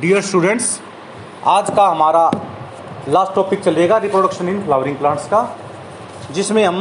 Dear 0.00 0.20
students 0.20 0.66
आज 1.46 1.70
का 1.76 1.84
हमारा 1.86 2.20
लास्ट 3.08 3.34
टॉपिक 3.34 3.62
चलेगा 3.62 3.96
रिप्रोडक्शन 3.98 4.48
इन 4.48 4.62
फ्लावरिंग 4.64 4.96
प्लांट्स 4.96 5.26
का, 5.28 5.40
जिसमें 6.30 6.62
हम 6.64 6.76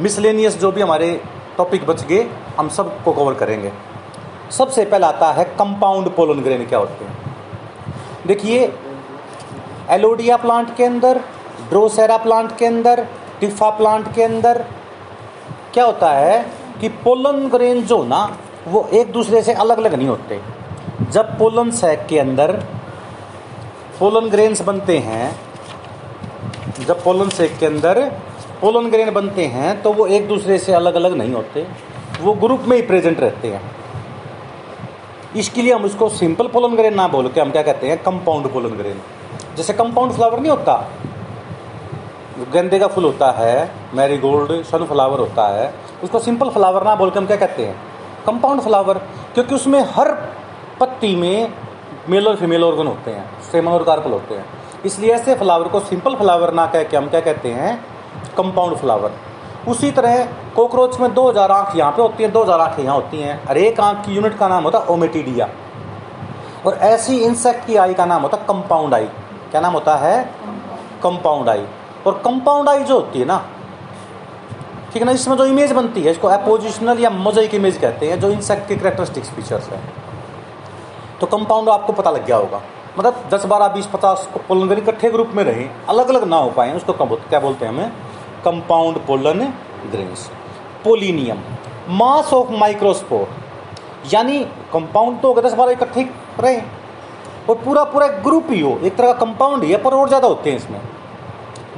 मिसलेनियस 0.00 0.56
जो 0.58 0.70
भी 0.72 0.80
हमारे 0.80 1.08
टॉपिक 1.56 1.84
बच 1.86 2.04
गए, 2.04 2.22
हम 2.58 2.68
सबको 2.68 3.12
कवर 3.12 3.34
करेंगे। 3.34 3.72
सबसे 4.50 4.84
पहला 4.84 5.08
आता 5.08 5.30
है 5.32 5.44
कंपाउंड 5.58 6.08
पोलन 6.08 6.40
ग्रेन 6.42 6.64
क्या 6.66 6.78
होते 6.78 7.04
हैं? 7.04 7.34
देखिए 8.26 8.72
एलोडिया 9.90 10.36
प्लांट 10.36 10.74
के 10.76 10.84
अंदर 10.84 11.20
ड्रोसेरा 11.70 12.16
प्लांट 12.18 12.56
के 12.58 12.66
अंदर 12.66 13.06
टिफा 13.40 13.70
प्लांट 13.70 14.14
के 14.14 14.22
अंदर 14.22 14.64
क्या 15.74 15.84
होता 15.84 16.12
है 16.12 16.40
कि 16.80 16.88
पोलन 17.04 17.46
ग्रेन 17.48 17.82
जो 17.82 18.02
ना, 18.04 18.22
वो 18.68 18.88
एक 18.92 19.12
दूसरे 19.12 19.42
से 19.42 19.52
अलग 19.56 19.78
अलग 19.78 19.94
नहीं 19.94 20.08
होते। 20.08 20.40
जब 21.10 21.38
पोलन 21.38 21.70
सैक 21.70 22.06
के 22.06 22.18
अंदर 22.18 22.52
पोलन 23.98 24.28
ग्रेन्स 24.30 24.60
बनते 24.62 24.98
हैं, 24.98 25.36
जब 26.86 27.02
पोलन 27.04 27.28
सैक 27.28 27.56
के 27.58 27.66
अंदर 27.66 28.00
पोलन 28.60 28.90
ग्रेन 28.90 29.10
बनते 29.10 29.44
हैं 29.46 29.80
तो 29.82 29.92
वो 29.92 30.06
एक 30.06 30.28
दूसरे 30.28 30.58
से 30.58 30.72
अलग 30.72 30.94
अलग 30.94 31.12
नहीं 31.12 31.32
होते। 31.32 31.66
वो 32.22 32.32
ग्रुप 32.34 32.60
में 32.60 32.76
ही 32.76 32.82
प्रेजेंट 32.82 33.20
रहते 33.20 33.48
हैं। 33.48 33.60
इसके 35.36 35.62
लिए 35.62 35.72
हम 35.74 35.84
उसको 35.84 36.08
सिंपल 36.08 36.46
पोलन 36.46 36.76
ग्रेन 36.76 36.94
ना 36.94 37.08
बोल 37.08 37.28
के 37.28 37.40
हम 37.40 37.50
क्या 37.50 37.62
कहते 37.62 37.88
हैं, 37.88 38.02
कंपाउंड 38.02 38.52
पोलन 38.52 38.76
ग्रेन। 38.76 39.00
जैसे 39.56 39.72
कंपाउंड 39.72 40.12
फ्लावर 40.12 40.40
नहीं 40.40 40.50
होता। 40.50 40.74
गेंदे 42.52 42.78
का 42.78 42.86
फूल 42.86 43.04
होता 43.04 43.30
है, 43.30 43.70
मैरीगोल्ड, 43.94 44.62
सनफ्लावर 44.64 45.18
होता 45.18 45.46
है। 45.48 45.72
उसको 46.04 46.18
सिंपल 46.18 46.50
फ्लावर 46.50 46.84
ना 46.84 46.94
बोल 46.94 47.10
के 47.10 47.18
हम 47.18 47.26
क्या 47.26 47.36
कहते 47.36 47.66
हैं, 47.66 47.74
कंपाउंड 48.26 48.60
फ्लावर। 48.60 48.98
क्योंकि 49.34 49.54
उसमें 49.54 49.80
हर 49.90 50.08
पत्ती 50.80 51.14
में 51.16 51.52
मेल 52.08 52.28
और 52.28 52.36
फीमेल 52.36 52.64
ऑर्गन 52.64 52.86
होते 52.86 53.10
हैं 53.10 53.42
सेमन 53.42 53.72
और 53.72 53.82
कार्पल 53.84 54.10
होते 54.10 54.34
हैं। 54.34 54.44
इसलिए 54.86 55.12
ऐसे 55.12 55.34
फ्लावर 55.34 55.68
को 55.68 55.80
सिंपल 55.80 56.14
फ्लावर 56.16 56.52
ना 56.54 56.66
कह 56.66 56.82
के 56.82 56.96
हम 56.96 57.08
क्या 57.08 57.20
कहते 57.20 57.48
हैं, 57.50 57.76
कंपाउंड 58.36 58.76
फ्लावर। 58.76 59.12
उसी 59.68 59.90
तरह 59.90 60.24
कॉकरोच 60.56 60.98
में 61.00 61.12
दो 61.14 61.28
हज़ार 61.28 61.50
आँख 61.50 61.76
यहाँ 61.76 61.92
पे 61.92 62.02
होती 62.02 62.22
हैं, 62.22 62.32
दो 62.32 62.42
हज़ार 62.42 62.60
आँखें 62.60 62.82
यहाँ 62.82 62.94
होती 62.94 63.20
हैं, 63.20 63.46
और 63.46 63.58
एक 63.58 63.80
आँख 63.80 64.04
की 64.06 64.14
यूनिट 64.14 64.38
का 64.38 64.48
नाम 64.48 64.64
होता 64.64 64.78
है 64.78 64.86
ओमेटिडिया। 64.86 65.48
और 66.66 66.74
ऐसी 66.84 67.18
इंसेक्ट 67.18 67.66
की 67.66 67.76
आई 67.76 67.94
का 67.94 68.04
नाम 68.06 68.22
होता 68.22 68.36
है 68.36 68.46
कंपाउंड 68.46 68.94
आई 68.94 69.04
क्या 69.50 69.60
नाम 69.60 69.72
होता 69.72 69.96
है? 69.96 70.22
कंपाउंड 71.02 71.48
आई 71.48 71.64
और 72.06 72.20
कंपाउंड 72.24 72.68
आई 72.68 72.84
जो 72.84 72.94
होती 72.94 73.18
है 73.18 73.24
ना, 73.24 73.38
ठीक 74.92 75.02
है 75.02 75.06
ना, 75.06 75.12
इसमें 75.12 75.36
जो 75.36 75.44
इमेज 75.44 75.72
बनती 75.72 76.02
है, 76.02 76.10
इसको 76.10 76.28
अपोजिशनल 76.28 76.98
या 76.98 77.10
मोजाइक 77.10 77.54
इमेज 77.54 77.78
कहते 77.78 78.10
हैं, 78.10 78.20
जो 78.20 78.30
इंसेक्ट 78.30 78.68
के 78.68 78.76
करेक्टरिस्टिक्स 78.76 79.30
फीचर्स 79.30 79.68
है। 79.68 79.80
तो 81.20 81.26
कंपाउंड 81.28 81.68
आपको 81.68 81.92
पता 81.92 82.10
लग 82.10 82.26
गया 82.26 82.36
होगा। 82.36 82.60
मतलब 82.98 83.24
दस, 83.32 83.44
बारह, 83.46 83.68
बीस, 83.68 83.86
पचास 83.88 84.28
पोलन 84.48 84.72
इकट्ठे 84.72 85.10
ग्रुप 85.10 85.30
में 85.34 85.42
रहें 85.44 85.86
अलग 85.86 86.08
अलग 86.08 86.24
ना 86.24 86.36
हो 86.38 86.50
पाए 86.50 86.72
उसको 86.76 86.92
क्या 86.92 87.40
बोलते 87.40 87.64
हैं 87.64 87.72
हमें? 87.72 87.92
Compound 88.44 88.98
pollen 89.06 89.40
grains 89.86 90.28
pollinium 90.84 91.38
mass 91.90 92.32
of 92.32 92.50
microspore 92.52 93.28
यानी 94.06 94.38
कंपाउंड 94.72 95.20
तो 95.20 95.34
दस, 95.34 95.54
बारह 95.54 95.72
इकट्ठे 95.72 96.02
रहे 96.40 96.60
और 97.48 97.54
पूरा 97.56 97.84
पूरा 97.84 98.06
ग्रुप 98.24 98.46
ही 98.50 98.60
हो, 98.60 98.78
एक 98.78 98.96
तरह 98.96 99.12
का 99.12 99.18
कंपाउंड 99.20 99.64
ही 99.64 99.70
है, 99.70 99.82
पर 99.82 99.94
और 99.94 100.08
ज़्यादा 100.08 100.28
होते 100.28 100.50
हैं 100.50 100.56
इसमें। 100.56 100.80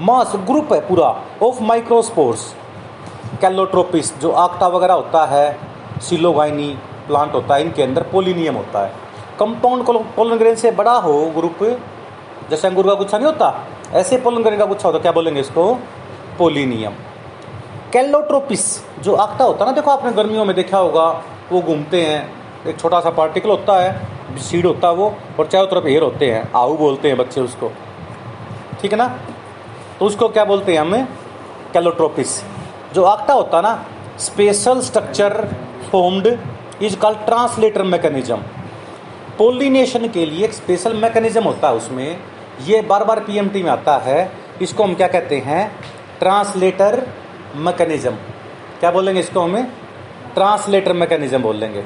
मास 0.01 0.33
ग्रुप 0.47 0.73
है 0.73 0.81
पूरा 0.89 1.09
ऑफ़ 1.43 1.63
माइक्रोस्पोर्स 1.63 2.53
कैलोट्रोपिस 3.41 4.19
जो 4.21 4.31
आक्टा 4.39 4.67
वगैरह 4.69 4.95
होता 4.95 5.25
है 5.27 6.01
सिलोगाइनी 6.01 6.75
प्लांट 7.07 7.35
होता 7.35 7.55
है, 7.55 7.63
इनके 7.63 7.83
अंदर 7.83 8.03
पोलिनियम 8.13 8.55
होता 8.57 8.85
है। 8.87 8.93
कंपाउंड 9.43 9.85
पोलन 10.17 10.37
ग्रेन 10.37 10.55
से 10.55 10.71
बड़ा 10.71 10.93
हो 10.93 11.15
ग्रुप, 11.37 11.63
जैसे 12.51 12.69
अंगूर 12.69 12.87
का 12.87 12.95
गुच्छा 12.95 13.19
नहीं 13.19 13.27
होता, 13.27 13.55
ऐसे 13.93 14.17
पोलन 14.17 14.43
ग्रेन 14.43 14.59
का 14.59 14.65
गुच्छा 14.65 14.89
होता, 14.89 14.99
क्या 14.99 15.13
बोलेंगे 15.13 15.41
इसको? 15.41 15.75
पोलिनियम। 16.39 16.93
कैलोट्रोपिस 17.93 18.65
जो 19.03 19.15
आक्टा 19.15 19.45
होता 19.45 19.65
ना, 19.65 19.73
देखो 19.73 19.91
आपने 19.91 20.13
गर्मियों 20.13 20.45
में 20.45 20.55
देखा 20.57 20.79
होगा, 20.79 21.09
वो 21.53 21.61
घूमते 21.63 22.03
हैं, 22.03 22.21
एक 22.67 22.79
छोटा 22.81 23.01
सा 23.01 23.11
पार्टिकल 23.11 23.51
होता 23.51 23.81
है, 23.81 24.39
सीड 24.41 24.67
होता 24.67 24.89
है 24.89 24.95
वो, 24.95 25.15
और 25.41 25.47
चारों 25.47 25.67
तरफ़ 25.67 25.87
एयर 25.87 26.03
होते 26.03 26.31
हैं 26.31 26.51
आहू 26.57 26.77
बोलते 26.77 27.09
हैं 27.09 27.19
बच्चे 27.19 27.41
उसको। 27.41 27.73
ठीक 28.81 28.93
है 28.93 28.99
ना? 28.99 29.09
तो 29.99 30.07
उसको 30.07 30.29
क्या 30.29 30.45
बोलते 30.45 30.73
हैं 30.73 30.81
हमें? 30.81 31.07
कैलोट्रोपिस 31.73 32.41
जो 32.95 33.05
आक्टा 33.05 33.35
होता 33.35 33.61
ना, 33.61 33.75
special 34.21 34.81
structure 34.81 35.49
formed 35.93 36.39
is 36.83 36.97
called 36.97 37.19
translator 37.19 37.83
mechanism. 37.83 38.39
Pollination 39.39 40.09
के 40.09 40.25
लिए 40.27 40.45
एक 40.45 40.53
स्पेशल 40.53 40.95
मैकेनिज्म 40.95 41.43
होता 41.45 41.69
है 41.69 41.75
उसमें। 41.75 42.17
ये 42.65 42.81
बार 42.83 43.05
बार 43.05 43.21
पीएमटी 43.21 43.63
में 43.63 43.71
आता 43.71 43.97
है। 43.97 44.33
इसको 44.63 44.85
हम 44.85 44.95
क्या 44.95 45.07
कहते 45.09 45.37
हैं? 45.37 45.71
ट्रांसलेटर 46.19 47.07
मैकेनिज्म 47.57 48.11
क्या 48.81 48.91
बोलेंगे 48.91 49.21
इसको 49.21 49.41
हमें? 49.41 49.65
ट्रांसलेटर 50.35 50.93
मैकेनिज्म 50.93 51.43
बोल 51.43 51.57
लेंगे 51.57 51.85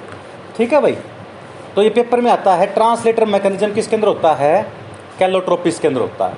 ठीक 0.56 0.72
है 0.72 0.80
भाई? 0.80 0.96
तो 1.76 1.82
ये 1.82 1.90
पेपर 1.90 2.20
में 2.20 2.30
आता 2.30 2.54
है। 2.54 2.66
ट्रांसलेटर 2.66 3.24
मैकेनिज्म 3.24 3.72
किसके 3.72 3.96
अंदर 3.96 4.08
होता 4.08 4.34
है? 4.34 4.72
कैलोट्रोपिस 5.18 5.78
के 5.78 5.88
अंदर 5.88 6.00
होता 6.00 6.26
है। 6.26 6.34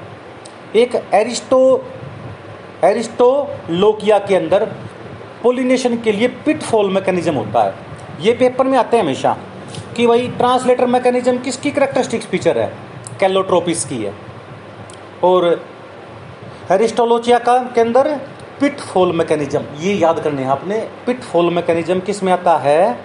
एक 0.76 0.94
एरिस्टो 1.14 1.84
एरिस्टोलोकिया 2.84 4.18
के 4.18 4.36
अंदर 4.36 4.64
पोलिनेशन 5.42 5.96
के 5.96 6.12
लिए 6.12 6.28
पिटफॉल 6.28 6.90
मैकेनिज्म 6.90 7.34
होता 7.34 7.62
है। 7.62 7.74
ये 8.20 8.32
पेपर 8.32 8.66
में 8.66 8.78
आते 8.78 8.96
हैं 8.96 9.04
हमेशा। 9.04 9.36
कि 9.98 10.06
भाई 10.06 10.26
ट्रांसलेटर 10.28 10.86
मैकेनिज्म 10.86 11.38
किसकी 11.38 11.70
करेक्टरिस्टिक्स 11.70 12.26
फीचर 12.26 12.58
है? 12.58 12.72
कैलोट्रोपिस 13.20 13.84
की 13.84 13.96
है। 14.04 14.12
और 15.24 15.64
एरिस्टोलोचिया 16.70 17.38
का 17.38 17.58
के 17.74 17.80
अंदर 17.80 18.08
पिटफॉल 18.60 19.12
मैकेनिज्म 19.12 19.62
ये 19.78 19.94
याद 19.94 20.20
करने 20.20 20.42
हैं 20.42 20.50
आपने 20.50 20.78
पिटफॉल 21.06 21.50
मैकेनिज्म 21.50 22.00
किसमें 22.00 22.32
आता 22.32 22.56
है? 22.56 22.98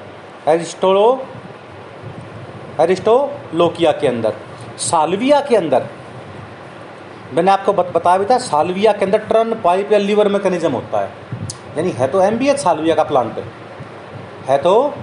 एरिस्टोलो 0.48 1.26
एरिस्टोलोकिया 2.82 3.92
के 3.92 4.08
अंदर 4.08 4.34
सालविया 4.78 5.40
के 5.40 5.56
अंदर। 5.56 5.88
मैंने 7.34 7.52
आपको 7.52 7.74
बत, 7.74 7.92
बताया 7.96 8.18
भी 8.18 8.26
था 8.26 8.38
सालविया 8.38 8.94
के 8.94 9.06
अंदर 9.06 9.18
टर्न 9.18 9.56
पाइप 9.56 9.92
या 9.92 10.00
लीवर 10.00 10.28
मैकेनिज्म 10.28 10.72
होता 10.72 11.02
है। 11.02 11.10
यानी 11.78 11.92
है 11.92 12.08
तो 12.08 12.22
एम 12.22 12.38
बी 12.38 12.58
सालविया 12.58 12.96
का 12.96 13.04
प्लांट। 13.04 13.44
है 14.48 14.58
तो 14.58 14.94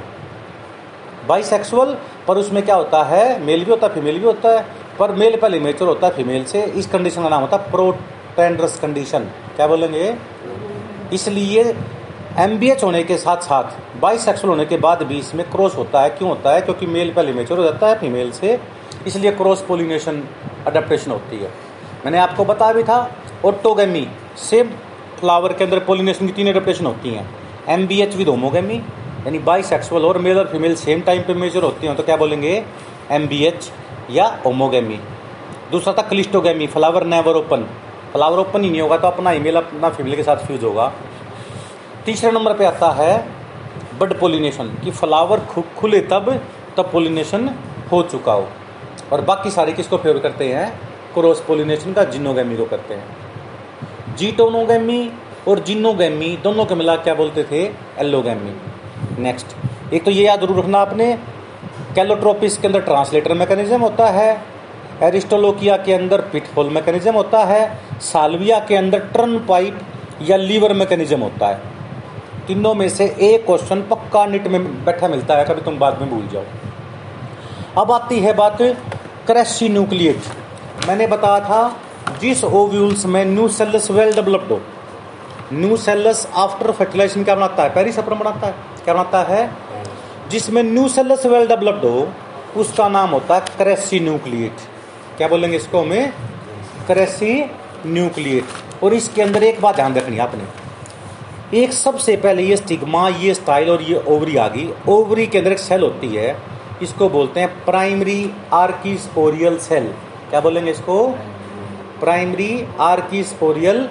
बाइसेक्सुअल 1.29 1.97
पर 2.29 2.39
उसमें 2.39 2.63
क्या 2.65 2.75
होता 2.75 3.03
है 3.05 3.41
मेल 3.45 3.65
भी 3.65 3.71
होता 3.71 3.87
है 3.87 3.95
फीमेल 3.95 4.19
भी 4.19 4.25
होता 4.25 4.51
है, 4.51 4.65
पर 4.99 5.13
मेल 5.13 5.37
पहले 5.37 5.61
मेचर 5.61 5.87
होता 5.87 6.07
है 6.07 6.13
फीमेल 6.13 6.45
से, 6.45 6.63
इस 6.63 6.87
कंडीशन 6.87 7.23
का 7.23 7.29
नाम 7.29 7.41
होता 7.41 7.57
है 7.57 7.71
प्रोटेंड्रस 7.71 8.79
कंडीशन 8.81 9.25
क्या 9.57 9.67
बोलेंगे? 9.67 10.15
इसलिए 11.13 11.75
एमबीएच 12.39 12.83
होने 12.85 13.03
के 13.05 13.17
साथ 13.17 13.37
साथ 13.43 14.01
बाइसेक्सुअल 14.01 14.51
होने 14.51 14.65
के 14.67 14.77
बाद 14.79 15.03
भी 15.03 15.19
इसमें 15.19 15.45
क्रॉस 15.51 15.77
होता 15.77 16.03
है। 16.03 16.11
क्यों 16.11 16.29
होता 16.31 16.53
है? 16.53 16.61
क्योंकि 16.61 16.87
मेल 16.87 17.13
पहले 17.13 17.33
मेचर 17.33 17.59
हो 17.59 17.65
जाता 17.65 17.89
है 17.89 17.99
फीमेल 18.01 18.31
से, 18.33 18.59
इसलिए 19.07 19.33
क्रॉस 19.33 19.63
पोलिनेशन 19.63 20.23
अडेप्टेशन 20.67 21.11
होती 21.11 21.37
है। 21.37 21.51
मैंने 22.05 22.19
आपको 22.19 22.45
बताया 22.45 22.73
भी 22.73 22.83
था 22.83 22.99
ओटोगेमी 23.45 24.07
सेम 24.41 24.71
फ्लावर 25.21 25.53
के 25.53 25.65
अंदर 25.65 25.79
पोलिनेशन 25.85 26.27
की 26.27 26.33
तीन 26.33 26.49
एडेप्टेशन 26.49 26.87
होती 26.87 27.11
हैं। 27.11 27.29
M 27.69 27.87
B 27.87 28.01
H 28.03 28.17
with 28.17 28.29
homogamy 28.29 28.81
यानी 29.21 29.39
बाई 29.39 29.63
सेक्सुअल 29.63 30.05
और 30.05 30.19
मेल 30.19 30.39
और 30.39 30.47
फीमेल 30.49 30.75
सेम 30.77 31.01
टाइम 31.01 31.23
पे 31.23 31.35
मेजर 31.35 31.63
होती 31.63 31.87
हैं 31.87 31.97
तो 31.97 32.03
क्या 32.03 32.17
बोलेंगे? 32.17 32.53
एम 33.11 33.27
बी 33.29 33.45
एच 33.45 33.71
या 34.11 34.27
होमोगेमी 34.45 34.99
दूसरा 35.73 35.93
था 35.93 36.03
cleistogamy 36.03 36.67
flower 36.67 37.05
never 37.07 37.37
open 37.37 37.67
flower 38.13 38.39
open 38.39 38.63
ही 38.63 38.71
नहीं 38.71 38.81
होगा 38.81 38.97
तो 38.99 39.07
अपना 39.07 39.33
ईमेल 39.33 39.57
अपना 39.57 39.89
फीमेल 39.89 40.17
के 40.17 40.23
साथ 40.23 40.37
फ्यूज 40.37 40.65
होगा। 40.65 40.93
तीसरे 42.07 42.31
नंबर 42.33 42.57
पे 42.57 42.65
आता 42.65 42.91
है 42.93 43.13
बड 44.01 44.19
पोलिनेशन 44.21 44.69
कि 44.85 44.91
फ्लावर 44.91 45.41
खुले 45.79 46.01
तब 46.11 46.33
तब 46.77 46.91
पोलिनेशन 46.93 47.49
हो 47.93 48.03
चुका 48.03 48.33
हो। 48.33 48.49
और 49.13 49.21
बाकी 49.21 49.51
सारे 49.51 49.73
किसको 49.73 49.97
फेवर 49.97 50.19
करते 50.19 50.53
हैं? 50.53 50.81
क्रॉस 51.15 51.41
पोलिनेशन 51.41 51.93
का 51.93 52.05
जिनोगेमी 52.07 52.57
को 52.57 52.65
करते 52.65 52.95
हैं। 52.95 54.17
जीटोनोगेमी 54.17 55.01
और 55.49 55.59
जिनोगेमी 55.61 56.37
दोनों 56.43 56.65
के 56.65 56.75
मिला 56.75 56.97
क्या 56.97 57.15
बोलते 57.15 57.45
थे? 57.45 57.63
एल्लोगेमी 57.99 58.55
नेक्स्ट 59.19 59.95
एक 59.95 60.05
तो 60.05 60.11
ये 60.11 60.25
याद 60.25 60.41
ज़रूर 60.41 60.59
रखना 60.59 60.79
आपने, 60.81 61.13
कैलोट्रोपिस 61.95 62.57
के 62.59 62.67
अंदर 62.67 62.81
ट्रांसलेटर 62.83 63.35
मैकेनिज्म 63.35 63.81
होता 63.81 64.07
है, 64.11 64.31
एरिस्टोलोकिया 65.03 65.77
के 65.77 65.93
अंदर 65.93 66.21
पिटफोल 66.33 66.71
मैकेनिज्म 66.71 67.15
होता 67.15 67.45
है, 67.45 67.79
सालविया 68.03 68.59
के 68.69 68.77
अंदर 68.77 68.99
टर्न 69.15 69.39
पाइप 69.47 69.81
या 70.23 70.37
लीवर 70.37 70.73
मैकेनिज्म 70.75 71.21
होता 71.21 71.49
है। 71.49 71.79
तीनों 72.47 72.75
में 72.75 72.89
से 72.89 73.05
एक 73.23 73.45
क्वेश्चन 73.47 73.83
पक्का 73.91 74.25
निट 74.27 74.47
में 74.49 74.85
बैठा 74.85 75.09
मिलता 75.09 75.37
है, 75.37 75.45
कभी 75.45 75.61
तुम 75.63 75.79
बाद 75.79 76.01
में 76.01 76.11
भूल 76.11 76.27
जाओ। 76.33 76.45
अब 77.79 77.93
आती 77.93 78.21
है 78.21 78.33
बात 78.35 78.59
क्रैशी 79.27 79.69
न्यूक्लिएट 79.69 80.87
मैंने 80.89 81.07
बताया 81.07 81.41
था, 81.41 81.77
जिस 82.21 82.45
ओव्यूल्स 82.45 83.05
में 83.07 83.25
न्यू 83.27 83.49
सेल्स 83.51 83.91
वेल 83.91 84.13
डेवलप्ड 84.15 84.53
हो, 84.53 84.61
न्यू 85.53 85.77
सेल्स 85.79 86.27
आफ्टर 86.37 86.71
फर्टिलाइजेशन 86.73 87.25
क्या 87.25 87.35
बनाता 87.35 87.63
है? 87.63 87.75
पेरिसपरम 87.75 88.19
बनाता 88.19 88.47
है। 88.47 88.70
क्या 88.85 88.95
बनाता 88.95 89.23
है, 89.25 89.51
जिसमें 90.31 90.63
न्यू 90.63 90.89
सेल्स 90.89 91.27
वेल 91.27 91.47
डेवलप्ड 91.49 91.85
हो, 91.85 92.09
उसका 92.57 92.89
नाम 92.89 93.11
होता 93.11 93.35
है 93.35 93.41
क्रेसी 93.57 94.01
न्यूक्लिएट 94.01 94.61
क्या 95.17 95.29
बोलेंगे 95.29 95.57
इसको 95.57 95.81
हमें? 95.81 96.13
क्रेसी 96.87 97.45
न्यूक्लिएट 97.87 98.83
और 98.85 98.95
इसके 98.95 99.23
अंदर 99.23 99.43
एक 99.43 99.61
बात 99.61 99.75
ध्यान 99.77 99.95
रखनी 99.95 100.19
आपने। 100.19 100.45
एक 101.59 101.73
सबसे 101.73 102.17
पहले 102.17 102.43
ये 102.43 102.57
स्टिग्मा 102.57 103.09
ये 103.11 103.35
स्टाइल 103.35 103.71
और 103.71 103.83
ये 103.83 104.03
ओवरी 104.09 104.37
आ 104.37 104.47
गई। 104.49 104.69
ओवरी 104.89 105.27
के 105.27 105.39
अंदर 105.39 105.53
एक 105.53 105.59
सेल 105.59 105.83
होती 105.83 106.09
है, 106.09 106.37
इसको 106.83 107.09
बोलते 107.09 107.41
हैं 107.41 107.49
प्राइमरी 107.65 108.31
आर्कीस्पोरियल 108.55 109.59
सेल 109.59 109.93
क्या 110.31 110.41
बोलेंगे 110.41 110.71
इसको? 110.71 111.07
प्राइमरी 112.01 112.67
आर्कीस्पोरियल 112.81 113.89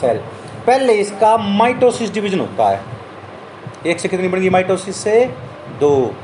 सेल 0.00 0.18
पहले 0.66 0.92
इसका 0.94 1.36
माइटोसिस 1.38 2.12
डिवीज़न 2.12 2.40
होता 2.40 2.68
है। 2.68 2.95
एक 3.86 4.00
से 4.00 4.08
कितनी 4.08 4.28
बनेगी? 4.28 4.50
माइटोसिस 4.50 4.96
से 4.96 5.24
दो। 5.80 6.14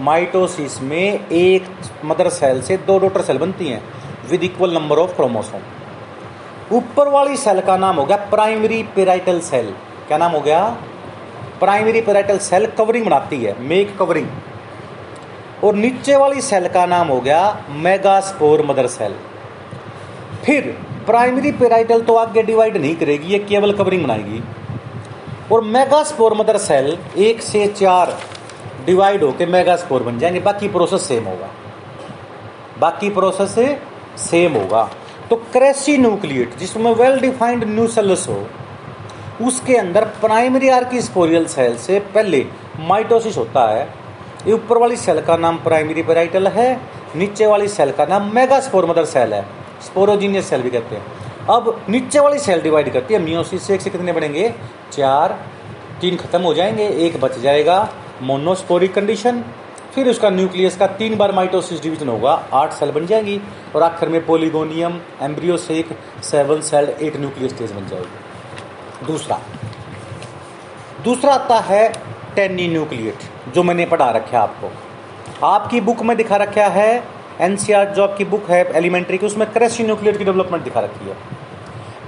माइटोसिस 0.00 0.80
में 0.82 1.28
एक 1.28 1.64
मदर 2.04 2.28
सेल 2.30 2.60
से 2.62 2.76
दो 2.86 2.98
डॉटर 2.98 3.22
सेल 3.22 3.38
बनती 3.38 3.68
हैं 3.68 3.82
with 4.30 4.44
equal 4.44 4.74
number 4.74 4.98
of 4.98 5.14
chromosome 5.16 5.60
ऊपर 6.72 7.08
वाली 7.08 7.36
सेल 7.36 7.60
का 7.60 7.76
नाम 7.76 7.96
हो 7.96 8.04
गया 8.04 8.16
प्राइमरी 8.30 8.82
पेराइटल 8.96 9.40
सेल 9.40 9.72
क्या 10.08 10.18
नाम 10.18 10.32
हो 10.32 10.40
गया? 10.40 10.64
प्राइमरी 11.60 12.00
पेराइटल 12.00 12.38
सेल 12.40 12.66
कवरिंग 12.78 13.04
बनाती 13.06 13.42
है 13.42 13.58
मेक 13.62 13.96
कवरिंग 13.98 14.28
और 15.64 15.74
नीचे 15.74 16.16
वाली 16.16 16.40
सेल 16.40 16.68
का 16.68 16.84
नाम 16.86 17.08
हो 17.08 17.20
गया 17.20 17.42
मेगास्पोर 17.78 18.62
मदर 18.66 18.86
सेल 18.88 19.14
फिर 20.44 20.70
प्राइमरी 21.06 21.52
पेराइटल 21.52 22.02
तो 22.02 22.14
आगे 22.16 22.42
डिवाइड 22.42 22.76
नहीं 22.76 22.94
करेगी, 22.96 23.32
ये 23.32 23.38
केवल 23.40 23.72
कवरिंग 23.72 24.04
बनाएगी। 24.04 24.42
और 25.52 25.60
मेगास्पोर 25.60 26.34
मदर 26.34 26.56
सेल 26.56 26.98
एक 27.16 27.42
से 27.42 27.66
चार 27.66 28.18
डिवाइड 28.86 29.24
होकर 29.24 29.46
मेगास्पोर 29.46 30.02
बन 30.02 30.18
जाएँगे। 30.18 30.40
बाकी 30.40 30.68
प्रोसेस 30.68 31.02
सेम 31.02 31.24
होगा। 31.24 31.50
बाकी 32.78 33.10
प्रोसेस 33.10 33.54
से 33.54 33.78
सेम 34.18 34.52
होगा। 34.52 34.90
तो 35.30 35.36
क्रेसी 35.36 35.98
न्यूक्लिएट 35.98 36.56
जिसमें 36.56 36.94
वेल 36.94 37.20
डिफाइंड 37.20 37.64
न्यू 37.64 37.86
सेल्स 37.86 38.28
हो, 38.28 38.46
उसके 39.42 39.76
अंदर 39.76 40.04
प्राइमरी 40.04 40.68
आर्किस्पोरियल 40.68 41.46
सेल 41.46 41.76
से 41.76 42.00
पहले 42.00 42.46
माइटोसिस 42.80 43.36
होता 43.36 43.68
है। 43.70 43.94
ये 44.46 44.52
ऊपर 44.52 44.78
वाली 44.78 44.96
सेल 44.96 45.20
का 45.20 45.36
नाम 45.36 45.56
प्राइमरी 45.56 46.02
पेराइटल 46.02 46.48
है, 46.48 46.80
नीचे 47.16 47.46
वाली 47.46 47.68
सेल 47.68 47.92
का 47.92 48.06
नाम 48.06 48.34
मेगास्पोर 48.34 48.86
मदर 48.86 49.04
सेल 49.04 49.34
है। 49.34 49.42
स्पोरोजीनियस 49.82 50.48
सेल 50.50 50.62
भी 50.62 50.70
कहते 50.70 50.96
हैं। 50.96 51.19
अब 51.48 51.84
नीचे 51.88 52.20
वाली 52.20 52.38
सेल 52.38 52.62
डिवाइड 52.62 52.92
करती 52.92 53.14
है। 53.14 53.20
मियोसिस 53.20 53.62
से 53.62 53.74
एक 53.74 53.80
से 53.80 53.90
कितने 53.90 54.12
बनेंगे 54.12 54.48
चार। 54.92 55.38
तीन 56.00 56.16
खत्म 56.16 56.40
हो 56.42 56.54
जाएँगे, 56.54 56.86
एक 56.86 57.20
बच 57.20 57.38
जाएगा। 57.38 57.88
मोनोस्पोरिक 58.22 58.94
कंडीशन 58.94 59.44
फिर 59.94 60.08
उसका 60.08 60.30
न्यूक्लियस 60.30 60.76
का 60.76 60.86
तीन 60.86 61.16
बार 61.16 61.32
माइटोसिस 61.32 61.82
डिवीज़न 61.82 62.08
होगा। 62.08 62.32
आठ 62.52 62.72
सेल 62.72 62.90
बन 62.90 63.06
जाएँगी 63.06 63.40
और 63.76 63.82
आखिर 63.82 64.08
में 64.08 64.24
पोलिगोनियम 64.26 65.00
एम्ब्रियो 65.22 65.56
से 65.56 65.78
एक 65.78 65.88
seven 66.22 66.60
cell 66.60 66.88
eight 67.02 67.16
nucleus 67.16 67.52
stage 67.52 67.72
बन 67.72 67.86
जाएगी। 67.86 69.06
दूसरा। 69.06 69.40
दूसरा 71.04 71.34
आता 71.34 71.58
है 71.60 71.88
टेनी 72.34 72.68
न्यूक्लिएट 72.68 73.52
जो 73.54 73.62
मैंने 73.62 73.86
पढ़ा 73.86 74.10
रखा 74.10 74.40
आपको। 74.40 74.70
आपकी 75.46 75.80
बुक 75.80 76.02
में 76.02 76.16
दिखा 76.16 76.36
रखा 76.36 76.66
है 76.68 77.19
एनसीआर 77.40 77.92
जो 77.94 78.02
आपकी 78.02 78.24
बुक 78.24 78.50
है 78.50 78.64
एलिमेंट्री 78.72 79.18
की, 79.18 79.26
उसमें 79.26 79.50
क्रेसी 79.52 79.82
न्यूक्लियर 79.82 80.16
की 80.16 80.24
डेवलपमेंट 80.24 80.64
दिखा 80.64 80.80
रखी 80.80 81.08
है। 81.08 81.16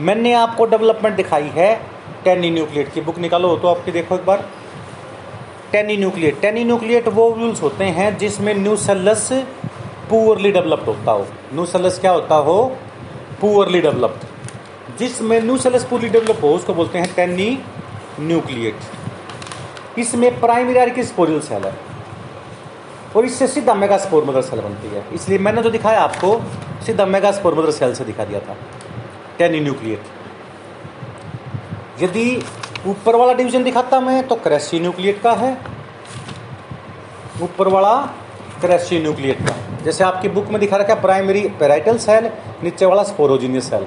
मैंने 0.00 0.32
आपको 0.32 0.64
डेवलपमेंट 0.66 1.16
दिखाई 1.16 1.50
है 1.54 1.74
टेनी 2.24 2.50
न्यूक्लियट 2.50 2.92
की। 2.92 3.00
बुक 3.00 3.18
निकालो 3.18 3.56
तो 3.56 3.68
आपकी 3.68 3.92
देखो 3.92 4.14
एक 4.14 4.24
बार। 4.24 4.44
टेनी 5.72 5.96
न्यूक्लियट 5.96 6.40
टेनी 6.40 6.64
न्यूक्लियट 6.64 7.08
वो 7.08 7.32
व्यूल्स 7.32 7.62
होते 7.62 7.84
हैं 7.84 8.16
जिसमें 8.18 8.54
न्यूसेलस 8.54 9.28
पुअरली 10.10 10.50
डेवलप्ड 10.52 10.84
होता 10.84 11.12
हो। 11.12 11.26
न्यूसेलस 11.54 11.98
क्या 12.00 12.10
होता 12.10 12.34
हो? 12.36 12.64
Poorly 13.40 13.80
developed. 13.80 14.98
जिसमें 14.98 15.40
न्यूसेलस 15.40 15.84
पुअरली 15.84 16.08
डेवलप 16.08 16.38
हो, 16.42 16.48
उसको 16.48 16.74
बोलते 16.74 16.98
हैं 16.98 17.14
टेनी 17.14 17.58
न्यूक्लियट 18.20 19.98
इसमें 19.98 20.40
प्राइमरी 20.40 20.90
की 20.90 21.02
स्पोरियल 21.02 21.40
सेल 21.40 21.64
है? 21.64 21.72
और 23.16 23.24
इससे 23.24 23.46
सीधा 23.46 23.74
मेगा 23.74 23.96
स्पोर 23.98 24.24
मदर 24.24 24.42
सेल 24.42 24.60
बनती 24.60 24.88
है। 24.88 25.04
इसलिए 25.14 25.38
मैंने 25.38 25.62
जो 25.62 25.70
दिखाया 25.70 26.00
आपको, 26.00 26.40
सीधा 26.86 27.06
मेगा 27.06 27.30
स्पोर 27.32 27.54
मदर 27.54 27.70
सेल 27.70 27.94
से 27.94 28.04
दिखा 28.04 28.24
दिया 28.24 28.40
था। 28.40 28.56
टेनी 29.38 29.60
न्यूक्लियट 29.60 30.00
यदि 32.02 32.42
ऊपर 32.86 33.16
वाला 33.16 33.32
डिवीज़न 33.32 33.64
दिखाता 33.64 34.00
मैं 34.00 34.26
तो 34.28 34.34
क्रेसी 34.36 34.80
न्यूक्लियट 34.80 35.20
का 35.22 35.32
है। 35.34 35.56
ऊपर 37.42 37.68
वाला 37.68 37.94
क्रेसी 38.60 38.98
न्यूक्लियट 39.00 39.40
का 39.40 39.54
जैसे 39.84 40.04
आपकी 40.04 40.28
बुक 40.28 40.48
में 40.48 40.60
दिखा 40.60 40.76
रखा 40.76 40.94
है, 40.94 41.00
प्राइमरी 41.00 41.40
पेराइटल 41.60 41.98
सेल, 41.98 42.30
नीचे 42.64 42.86
वाला 42.86 43.02
स्पोरोजीनियस 43.02 43.70
सेल। 43.70 43.86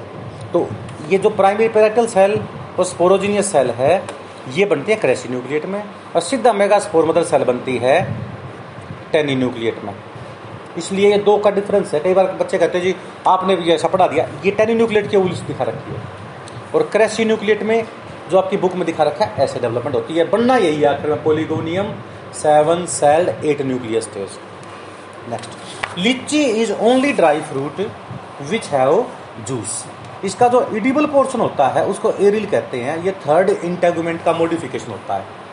तो 0.54 0.68
ये 1.10 1.18
जो 1.18 1.30
प्राइमरी 1.31 1.68
पेराइटल 1.68 2.07
सेल 2.07 2.39
और 2.80 2.86
स्पोरोजीनियस 2.86 3.51
सेल 3.51 3.69
है, 3.71 4.04
ये 4.54 4.66
बनती 4.66 4.92
है 4.92 4.98
क्रेसी 4.98 5.30
न्यूक्लियट 5.30 5.66
में। 5.66 5.83
और 6.16 6.21
सीधा 6.21 6.54
मेगा 6.54 6.80
स्पोर 6.80 7.06
मदर 7.06 7.24
सेल 7.24 7.44
बनती 7.44 7.78
है 7.78 7.98
टेनी 9.16 9.36
न्यूक्लिएट 9.36 9.84
में। 9.84 9.94
इसलिए 10.78 11.12
ये 11.12 11.18
दो 11.18 11.38
का 11.38 11.50
डिफरेंस 11.52 11.94
है। 11.94 12.00
कई 12.00 12.14
बार 12.14 12.26
बच्चे 12.40 12.58
कहते 12.58 12.78
हैं, 12.78 12.86
जी, 12.86 12.96
आपने 13.28 13.56
भी 13.56 13.72
ऐसा 13.72 13.88
पढ़ा 13.88 14.08
दिया। 14.08 14.28
ये 14.46 14.52
टेनी 14.52 14.74
न्यूक्लिएट 14.74 15.10
की 15.12 15.18
उल्स 15.18 15.40
दिखा 15.42 15.64
रखी 15.64 15.94
है। 15.94 16.02
और 16.76 16.84
क्रेसी 16.84 17.26
न्यूक्लिएट 17.26 17.64
में 17.64 17.84
जो 18.32 18.38
आपकी 18.38 18.58
बुक 18.58 18.76
में 18.76 18.86
दिखा 18.86 19.04
रखा 19.04 19.26
है, 19.26 19.44
ऐसे 19.44 19.60
डेवलपमेंट 19.60 19.96
होती 19.96 20.14
है। 20.14 20.30
बनना 20.30 20.56
यही 20.58 20.82
है 20.82 20.88
आखिर 20.88 21.10
में 21.10 21.24
Polygonum 21.24 21.94
seven 22.34 22.86
celled 22.86 23.46
eight 23.46 23.62
nuclear 23.62 24.02
stage 24.02 24.40
next 25.30 25.98
litchi 25.98 26.44
is 26.62 26.74
only 26.74 27.12
dry 27.14 27.42
fruit 27.42 27.80
which 28.50 28.68
have 28.68 29.06
juice 29.48 29.84
इसका 30.26 30.48
जो 30.48 30.62
इडिबल 30.76 31.06
पोर्शन 31.06 31.40
होता 31.40 31.68
है, 31.68 31.86
उसको 31.86 32.12
एरिल 32.20 32.46
कहते 32.46 32.78
हैं। 32.78 32.98
ये 33.04 33.12
थर्ड 33.12 33.50
इंटेगुमेंट 33.50 34.24
का 34.24 34.34
मॉडिफिकेशन 34.34 34.92
होता 34.92 35.16
है। 35.16 35.44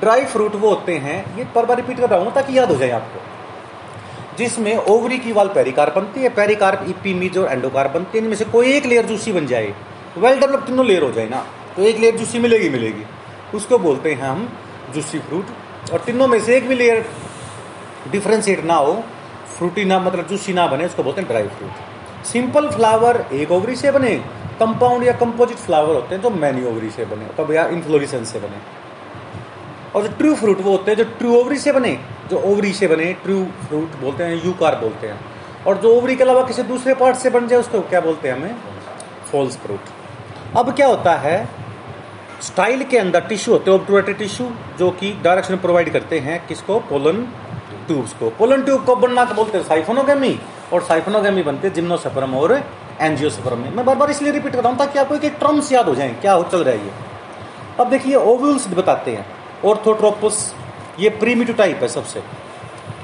ड्राई 0.00 0.24
फ्रूट 0.24 0.54
वो 0.54 0.68
होते 0.68 0.96
हैं, 0.96 1.36
ये 1.38 1.44
पर 1.54 1.66
बार 1.66 1.76
रिपीट 1.76 2.00
कर 2.00 2.08
रहा 2.10 2.20
हूँ 2.20 2.32
ताकि 2.34 2.58
याद 2.58 2.70
हो 2.70 2.76
जाए 2.76 2.90
आपको। 2.90 3.20
जिसमें 4.38 4.76
ओवरी 4.76 5.18
की 5.18 5.32
वाल 5.32 5.48
पेरिकार्प 5.48 5.94
बनती 5.94 6.20
है, 6.20 6.28
पेरिकार्प 6.30 6.84
इपीमीज 6.88 7.38
और 7.38 7.52
एंडोकार्प 7.52 7.90
बनती 7.90 8.18
है, 8.18 8.24
इनमें 8.24 8.36
से 8.36 8.44
कोई 8.46 8.72
एक 8.72 8.86
लेयर 8.86 9.06
जूसी 9.06 9.32
बन 9.32 9.46
जाए। 9.46 9.74
वेल 10.18 10.40
डेवलप 10.40 10.64
तीनों 10.66 10.86
लेयर 10.86 11.02
हो 11.02 11.10
जाए 11.12 11.28
ना 11.28 11.44
तो 11.76 11.82
एक 11.82 11.98
लेयर 11.98 12.16
जूसी 12.16 12.38
मिलेगी 12.38 12.68
मिलेगी। 12.68 13.04
उसको 13.54 13.78
बोलते 13.78 14.12
हैं 14.12 14.22
हम 14.22 14.48
जूसी 14.94 15.18
फ्रूट, 15.18 15.46
और 15.92 16.00
तीनों 16.00 16.26
में 16.28 16.38
से 16.40 16.56
एक 16.56 16.68
भी 16.68 16.74
लेयर 16.74 17.04
डिफ्रेंशिएट 18.10 18.64
ना 18.64 18.74
हो, 18.76 19.02
फ्रूटी 19.58 19.84
ना 19.84 19.98
मतलब 19.98 20.26
जूसी 20.28 20.52
ना 20.52 20.66
बने, 20.66 20.86
उसको 20.86 21.02
बोलते 21.02 21.20
हैं 21.20 21.30
ड्राई 21.30 21.46
फ्रूट। 21.48 22.24
सिंपल 22.26 22.68
फ्लावर 22.70 23.24
एक 23.32 23.50
ओवरी 23.52 23.76
से 23.76 23.90
बने, 23.90 24.14
कंपाउंड 24.60 25.04
या 25.04 25.12
कंपोजिट 25.16 25.58
फ्लावर 25.58 25.94
होते 25.94 26.14
हैं 26.14 26.22
जो 26.22 26.30
मैनी 26.32 26.64
ओवरी 26.66 26.90
से 26.90 27.04
बने 27.04 27.26
कब 27.38 27.52
या 27.52 27.66
इन्फ्लोरिसेंस 27.68 28.32
से 28.32 28.38
बने। 28.38 28.60
और 29.96 30.06
जो 30.06 30.12
ट्रू 30.18 30.34
फ्रूट 30.34 30.60
वो 30.60 30.70
होते 30.70 30.90
हैं, 30.90 30.98
जो 30.98 31.04
ट्रू 31.18 31.34
ओवरी 31.36 31.58
से 31.58 31.72
बने, 31.72 31.98
जो 32.30 32.40
ओवरी 32.42 32.72
से 32.72 32.86
बने 32.88 33.12
ट्रू 33.22 33.44
फ्रूट 33.66 34.00
बोलते 34.00 34.24
हैं 34.24 34.44
यू 34.44 34.52
कार 34.52 34.76
बोलते 34.80 35.06
हैं। 35.06 35.18
और 35.66 35.76
जो 35.76 35.94
ओवरी 35.96 36.16
के 36.16 36.22
अलावा 36.24 36.42
किसी 36.46 36.62
दूसरे 36.64 36.94
पार्ट 36.94 37.16
से 37.16 37.30
बन 37.30 37.48
जाए, 37.48 37.58
उसको 37.60 37.80
क्या 37.82 38.00
बोलते 38.00 38.28
हैं 38.28 38.36
हमें? 38.36 38.54
फॉल्स 39.32 39.56
फ्रूट 39.56 40.56
अब 40.56 40.74
क्या 40.74 40.86
होता 40.86 41.14
है? 41.16 41.48
स्टाइल 42.42 42.82
के 42.84 42.98
अंदर 42.98 43.20
टिश्यू 43.20 43.54
होते 43.54 43.70
हैं 43.70 43.78
ऑब्टूरेटेड 43.78 44.18
टिश्यू 44.18 44.50
जो 44.78 44.90
कि 44.90 45.12
डायरेक्शन 45.22 45.56
प्रोवाइड 45.56 45.92
करते 45.92 46.18
हैं 46.18 46.46
किसको? 46.46 46.78
पोलन 46.80 47.22
ट्यूब्स 47.86 48.12
को। 48.12 48.30
पोलन 48.30 48.62
ट्यूब 48.62 48.84
को 48.84 48.96
बनना 48.96 49.24
तो 49.24 49.34
बोलते 49.34 49.58
हैं 49.58 49.64
साइफोनोगेमी 49.64 50.38
और 50.72 50.82
साइफोनोगेमी 50.82 51.42
बनते 51.42 51.68
हैं 51.68 51.74
जिम्नोसेफरम 51.74 52.34
और 52.34 52.52
एनजियोसेफरम 53.00 53.58
में 53.58 53.70
मैं 53.70 53.84
बार 53.84 53.96
बार 53.96 54.10
इसलिए 54.10 54.32
रिपीट 54.32 54.52
कर 54.52 54.58
रहा 54.58 54.68
हूँ 54.68 54.78
ताकि 54.78 54.98
आपको 54.98 55.14
एक 55.16 55.36
टर्म्स 55.40 55.72
याद 55.72 55.88
हो 55.88 55.94
जाए, 55.94 56.08
क्या 56.20 56.32
हो 56.32 56.42
चल 56.42 56.64
रहा 56.64 56.74
है 56.74 56.84
ये। 56.84 56.92
अब 57.80 57.90
देखिए 57.90 58.14
ओव्यूल्स 58.14 58.68
बताते 58.68 59.10
हैं। 59.10 59.26
ऑर्थोट्रोपस, 59.64 60.54
ये 61.00 61.08
प्रीमिटिव 61.10 61.56
टाइप 61.56 61.82
है 61.82 61.88
सबसे 61.88 62.22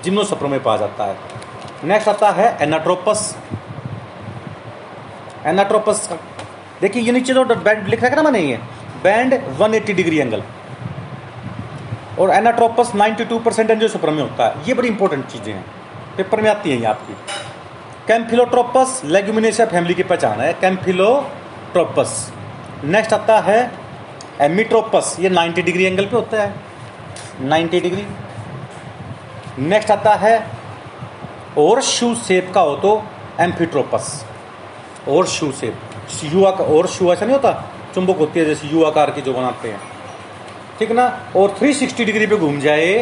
जिम्नोसप्रो 0.05 0.49
में 0.49 0.63
पाया 0.63 0.77
जाता 0.77 1.05
है। 1.05 1.17
नेक्स्ट 1.85 2.09
आता 2.09 2.31
है 2.31 2.57
एनाट्रोपस 2.63 3.37
एनाट्रोपस 5.47 6.07
का 6.09 6.17
देखिए, 6.81 7.03
ये 7.03 7.13
नीचे 7.13 7.35
जो 7.35 7.45
बैंड 7.45 7.89
लिख 7.89 8.05
रखा 8.05 8.17
ना 8.17 8.23
मैंने 8.23 8.41
ये? 8.41 8.57
बैंड 9.03 9.35
180 9.35 9.93
डिग्री 9.93 10.19
एंगल 10.19 10.43
और 12.19 12.31
एनाट्रोपस 12.31 12.93
92 12.97 13.39
परसेंट 13.39 13.71
एंजियोसप्रो 13.71 14.13
में 14.13 14.23
होता 14.23 14.47
है, 14.47 14.67
ये 14.69 14.75
बड़ी 14.75 14.89
इंपॉर्टेंट 14.89 15.27
चीज़ें 15.27 15.53
हैं। 15.53 15.65
पेपर 16.17 16.41
में 16.41 16.51
आती 16.51 16.71
हैं 16.71 16.79
ये 16.79 16.87
आपकी। 16.87 17.15
कैम्फिलोट्रोपस 18.09 19.01
लेग्यूमिनेशिया 19.05 19.67
फैमिली 19.67 19.95
की 19.95 20.03
पहचान 20.03 20.41
है। 20.41 20.53
कैम्फिलोट्रोपस 20.53 22.33
नेक्स्ट 22.85 23.13
आता 23.13 23.39
है 23.41 23.84
एमिट्रोपस 24.41 25.17
ये 25.21 25.31
90 25.31 25.63
डिग्री 25.63 25.85
एंगल 25.85 26.07
पे 26.07 26.17
होता 26.17 26.43
है। 26.43 26.55
90 27.43 27.81
डिग्री 27.81 28.07
नेक्स्ट 29.61 29.91
आता 29.91 30.15
है 30.15 30.37
और 31.59 31.81
शू 31.83 32.15
शेप 32.17 32.51
का 32.55 32.61
हो 32.61 32.77
तो 32.77 33.03
एम्फिट्रोपस 33.41 34.25
और 35.09 35.27
शू 35.27 35.51
शेप 35.53 35.79
युवा 36.25 36.51
का 36.51 36.65
और 36.67 36.87
शू 36.87 37.13
ऐसा 37.13 37.27
नहीं 37.27 37.37
होता? 37.37 37.53
चुंबक 37.95 38.19
होती 38.19 38.41
है 38.41 38.47
जैसे 38.47 38.69
यू 38.69 38.83
आकार 38.85 39.11
की 39.11 39.21
जो 39.21 39.33
बनाते 39.33 39.69
हैं। 39.69 39.81
ठीक 40.79 40.91
ना? 40.93 41.07
और 41.37 41.57
360 41.61 42.05
डिग्री 42.05 42.27
पे 42.27 42.37
घूम 42.37 42.59
जाए 42.61 42.95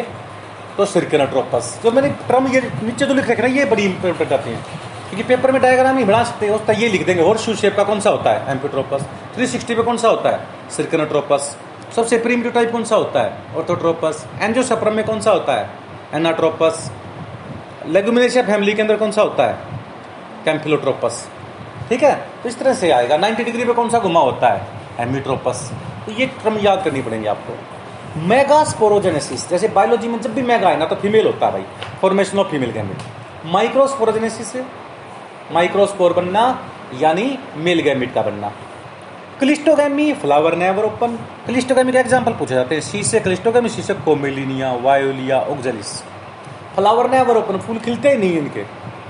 तो 0.77 0.85
सिरकेनाट्रोपस। 0.85 1.79
जो 1.83 1.91
मैंने 1.91 2.09
टर्म 2.29 2.47
ये 2.47 2.61
नीचे 2.83 3.05
जो 3.05 3.13
लिख 3.13 3.29
रखे 3.29 3.41
ना, 3.41 3.47
ये 3.49 3.65
बड़ी 3.65 3.83
इंपॉर्टेंट 3.85 4.33
आती 4.33 4.49
है। 4.49 4.82
क्योंकि 5.13 5.35
पेपर 5.35 5.51
में 5.51 5.61
डायग्राम 5.61 5.97
ही 5.97 6.03
बना 6.03 6.23
सकते 6.23 6.45
हैं। 6.45 6.53
उसका 6.53 6.73
ये 6.73 6.87
लिख 6.87 7.05
देंगे 7.05 7.23
और 7.23 7.37
शू 7.37 7.53
शेप 7.55 7.75
का 7.75 7.83
कौन 7.83 7.99
सा 7.99 8.09
होता 8.09 8.31
है? 8.31 8.51
एम्पिट्रोपस 8.51 9.03
360 9.35 9.75
पे 9.75 9.83
कौन 9.83 9.97
सा 9.97 10.09
होता 10.09 10.29
है? 10.29 10.69
सिरकेनाट्रोपस 10.69 11.55
सबसे 11.95 12.17
प्रीमिटिव 12.17 12.51
टाइप 12.51 12.71
कौन 12.71 12.83
सा 12.83 12.95
होता 12.95 13.21
है? 13.21 13.57
ऑर्थोट्रोपस 13.57 14.25
एंजियोसप्रम 14.41 14.93
में 14.93 15.05
कौन 15.05 15.21
सा 15.21 15.31
होता 15.31 15.53
है? 15.53 15.69
एनाट्रोपस 16.13 16.89
लेगुमिनेशिया 17.87 18.43
फैमिली 18.43 18.73
के 18.73 18.81
अंदर 18.81 18.97
कौन 18.97 19.11
सा 19.11 19.21
होता 19.21 19.47
है? 19.47 19.57
कैम्फिलोट्रोपस 20.45 21.25
ठीक 21.89 22.03
है? 22.03 22.15
तो 22.43 22.49
इस 22.49 22.59
तरह 22.59 22.73
से 22.73 22.91
आएगा। 22.91 23.17
90 23.17 23.43
डिग्री 23.43 23.65
पे 23.65 23.73
कौन 23.73 23.89
सा 23.89 23.99
घुमा 23.99 24.19
होता 24.19 24.47
है? 24.47 24.67
एमिट्रोपस 24.99 25.69
तो 26.05 26.11
ये 26.11 26.25
क्रम 26.41 26.57
याद 26.59 26.83
करनी 26.85 27.01
पड़ेंगे 27.01 27.27
आपको। 27.29 28.21
मेगास्पोरोजेनेसिस 28.27 29.49
जैसे 29.49 29.67
बायोलॉजी 29.67 30.07
में 30.07 30.21
जब 30.21 30.33
भी 30.33 30.41
मेगा 30.41 30.69
है 30.69 30.79
ना 30.79 30.85
तो 30.85 30.95
फीमेल 30.95 31.25
होता 31.25 31.45
है 31.45 31.51
भाई। 31.51 31.65
Formation 32.01 32.39
of 32.39 32.47
female 32.47 32.71
gamete 32.71 32.97
microsporogenesis 33.53 34.55
microspore 35.51 36.13
बनना, 36.13 36.43
यानी 36.99 37.37
मेल 37.57 37.79
गैमिट 37.81 38.13
का 38.13 38.21
बनना। 38.21 38.51
Cleistogamy, 39.39 40.11
flower 40.13 40.55
never 40.55 40.83
open. 40.83 41.15
Cleistogamy 41.45 41.91
का 41.91 41.99
एग्ज़ाम्पल 41.99 42.33
पूछे 42.33 42.55
जाते 42.55 42.75
हैं। 42.75 42.81
शीशे 42.81 43.19
क्लिस्टोगैमी 43.19 43.69
से 43.69 43.93
Commelina, 43.95 44.71
Viola 44.83 45.39
Oxalis 45.41 45.91
flower 46.75 47.09
never 47.09 47.37
open, 47.37 47.57
फूल 47.57 47.79
खिलते 47.79 48.09
ही 48.09 48.17
नहीं 48.17 48.37
इनके। 48.37 48.65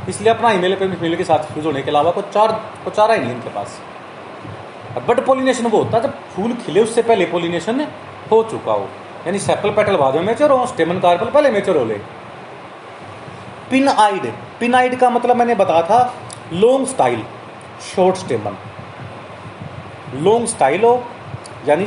इसलिए 0.10 0.30
अपना 0.34 0.52
ईमेल 0.52 0.76
पे 0.76 0.88
फीमेल 0.88 1.16
के 1.16 1.24
साथ 1.24 1.52
फ्यूज 1.52 1.66
होने 1.66 1.82
के 1.82 1.92
अलावा 1.92 2.12
कोई 2.12 2.24
चार 2.34 2.52
को 2.86 2.92
चारा 2.92 3.14
ही 3.14 3.20
नहीं 3.20 3.32
इनके 3.32 3.50
पास। 3.50 3.80
बट 5.08 5.20
पोलिनेशन 5.26 5.68
वो 5.68 5.78
होता 5.78 5.98
है 5.98 6.04
जब 6.04 6.14
फूल 6.36 6.54
खिले 6.56 6.82
उससे 6.82 7.02
पहले 7.02 7.26
पोलिनेशन 7.26 7.86
हो 8.32 8.44
चुका 8.52 8.72
हो। 8.72 8.88
यानी 9.28 9.40
सेपल 9.40 9.70
पेटल 9.70 9.96
बाद 9.96 10.16
में 10.16 10.24
मेचर 10.24 10.52
हो 10.52 10.66
स्टेमन 10.66 11.00
कार्पल 11.00 11.26
पहले 11.28 11.52
मेचर 11.52 11.78
हो 11.78 11.86
ले। 11.86 12.00
पिन 13.70 13.88
आइड 13.90 14.32
पिन 14.60 14.76
आइड 14.76 14.98
का 15.00 15.10
मतलब 15.10 15.36
मैंने 15.36 15.56
बताया 15.56 15.82
था 15.84 16.14
long 16.54 16.88
style 16.88 17.24
short 17.86 18.16
stamen 18.18 18.58
long 20.16 20.48
style 20.48 20.84
हो, 20.84 21.04
यानी 21.68 21.86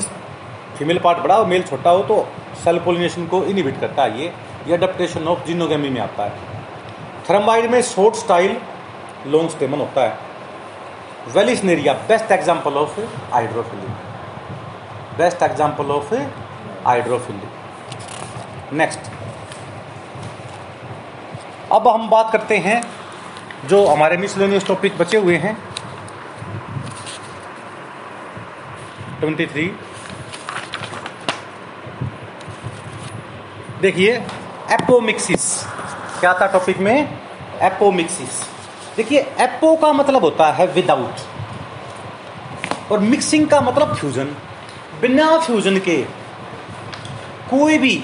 फीमेल 0.79 0.99
पार्ट 0.99 1.19
बड़ा 1.19 1.35
हो 1.35 1.45
मेल 1.47 1.63
छोटा 1.63 1.91
हो 1.91 2.03
तो 2.05 2.27
सेल 2.65 2.79
पोलिनेशन 2.85 3.27
को 3.27 3.43
इनिबिट 3.45 3.81
करता 3.81 4.03
है 4.03 4.21
ये 4.21 4.33
ये 4.67 4.75
अडेप्टेशन 4.77 5.29
ऑफ़ 5.29 5.45
जिनोगेमी 5.47 5.91
में 5.91 6.01
आता 6.01 6.25
है। 6.25 6.55
थर्माइड 7.29 7.71
में 7.71 7.81
शॉर्ट 7.85 8.15
स्टाइल 8.17 8.57
लॉन्ग 9.27 9.51
स्टेमन 9.51 9.81
होता 9.81 10.03
है। 10.03 10.19
Vallisneria 11.35 11.93
best 12.09 12.33
example 12.33 12.75
of 12.79 13.01
hydrophily 13.33 13.87
best 15.19 15.43
example 15.43 15.91
of 15.93 16.15
hydrophily 16.87 18.77
next 18.77 19.11
अब 21.73 21.87
हम 21.89 22.09
बात 22.09 22.31
करते 22.33 22.57
हैं 22.59 22.83
जो 23.69 23.85
हमारे 23.87 24.17
मिसलेनियस 24.17 24.67
टॉपिक 24.67 24.99
बचे 24.99 25.19
हुए 25.19 25.37
हैं। 25.37 25.55
ट्वेंटी 29.21 29.47
थ्री 29.47 29.65
देखिए 33.81 34.13
एपोमिक्सिस 34.73 35.47
क्या 36.21 36.33
था 36.41 36.47
टॉपिक 36.53 36.79
में? 36.79 37.19
एपोमिक्सिस 37.63 38.43
देखिए 38.97 39.21
एपो 39.41 39.75
का 39.77 39.93
मतलब 39.93 40.25
होता 40.25 40.51
है 40.53 40.67
विदाउट 40.67 41.17
और 42.93 42.99
मिक्सिंग 43.01 43.49
का 43.49 43.61
मतलब 43.61 43.95
फ्यूजन 43.97 44.35
बिना 45.01 45.39
फ्यूजन 45.39 45.79
के 45.79 45.97
कोई 47.51 47.79
भी। 47.79 47.95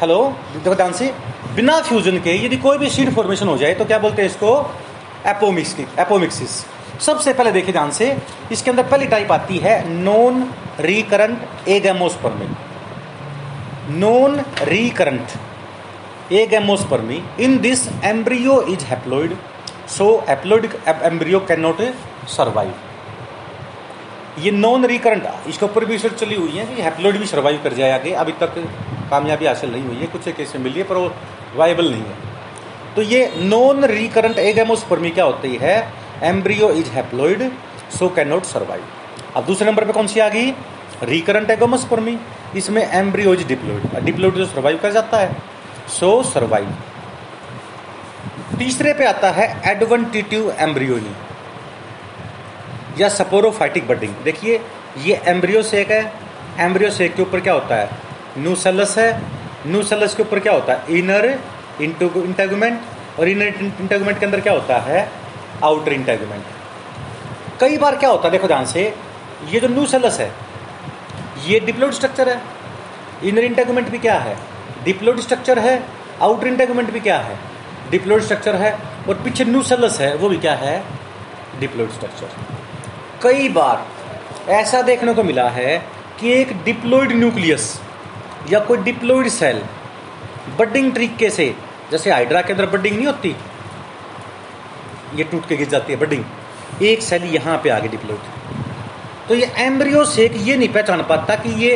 हेलो 0.00 0.18
ध्यान 0.56 0.92
से। 0.92 1.12
बिना 1.54 1.80
फ्यूजन 1.80 2.18
के 2.18 2.34
यदि 2.44 2.56
कोई 2.56 2.78
भी 2.78 2.88
सीड 2.90 3.14
फॉर्मेशन 3.14 3.48
हो 3.48 3.56
जाए 3.58 3.74
तो 3.74 3.84
क्या 3.84 3.98
बोलते 3.98 4.22
हैं 4.22 4.28
इसको? 4.28 4.70
एपोमिक्स 5.26 5.76
एपोमिक्सिस 5.80 6.50
सबसे 7.00 7.32
पहले 7.32 7.52
देखिए 7.52 7.72
ध्यान 7.72 7.90
से, 7.90 8.16
इसके 8.52 8.70
अंदर 8.70 8.82
पहली 8.82 9.06
टाइप 9.06 9.32
आती 9.32 9.58
है 9.58 9.88
non 9.88 10.50
recurrent 10.80 11.68
agamospermy 11.68 12.48
non 13.98 14.40
recurrent 14.62 15.28
in 17.40 17.58
this 17.58 17.88
embryo 18.04 18.60
is 18.62 18.84
haploid 18.84 19.36
so 19.88 20.04
so 20.04 20.38
embryo 20.88 21.40
can 21.40 21.60
not 21.60 21.80
survive 22.36 22.93
ये 24.38 24.50
नॉन 24.50 24.84
रिकरेंट 24.86 25.26
इसके 25.48 25.64
ऊपर 25.64 25.84
भी 25.84 25.92
रिसर्च 25.92 26.14
चली 26.20 26.34
हुई 26.34 26.50
है 26.50 26.64
कि 26.66 26.82
हैप्लोइड 26.82 27.16
भी 27.18 27.26
सर्वाइव 27.26 27.60
कर 27.64 27.72
जाए 27.72 27.90
आगे। 27.90 28.12
अभी 28.14 28.32
तक 28.40 28.54
कामयाबी 29.10 29.46
हासिल 29.46 29.70
नहीं 29.72 29.82
हुई 29.84 29.96
है, 29.96 30.06
कुछ 30.06 30.28
एक 30.28 30.40
ऐसे 30.40 30.58
मिली 30.58 30.78
है, 30.78 30.84
पर 30.84 30.96
वो 30.96 31.12
वायबल 31.56 31.90
नहीं 31.90 32.02
है। 32.02 32.94
तो 32.94 33.02
ये 33.02 33.32
नॉन 33.42 33.84
रिकरेंट 33.86 34.38
एगेमोस्पर्मी 34.38 35.10
क्या 35.10 35.24
होती 35.24 35.54
है? 35.62 35.76
Embryo 36.22 36.70
is 36.72 36.90
haploid 36.90 37.50
so 37.98 38.08
can 38.16 38.28
not 38.28 38.44
survive 38.44 38.82
अब 39.36 39.44
दूसरे 39.46 39.66
नंबर 39.66 39.84
पे 39.84 39.92
कौन 39.92 40.06
सी 40.06 40.20
आ 40.20 40.28
गई? 40.28 40.50
रिकरेंट 41.02 41.50
एगोमोस्पर्मी 41.50 42.18
इसमें 42.56 42.82
एम्ब्रियो 42.82 43.34
इज़ 43.34 43.46
डिप्लोइड 43.46 44.04
डिप्लोइड 44.04 44.34
जो 44.34 44.46
सर्वाइव 44.46 44.78
कर 44.82 44.92
जाता 44.92 45.18
है 45.18 45.36
सो 45.90 46.22
सर्वाइव 46.24 46.74
तीसरे 48.58 48.92
पे 48.94 49.04
आता 49.04 49.30
है 49.30 49.46
एडवेंटिटिव 49.70 50.54
एम्ब्रियोनी 50.58 51.14
या 52.98 53.08
सपोरोफाइटिक 53.08 53.88
बडिंग। 53.88 54.14
देखिए, 54.24 54.60
ये 54.98 55.20
एम्ब्रियो 55.26 55.62
सेक 55.62 55.90
है। 55.90 56.12
एम्ब्रियो 56.60 56.90
सेक 56.90 57.14
के 57.14 57.22
ऊपर 57.22 57.40
क्या 57.40 57.52
होता 57.52 57.74
है? 57.74 57.90
न्यूसेलस 58.38 58.98
है। 58.98 59.22
न्यूसेलस 59.66 60.14
के 60.14 60.22
ऊपर 60.22 60.38
क्या 60.38 60.52
होता 60.52 60.72
है? 60.72 60.98
इनर 60.98 61.38
इंटेगुमेंट 61.80 62.80
और 63.20 63.28
इनर 63.28 63.46
इंटेगुमेंट 63.46 64.18
के 64.18 64.26
अंदर 64.26 64.40
क्या 64.40 64.52
होता 64.52 64.78
है? 64.78 65.08
Outer 65.64 65.92
integument. 65.92 66.44
कई 67.60 67.78
बार 67.78 67.96
क्या 67.96 68.10
होता 68.10 68.24
है? 68.24 68.30
देखो 68.30 68.46
ध्यान 68.46 68.64
से, 68.64 68.94
ये 69.48 69.60
जो 69.60 69.68
न्यूसेलस 69.68 70.20
है, 70.20 70.32
ये 71.46 71.60
डिप्लोइड 71.60 71.92
स्ट्रक्चर 71.92 72.28
है। 72.28 72.40
इनर 73.24 73.44
इंटेगुमेंट 73.44 73.88
भी 73.88 73.98
क्या 73.98 74.18
है? 74.18 74.36
डिप्लोइड 74.84 75.20
स्ट्रक्चर 75.20 75.58
है। 75.58 75.82
आउटर 76.22 76.46
इंटेगमेंट 76.46 76.90
भी 76.90 77.00
क्या 77.00 77.18
है? 77.18 77.38
डिप्लोइड 77.90 78.22
स्ट्रक्चर 78.22 78.56
है। 78.56 78.72
और 79.08 79.14
पीछे 79.14 79.44
न्यूसेलस 79.44 80.00
है, 80.00 80.14
वो 80.16 80.28
भी 80.28 80.36
क्या 80.36 80.54
है? 80.54 80.82
डिप्लोइड 81.60 81.90
स्ट्रक्चर 81.90 82.53
कई 83.24 83.48
बार 83.48 84.50
ऐसा 84.52 84.80
देखने 84.82 85.14
को 85.14 85.22
मिला 85.22 85.48
है 85.50 85.76
कि 86.20 86.32
एक 86.32 86.52
डिप्लोइड 86.64 87.12
न्यूक्लियस 87.12 87.68
या 88.50 88.58
कोई 88.60 88.78
डिप्लोइड 88.82 89.28
सेल 89.30 89.62
बडिंग 90.58 90.92
तरीके 90.94 91.30
से, 91.30 91.54
जैसे 91.90 92.10
हाइड्रा 92.10 92.42
के 92.42 92.52
अंदर 92.52 92.66
बडिंग 92.68 92.96
नहीं 92.96 93.06
होती, 93.06 93.34
ये 95.14 95.24
टूट 95.24 95.48
के 95.48 95.56
गिर 95.56 95.68
जाती 95.68 95.92
है 95.92 95.98
बडिंग 95.98 96.24
एक 96.82 97.02
सेल 97.02 97.24
यहाँ 97.34 97.60
पे 97.64 97.70
आगे 97.70 97.88
डिप्लोइड 97.88 98.32
तो 99.28 99.34
ये 99.34 99.52
एम्ब्रियो 99.58 100.04
से 100.04 100.26
ये 100.28 100.56
नहीं 100.56 100.68
पहचान 100.68 101.02
पाता 101.08 101.34
कि 101.36 101.50
ये 101.64 101.72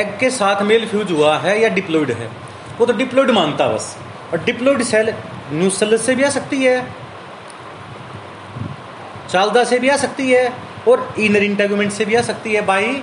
एग 0.00 0.16
के 0.20 0.30
साथ 0.32 0.62
मेल 0.62 0.86
फ्यूज 0.88 1.10
हुआ 1.12 1.36
है 1.38 1.60
या 1.62 1.68
डिप्लोइड 1.70 2.10
है। 2.12 2.30
वो 2.78 2.86
तो 2.86 2.92
डिप्लोइड 2.94 3.30
मानता 3.30 3.66
बस। 3.68 3.96
और 4.32 4.44
डिप्लोइड 4.44 4.82
सेल 4.84 5.12
न्यूसेल 5.52 5.96
से 5.98 6.14
भी 6.14 6.22
आ 6.24 6.28
सकती 6.30 6.62
है, 6.64 6.76
चालदा 9.30 9.64
से 9.64 9.78
भी 9.78 9.88
आ 9.88 9.96
सकती 9.96 10.30
है 10.30 10.52
और 10.88 11.14
इनर 11.18 11.42
इंटेगमेंट 11.42 11.92
से 11.92 12.04
भी 12.04 12.14
आ 12.14 12.22
सकती 12.22 12.54
है 12.54 12.60
बाई 12.66 13.02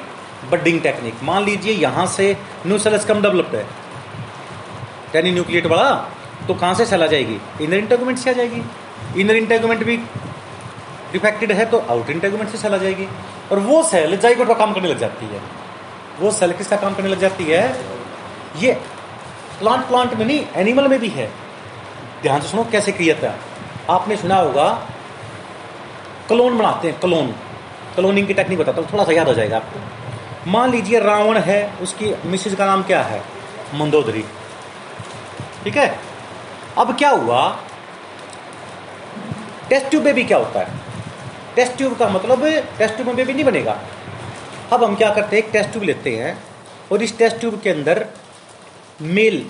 बडिंग 0.51 0.81
टेक्निक 0.81 1.23
मान 1.23 1.43
लीजिए 1.45 1.73
यहाँ 1.75 2.05
से 2.07 2.35
न्यूसेलस 2.67 3.05
कम 3.05 3.21
डेवलप्ड 3.21 3.55
है। 3.55 3.65
यानी 5.15 5.31
न्यूक्लिएट 5.31 5.65
वाला 5.67 5.91
तो 6.47 6.53
कहाँ 6.53 6.73
से 6.75 6.85
सेल 6.85 7.03
आ 7.03 7.07
जाएगी? 7.07 7.39
इनर 7.61 7.77
इंटेगमेंट 7.77 8.17
से 8.17 8.29
आ 8.29 8.33
जाएगी। 8.33 8.61
इनर 9.21 9.35
इंटेगमेंट 9.35 9.83
भी 9.83 9.97
डिफेक्टेड 11.13 11.51
है 11.51 11.65
तो 11.65 11.79
आउटर 11.79 12.11
इंटेगमेंट 12.11 12.49
से 12.49 12.57
सेल 12.57 12.73
आ 12.73 12.77
जाएगी। 12.77 13.07
और 13.51 13.59
वो 13.59 13.81
सेल 13.83 14.17
जाइगोट 14.17 14.47
का 14.47 14.53
काम 14.55 14.73
करने 14.73 14.89
लग 14.89 14.99
जाती 14.99 15.25
है। 15.25 15.41
वो 16.19 16.31
सेल 16.31 16.51
किसका 16.53 16.77
काम 16.77 16.95
करने 16.95 17.09
लग 17.09 17.19
जाती 17.19 17.43
है? 17.43 17.63
ये 18.57 18.73
प्लांट 19.59 19.87
प्लांट 19.87 20.13
में 20.13 20.25
नहीं 20.25 20.45
एनिमल 20.55 20.87
में 20.87 20.99
भी 20.99 21.09
है। 21.09 21.29
ध्यान 22.21 22.41
से 22.41 22.47
सुनो 22.47 22.63
कैसे 22.71 22.91
क्रिएट 22.91 23.23
है 23.23 23.35
आपने 23.89 24.15
सुना 24.17 24.35
होगा 24.37 24.69
क्लोन 26.27 26.57
बनाते 26.57 26.87
हैं 26.87 26.99
क्लोन 26.99 27.33
क्लोनिंग 27.95 28.27
की 28.27 28.33
टेक्निक 28.33 28.59
बताता 28.59 28.81
हूँ 28.81 28.91
थोड़ा 28.93 29.03
सा 29.03 29.11
याद 29.11 29.27
हो 29.27 29.33
जाएगा 29.33 29.57
आपको। 29.57 30.51
मान 30.51 30.71
लीजिए 30.71 30.99
रावण 30.99 31.37
है, 31.37 31.73
उसकी 31.81 32.13
मिसेज 32.25 32.55
का 32.55 32.65
नाम 32.65 32.83
क्या 32.83 33.01
है? 33.01 33.21
मंदोदरी। 33.73 34.23
ठीक 35.63 35.77
है? 35.77 35.99
अब 36.77 36.97
क्या 36.97 37.09
हुआ? 37.09 37.41
टेस्ट 39.69 39.89
ट्यूब 39.89 40.03
बेबी 40.03 40.23
क्या 40.23 40.37
होता 40.37 40.59
है? 40.59 40.79
टेस्ट 41.55 41.77
ट्यूब 41.77 41.97
का 41.97 42.09
मतलब 42.09 42.45
टेस्ट 42.77 42.95
ट्यूब 42.95 43.07
में 43.07 43.15
बेबी 43.15 43.33
नहीं 43.33 43.45
बनेगा। 43.45 43.79
अब 44.73 44.83
हम 44.83 44.95
क्या 44.95 45.09
करते 45.09 45.35
हैं, 45.35 45.43
एक 45.43 45.51
टेस्ट 45.51 45.69
ट्यूब 45.69 45.83
लेते 45.83 46.15
हैं, 46.15 46.37
और 46.91 47.03
इस 47.03 47.17
टेस्ट 47.17 47.39
ट्यूब 47.39 47.59
के 47.61 47.69
अंदर 47.69 48.05
मेल 49.01 49.45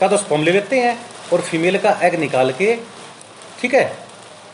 का 0.00 0.08
तो 0.08 0.16
स्पम 0.16 0.42
ले 0.42 0.52
लेते 0.52 0.80
हैं, 0.80 0.98
और 1.32 1.40
फीमेल 1.40 1.78
का 1.78 1.90
एग 2.02 2.14
निकाल 2.14 2.52
के, 2.52 2.76
ठीक 3.60 3.74
है? 3.74 3.84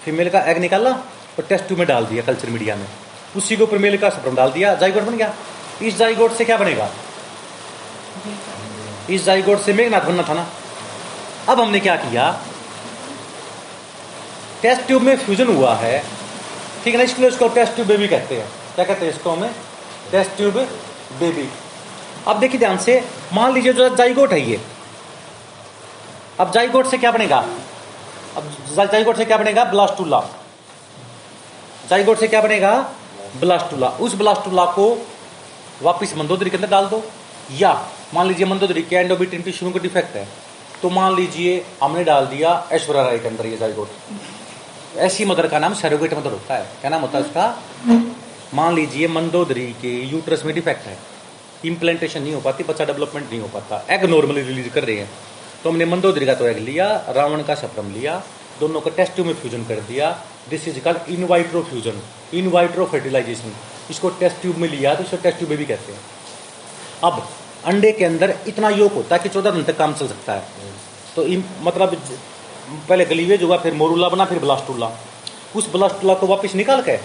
फीमेल 0.04 0.30
का 0.30 0.40
एग 0.40 0.58
निकाला 0.58 0.90
और 1.38 1.44
टेस्ट 1.44 1.64
ट्यूब 1.64 1.78
में 1.78 1.88
डाल 1.88 2.06
दिया 2.06 2.22
कल्चर 2.22 2.50
मीडिया 2.50 2.76
में 2.76 2.86
उसी 3.36 3.56
को 3.56 3.62
ऊपर 3.64 3.78
मेल 3.78 3.96
का 3.98 4.08
स्पर्म 4.10 4.34
डाल 4.36 4.50
दिया 4.50 4.74
जाइगोट 4.74 5.02
बन 5.02 5.16
गया। 5.16 5.34
इस 5.82 5.96
जाइगोट 5.96 6.32
से 6.32 6.44
क्या 6.44 6.56
बनेगा? 6.56 6.88
इस 9.10 9.24
जाइगोट 9.24 9.60
से 9.60 9.72
मेघनाथ 9.72 10.00
बनना 10.00 10.22
था 10.22 10.34
ना। 10.34 10.46
अब 11.48 11.60
हमने 11.60 11.80
क्या 11.80 11.96
किया? 11.96 12.30
टेस्ट 14.62 14.86
ट्यूब 14.86 15.02
में 15.02 15.16
फ्यूजन 15.16 15.54
हुआ 15.56 15.74
है। 15.74 15.98
ठीक 16.84 16.94
है 16.94 16.98
ना, 16.98 17.04
इसलिए 17.04 17.28
उसको 17.28 17.48
टेस्ट 17.48 17.74
ट्यूब 17.74 17.88
बेबी 17.88 18.08
कहते 18.08 18.34
हैं। 18.34 18.48
क्या 18.74 18.84
कहते 18.84 19.06
हैं 19.06 19.12
इसको 19.12 19.30
हमें? 19.30 19.54
टेस्ट 20.10 20.36
ट्यूब 20.36 20.54
बेबी 21.20 21.48
अब 22.26 22.38
देखिए 22.40 22.58
ध्यान 22.60 22.78
से, 22.78 23.02
मान 23.32 23.52
लीजिए 23.54 23.72
जो 23.72 23.88
जाइगोट 23.96 24.32
है 24.32 24.40
ये। 24.40 24.60
अब 26.40 26.50
जाइगोट 26.52 26.90
से 26.90 26.98
क्या 26.98 27.10
बनेगा? 27.12 27.38
अब 28.36 28.52
जाइगोट 28.76 29.16
से 29.16 29.24
क्या 29.24 29.36
बनेगा? 29.36 29.64
ब्लास्टूला 29.64 30.18
जाइगोट 31.90 32.18
से 32.18 32.28
क्या 32.28 32.40
बनेगा? 32.42 32.72
ब्लास्टूला 33.40 33.88
उस 34.00 34.14
ब्लास्टूला 34.14 34.64
को 34.72 34.86
वापिस 35.82 36.16
मंदोदरी 36.16 36.50
के 36.50 36.56
अंदर 36.56 36.68
डाल 36.68 36.86
दो। 36.86 37.02
या 37.52 37.72
मान 38.14 38.26
लीजिए 38.28 38.46
मंदोदरी 38.46 38.82
के 38.82 38.96
एंडोबिटिन 38.96 39.42
टिश्यू 39.42 39.70
को 39.70 39.78
डिफेक्ट 39.78 40.16
है 40.16 40.26
तो 40.82 40.90
मान 40.90 41.14
लीजिए 41.16 41.64
हमने 41.82 42.04
डाल 42.04 42.26
दिया 42.26 42.50
ऐश्वर्या 42.72 43.02
राय 43.02 43.18
के 43.18 43.28
अंदर 43.28 43.46
ये 43.46 43.56
जाइगोट 43.56 44.98
ऐसी 44.98 45.24
मदर 45.24 45.46
का 45.48 45.58
नाम 45.58 45.74
सैरोगेट 45.74 46.14
मदर 46.14 46.30
होता 46.30 46.54
है। 46.54 46.64
क्या 46.80 46.90
नाम 46.90 47.00
होता 47.00 47.18
है 47.18 47.24
उसका? 47.24 47.46
मान 48.54 48.74
लीजिए 48.74 49.08
मंदोदरी 49.08 49.66
के 49.82 49.92
यूट्रस 50.06 50.44
में 50.44 50.54
डिफेक्ट 50.54 50.86
है। 50.86 50.96
इम्प्लांटेशन 51.64 52.22
नहीं 52.22 52.34
हो 52.34 52.40
पाती, 52.40 52.64
बच्चा 52.64 52.84
डेवलपमेंट 52.84 53.30
नहीं 53.30 53.40
हो 53.40 53.48
पाता। 53.48 53.84
एग 53.90 54.04
नॉर्मली 54.04 54.42
रिलीज़ 54.42 54.68
कर 54.68 54.84
रहे 54.84 54.96
हैं। 54.96 55.10
तो 55.62 55.70
हमने 55.70 55.84
मंदोदरी 55.84 56.26
का 56.26 56.34
तो 56.34 56.46
एग 56.46 56.58
लिया, 56.60 56.86
रावण 57.08 57.42
का 57.42 57.54
सप्रम 57.54 57.92
लिया, 57.92 58.22
दोनों 58.60 58.80
का 58.80 58.90
टेस्ट 58.90 59.20
में 59.20 59.34
फ्यूजन 59.34 59.64
कर 59.64 59.80
दिया। 59.88 60.10
This 60.50 60.68
is 60.68 60.78
called 60.80 60.98
in vitro 61.08 61.62
fusion 61.62 62.00
in vitro 62.34 62.84
fertilization 62.86 63.52
इसको 63.90 64.08
टेस्ट 64.10 64.40
ट्यूब 64.40 64.56
में 64.56 64.68
लिया 64.68 64.94
तो 64.94 65.04
इसको 65.04 65.16
टेस्ट 65.16 65.38
ट्यूब 65.38 65.50
भी 65.50 65.64
कहते 65.64 65.92
हैं। 65.92 66.00
अब, 67.04 67.28
अंडे 67.64 67.92
के 67.92 68.04
अंदर 68.04 68.38
इतना 68.48 68.68
योग 68.68 68.92
होता 68.92 69.16
है 69.16 69.22
कि 69.22 69.28
चौदह 69.28 69.50
दिन 69.50 69.64
तक 69.64 69.76
काम 69.76 69.94
चल 69.94 70.08
सकता 70.08 70.32
है। 70.32 70.42
तो 71.16 71.22
इन 71.22 71.44
मतलब 71.60 71.94
पहले 72.88 73.04
गलीवेज 73.04 73.42
हुआ, 73.42 73.56
फिर 73.56 73.74
मोरूला 73.74 74.08
बना, 74.08 74.24
फिर 74.24 74.38
ब्लास्टूला 74.38 74.90
उस 75.56 75.72
ब्लास्टूला 75.72 76.14
को 76.14 76.26
वापस 76.26 76.54
निकाल 76.54 76.82
के, 76.82 76.96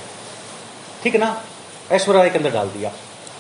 ठीक 1.04 1.14
है 1.14 1.20
ना, 1.20 1.44
ऐश्वर्या 1.92 2.22
राय 2.22 2.30
के 2.30 2.38
अंदर 2.38 2.52
डाल 2.52 2.68
दिया। 2.68 2.92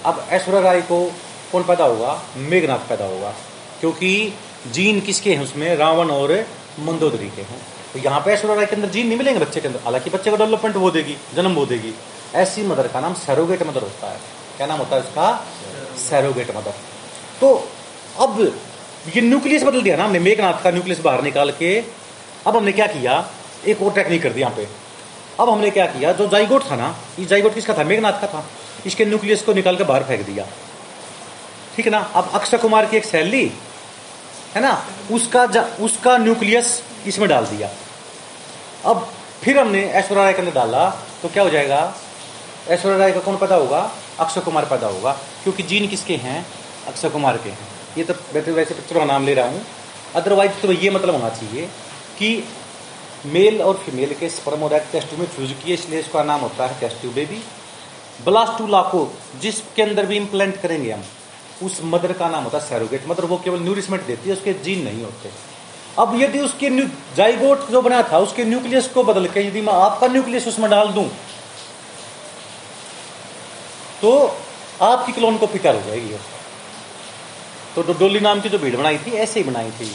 अब 0.05 0.27
ऐश्वर्या 0.29 0.61
राय 0.61 0.81
को 0.81 1.13
कौन 1.51 1.63
पैदा 1.63 1.85
होगा? 1.85 2.23
मेघनाथ 2.37 2.89
पैदा 2.89 3.05
होगा। 3.05 3.33
क्योंकि 3.79 4.33
जीन 4.71 5.01
किसके 5.01 5.35
हैं 5.35 5.43
उसमें? 5.43 5.75
रावण 5.75 6.09
और 6.09 6.31
मंदोदरी 6.79 7.27
के 7.27 7.41
हैं। 7.41 7.59
तो 7.93 7.99
यहाँ 7.99 8.19
पे 8.19 8.31
ऐश्वर्या 8.31 8.55
राय 8.55 8.65
के 8.65 8.75
अंदर 8.75 8.89
जीन 8.89 9.07
नहीं 9.07 9.17
मिलेंगे 9.17 9.39
बच्चे 9.39 9.61
के 9.61 9.67
अंदर। 9.67 9.79
हालाँकि 9.83 10.09
बच्चे 10.09 10.31
का 10.31 10.37
डेवलपमेंट 10.37 10.75
वो 10.75 10.91
देगी, 10.91 11.17
जन्म 11.35 11.53
वो 11.55 11.65
देगी। 11.65 11.93
ऐसी 12.35 12.63
मदर 12.63 12.87
का 12.87 12.99
नाम 12.99 13.13
सैरोगेट 13.15 13.63
मदर 13.63 13.81
होता 13.81 14.11
है। 14.11 14.17
क्या 14.57 14.67
नाम 14.67 14.77
होता 14.77 14.95
है 14.95 15.01
उसका? 15.01 15.45
सैरोगेट 15.99 16.55
मदर 16.55 16.73
तो 17.41 17.49
अब 18.19 18.39
ये 19.15 19.21
न्यूक्लियस 19.21 19.63
बदल 19.63 19.81
दिया 19.81 19.95
ना 19.97 20.03
हमने 20.05 20.19
मेघनाथ 20.19 20.63
का 20.63 20.71
न्यूक्लियस 20.71 20.99
बाहर 20.99 21.23
निकाल 21.23 21.51
के। 21.51 21.77
अब 22.47 22.55
हमने 22.57 22.71
क्या 22.71 22.87
किया? 22.87 23.13
एक 23.67 23.81
और 23.81 23.93
टेक्निक 23.93 24.21
कर 24.23 24.33
दी 24.33 24.41
यहाँ 24.41 24.55
पे। 24.55 24.67
अब 25.39 25.49
हमने 25.49 25.69
क्या 25.69 25.85
किया? 25.85 26.11
जो 26.11 26.27
जाइगोट 26.27 26.69
था 26.71 26.75
ना, 26.75 26.95
ये 27.19 27.25
जाइगोट 27.25 27.53
किसका 27.53 27.73
था? 27.77 27.83
मेघनाथ 27.83 28.21
का 28.21 28.27
था। 28.27 28.45
इसके 28.85 29.05
न्यूक्लियस 29.05 29.41
को 29.41 29.53
निकाल 29.53 29.75
के 29.77 29.83
बाहर 29.83 30.03
फेंक 30.03 30.25
दिया। 30.25 30.45
ठीक 31.75 31.85
है 31.85 31.91
ना? 31.91 31.99
अब 31.99 32.29
अक्षय 32.33 32.57
कुमार 32.57 32.85
की 32.85 32.97
एक 32.97 33.05
सेल 33.05 33.27
ली 33.27 33.45
है 34.55 34.61
ना? 34.61 34.71
उसका 35.11 35.43
उसका 35.81 36.17
न्यूक्लियस 36.19 36.81
इसमें 37.07 37.27
डाल 37.29 37.45
दिया। 37.45 37.69
अब 38.85 39.07
फिर 39.43 39.59
हमने 39.59 39.83
ऐश्वर्या 39.91 40.23
राय 40.23 40.33
के 40.33 40.41
अंदर 40.41 40.53
डाला 40.53 40.89
तो 41.21 41.29
क्या 41.29 41.43
हो 41.43 41.49
जाएगा? 41.49 41.93
ऐश्वर्या 42.69 42.97
राय 42.97 43.11
का 43.11 43.19
कौन 43.19 43.37
पैदा 43.37 43.55
होगा? 43.55 43.79
अक्षय 44.19 44.41
कुमार 44.41 44.65
पैदा 44.65 44.87
होगा, 44.87 45.11
क्योंकि 45.43 45.63
जीन 45.63 45.87
किसके 45.87 46.15
हैं? 46.17 46.45
अक्षय 46.87 47.09
कुमार 47.09 47.37
के 47.37 47.49
हैं। 47.49 47.67
ये 47.97 48.03
तो 48.03 48.13
वैसे 48.33 48.51
वैसे 48.51 48.73
पिक्चर 48.73 48.99
का 48.99 49.05
नाम 49.05 49.25
ले 49.25 49.33
रहा 49.33 49.47
हूँ। 49.47 49.61
अदरवाइज़ 50.15 50.61
तो 50.61 50.71
ये 50.73 50.89
मतलब 50.89 51.15
होना 51.15 51.29
चाहिए 51.31 51.65
कि 52.17 52.43
मेल 53.25 53.61
और 53.61 53.77
फीमेल 53.85 54.13
के 54.19 54.29
स्पर्म 54.29 54.63
और 54.63 54.77
टेस्ट 54.91 55.13
में 55.19 55.25
फ्यूज 55.25 55.53
किए 55.63 55.73
इसलिए 55.73 55.99
इसका 55.99 56.23
नाम 56.23 56.39
होता 56.41 56.67
है 56.67 56.79
टेस्ट 56.79 57.05
बेबी 57.15 57.41
ब्लास्टूला 58.25 58.81
को 58.91 59.01
जिसके 59.41 59.81
अंदर 59.81 60.05
भी 60.05 60.17
इम्प्लांट 60.17 60.61
करेंगे 60.61 60.91
हम 60.91 61.03
उस 61.63 61.79
मदर 61.85 62.13
का 62.13 62.29
नाम 62.29 62.43
होता 62.43 62.57
है 62.57 62.65
सैरोगेट। 62.65 63.07
मदर 63.07 63.25
वो 63.25 63.37
केवल 63.43 63.59
न्यूरिसमेंट 63.61 64.05
देती 64.05 64.29
है, 64.29 64.35
उसके 64.35 64.53
जीन 64.63 64.83
नहीं 64.83 65.03
होते। 65.03 65.29
अब 65.97 66.15
यदि 66.17 66.39
उसके 66.41 66.69
जाइगोट 67.15 67.69
जो 67.71 67.81
बना 67.81 68.01
था, 68.03 68.17
उसके 68.19 68.45
न्यूक्लियस 68.45 68.87
को 68.89 69.03
बदल 69.03 69.27
के 69.27 69.41
यदि 69.41 69.61
मैं 69.61 69.73
आपका 69.75 70.07
न्यूक्लियस 70.09 70.47
उसमें 70.47 70.69
डाल 70.69 70.87
दूँ 70.93 71.09
तो 74.01 74.11
आपकी 74.81 75.11
क्लोन 75.11 75.37
कॉपी 75.37 75.59
तैयार 75.59 75.75
हो 75.75 75.81
जाएगी 75.81 76.15
तो 77.75 77.93
डोली 77.93 78.19
नाम 78.19 78.41
की 78.41 78.49
जो 78.49 78.57
भीड़ 78.59 78.75
बनाई 78.75 78.97
थी, 78.97 79.11
ऐसे 79.13 79.39
ही 79.39 79.45
बनाई 79.45 79.71
थी। 79.71 79.85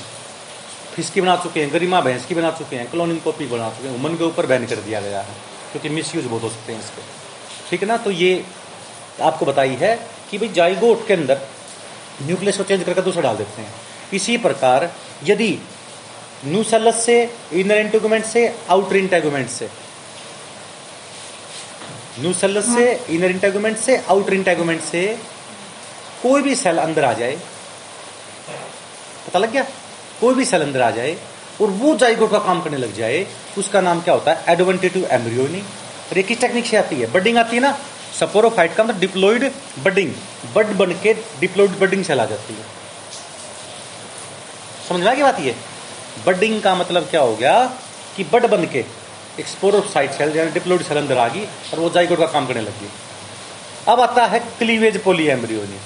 फिसकी 0.95 1.21
बना 1.21 1.37
चुके 1.37 1.61
हैं, 1.61 1.73
गरिमा 1.73 2.01
भैंस 2.01 2.25
की 2.27 2.35
बना 2.35 2.51
चुके 2.53 2.77
हैं 2.77 2.91
क्लोनिंग 2.91 3.21
कॉपी 3.23 3.47
बना 3.47 3.69
चुके 3.71 3.89
हैं। 3.89 3.95
उमन 3.95 4.17
के 4.17 4.25
ऊपर 4.25 4.47
बैन 4.47 4.67
कर 4.67 4.77
दिया 4.79 5.01
गया 5.01 5.21
है, 5.21 5.35
क्योंकि 5.73 5.89
मिस 5.91 6.15
यूज़ 6.15 6.27
बहुत 6.27 6.43
हो 6.43 6.49
सकते 6.49 6.73
हैं 6.73 6.81
इसके। 6.81 7.03
ठीक 7.71 7.83
है 7.83 7.89
ना? 7.89 7.97
तो 7.97 8.11
ये 8.13 8.45
आपको 9.23 9.47
बताई 9.47 9.75
है 9.77 9.95
कि 10.31 10.39
भाई 10.39 10.49
जाइगोट 10.51 11.07
के 11.07 11.15
अंदर 11.15 11.41
न्यूक्लियस 12.23 12.57
को 12.59 12.65
चेंज 12.65 12.83
करके 12.85 13.03
दूसरा 13.03 13.23
डाल 13.23 13.37
देते 13.37 13.63
हैं। 13.63 13.73
इसी 14.15 14.37
प्रकार, 14.39 14.91
यदि 15.25 15.59
न्यूसेलस 16.45 17.05
से 17.05 17.17
इनर 17.53 17.77
इंटेगुमेंट 17.77 18.25
से 18.25 18.47
आउटर 18.71 18.97
इंटेगुमेंट 18.97 19.49
से 19.51 19.69
न्यूसेलस 22.21 22.75
से 22.75 22.93
इनर 23.11 23.31
इंटेगुमेंट 23.31 23.77
से 23.79 23.97
आउटर 24.11 24.35
इंटेगुमेंट 24.35 24.81
से 24.83 25.03
कोई 26.23 26.43
भी 26.43 26.55
सेल 26.57 26.79
अंदर 26.79 27.05
आ 27.05 27.13
जाए, 27.13 27.37
पता 29.27 29.39
लग 29.39 29.53
गया? 29.53 29.63
कोई 30.21 30.35
भी 30.35 30.45
सेल 30.45 30.63
अंदर 30.63 30.81
आ 30.83 30.91
जाए 30.91 31.17
और 31.61 31.71
वो 31.73 31.95
जाइगोट 31.97 32.31
का 32.31 32.39
काम 32.39 32.63
करने 32.63 32.77
लग 32.77 32.95
जाए, 32.95 33.27
उसका 33.59 33.81
नाम 33.81 34.01
क्या 34.01 34.15
होता 34.15 34.33
है? 34.33 34.45
एडवेंटेटिव 34.49 35.07
एम्ब्रियोनी 35.11 35.61
और 35.61 36.17
ये 36.17 36.23
किस 36.23 36.41
टेक्निक 36.41 36.67
से 36.67 36.77
आती 36.77 36.97
है? 36.97 37.11
बडिंग 37.13 37.39
आती 37.39 37.57
है 37.57 37.63
ना? 37.63 37.79
सपोरोफाइट 38.21 38.75
का 38.75 38.85
मतलब 38.85 39.01
डिप्लोइड 39.01 39.51
बडिंग 39.85 40.13
बड 40.55 40.73
बन 40.77 40.93
के 41.03 41.15
डिप्लोइड 41.41 41.79
बडिंग 41.81 42.11
आ 42.11 42.25
जाती 42.25 42.55
है। 42.55 42.65
समझ 44.89 45.01
में 45.01 45.09
आ 45.09 45.15
गई 45.15 45.23
बात 45.23 45.41
ये? 45.41 45.55
बडिंग 46.27 46.61
का 46.63 46.75
मतलब 46.75 47.09
क्या 47.11 47.21
हो 47.21 47.35
गया 47.37 47.65
कि 48.17 48.25
बड 48.33 48.47
बन 48.51 48.65
के 48.67 48.85
एक 49.39 49.47
स्पोरोसाइट 49.47 50.11
सेल 50.13 50.37
यानी 50.37 50.51
डिप्लोइड 50.51 50.83
सेल 50.83 50.99
अंदर 50.99 51.19
आ 51.19 51.29
गई 51.29 51.45
और 51.73 51.81
वो 51.81 51.91
जाइगोट 51.91 52.19
का 52.19 52.27
काम 52.29 52.47
करने 52.47 52.61
लगी 52.61 52.89
अब 53.89 54.01
आता 54.01 54.25
है 54.27 54.39
क्लीवेज 54.59 55.03
पोली 55.03 55.27
एम्ब्रियोनी 55.29 55.79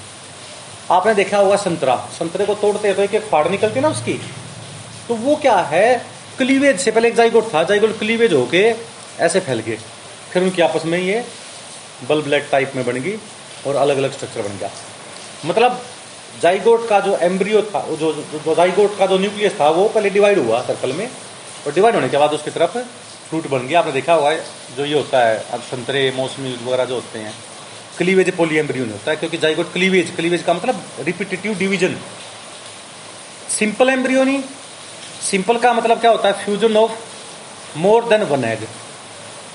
आपने 0.91 1.13
देखा 1.15 1.37
होगा 1.37 1.55
संतरा। 1.57 1.95
संतरे 2.13 2.45
को 2.45 2.53
तोड़ते 2.55 2.93
तो 2.93 3.01
एक 3.01 3.13
एक 3.15 3.23
फाड़ 3.25 3.47
निकलती 3.49 3.79
ना 3.79 3.89
उसकी। 3.89 4.13
तो 5.07 5.15
वो 5.17 5.35
क्या 5.35 5.55
है? 5.69 5.85
क्लीवेज 6.37 6.79
से 6.79 6.91
पहले 6.91 7.07
एक 7.07 7.15
जाइगोट 7.15 7.53
था। 7.53 7.63
जाइगोट 7.63 7.97
क्लीवेज 7.99 8.33
होके 8.33 8.63
ऐसे 9.19 9.39
फैल 9.39 9.59
गए। 9.59 9.77
फिर 10.31 10.43
उनकी 10.43 10.61
आपस 10.61 10.85
में 10.85 10.97
ये 10.99 11.23
बल्ब 12.01 12.23
ब्लड 12.23 12.49
टाइप 12.51 12.71
में 12.75 12.85
बन 12.85 13.01
गई 13.01 13.15
और 13.67 13.75
अलग 13.77 13.97
अलग 13.97 14.11
स्ट्रक्चर 14.13 14.41
बन 14.41 14.57
गया। 14.57 14.69
मतलब 15.45 15.81
जाइगोट 16.41 16.87
का 16.89 16.99
जो 16.99 17.15
एम्ब्रियो 17.23 17.61
था 17.63 17.85
जो 17.95 18.11
जो 18.13 18.55
जाइगोट 18.55 18.97
का 18.97 19.05
जो 19.05 19.17
न्यूक्लियस 19.19 19.53
था, 19.59 19.69
वो 19.69 19.87
पहले 19.87 20.09
डिवाइड 20.09 20.39
हुआ 20.39 20.61
सर्कल 20.67 20.93
में 20.93 21.07
और 21.67 21.73
डिवाइड 21.73 21.95
होने 21.95 22.09
के 22.09 22.17
बाद 22.17 22.33
उसकी 22.33 22.51
तरफ़ 22.51 22.77
फ्रूट 23.29 23.47
बन 23.49 23.67
गया। 23.67 23.79
आपने 23.79 23.91
देखा 23.91 24.13
हुआ 24.13 24.31
है 24.31 24.43
जो 24.77 24.85
ये 24.85 24.93
होता 24.93 25.19
है, 25.19 25.37
अब 25.51 25.61
संतरे, 25.61 26.11
मौसमी 26.15 26.53
वगैरह 26.65 26.85
जो 26.85 26.95
होते 26.95 27.19
हैं 27.19 27.33
क्लीवेज 27.97 28.35
पोली 28.35 28.57
एम्ब्रियो 28.57 28.83
नहीं 28.85 28.93
होता 28.93 29.11
है, 29.11 29.17
क्योंकि 29.17 29.37
जाइगोट 29.37 29.71
क्लीवेज 29.73 30.15
क्लीवेज 30.15 30.43
का 30.43 30.53
मतलब 30.53 30.83
रिपीटेटिव 31.05 31.57
डिवीज़न 31.57 31.97
सिंपल 33.49 33.89
एम्ब्रियो 33.89 34.23
नहीं 34.23 34.41
सिंपल 35.23 35.57
का 35.57 35.73
मतलब 35.73 35.99
क्या 35.99 36.11
होता 36.11 36.27
है? 36.27 36.45
Fusion 36.45 36.77
of 36.77 36.91
more 37.77 38.05
than 38.09 38.23
one 38.29 38.43
egg 38.45 38.67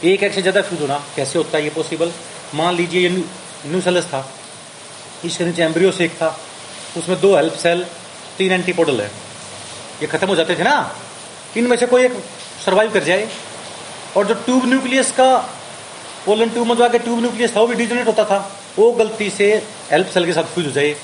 एक 0.05 0.23
एग 0.23 0.33
से 0.33 0.43
ज़्यादा 0.43 0.63
फ्यूज 0.63 0.81
होना, 0.81 0.97
कैसे 1.17 1.39
होता 1.39 1.57
है 1.59 1.65
ये 1.65 1.71
पॉसिबल 1.71 2.13
मान 2.55 2.75
लीजिए 2.77 3.01
ये 3.01 3.09
न्यूसेलस 3.67 4.05
था 4.07 4.27
इसके 5.25 5.45
नीचे 5.45 5.63
एम्ब्रियो 5.63 5.91
सेक 5.93 6.13
था, 6.13 6.29
उसमें 6.97 7.21
दो 7.21 7.35
हेल्प 7.37 7.55
सेल 7.55 7.85
तीन 8.39 8.53
एंटीपोडल 8.53 9.01
है। 9.01 9.11
ये 10.01 10.07
खत्म 10.07 10.29
हो 10.29 10.37
जाते 10.37 10.55
थे 10.57 10.63
ना? 10.63 10.95
इनमें 11.57 11.77
से 11.77 11.87
कोई 11.87 12.05
एक 12.05 12.13
सर्वाइव 12.65 12.93
कर 12.93 13.05
जाए। 13.05 13.29
और 14.17 14.27
जो 14.27 14.35
ट्यूब 14.37 14.67
न्यूक्लियस 14.67 15.11
का 15.13 15.37
पोलन 16.27 16.51
ट्यूब 16.51 16.67
में 16.69 16.75
जो 16.77 16.85
आगे 16.85 16.99
ट्यूब 16.99 17.21
न्यूक्लियस 17.21 17.57
था, 17.57 17.61
वो 17.61 17.67
भी 17.67 17.75
डिजोनेट 17.75 18.07
होता 18.07 18.25
था। 18.25 18.39
वो 18.79 18.91
गलती 18.95 19.31
से 19.31 19.53
हेल्प 19.91 20.09
सेल 20.09 20.27
के 20.27 20.33
साथ 20.33 20.55
फ्यूज 20.55 20.67
हो 20.67 20.73
जाए। 20.73 20.95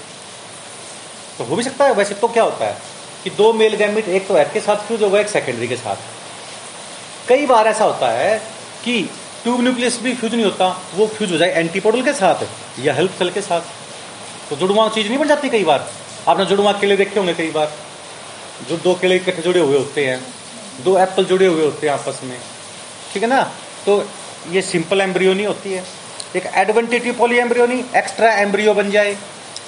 तो 1.38 1.44
हो 1.44 1.56
भी 1.56 1.62
सकता 1.62 1.84
है। 1.84 1.94
वैसे 1.94 2.14
तो 2.14 2.28
क्या 2.28 2.42
होता 2.44 2.64
है 2.64 2.76
कि 3.24 3.30
दो 3.32 3.52
मेल 3.52 3.74
गैमिट 3.76 4.08
एक 4.10 4.26
तो 4.28 4.36
एग 4.38 4.52
के 4.52 4.60
साथ 4.60 4.86
फ्यूज 4.86 5.02
होगा, 5.02 5.20
एक 5.20 5.28
सेकेंडरी 5.28 5.68
के 5.68 5.76
साथ। 5.76 7.28
कई 7.28 7.46
बार 7.46 7.66
ऐसा 7.66 7.84
होता 7.84 8.10
है 8.12 8.40
कि 8.84 9.00
ट्यूब 9.42 9.60
न्यूक्लियस 9.60 9.98
भी 10.02 10.14
फ्यूज 10.14 10.34
नहीं 10.34 10.44
होता 10.44 10.68
वो 10.94 11.06
फ्यूज 11.06 11.32
हो 11.32 11.36
जाए 11.38 11.50
एंटीपोडल 11.50 12.02
के 12.02 12.12
साथ 12.12 12.46
या 12.80 12.94
हेल्प 12.94 13.12
सेल 13.18 13.30
के 13.30 13.40
साथ। 13.40 13.60
तो 14.50 14.56
जुड़वा 14.56 14.88
चीज़ 14.88 15.08
नहीं 15.08 15.18
बन 15.18 15.28
जाती 15.28 15.48
कई 15.48 15.64
बार। 15.64 15.90
आपने 16.28 16.44
जुड़वा 16.46 16.72
केले 16.72 16.96
देखे 16.96 17.18
होंगे 17.18 17.34
कई 17.34 17.50
बार। 17.50 17.72
जो 18.68 18.76
दो 18.76 18.94
केले 18.94 19.16
इकट्ठे 19.16 19.42
जुड़े 19.42 19.60
हुए 19.60 19.78
होते 19.78 20.06
हैं, 20.06 20.20
दो 20.84 20.98
एप्पल 20.98 21.24
जुड़े 21.24 21.46
हुए 21.46 21.64
होते 21.64 21.86
हैं 21.86 21.94
आपस 21.94 22.20
में। 22.24 22.38
ठीक 23.12 23.22
है 23.22 23.28
ना? 23.28 23.42
तो 23.86 24.04
ये 24.50 24.62
सिंपल 24.62 25.00
एम्ब्रियोनी 25.00 25.44
होती 25.44 25.72
है। 25.72 25.84
एक 26.36 26.46
adventitive 26.56 27.14
poly 27.14 27.38
embryony 27.38 27.84
extra 27.96 28.32
embryo 28.34 28.74
बन 28.74 28.90
जाए 28.90 29.16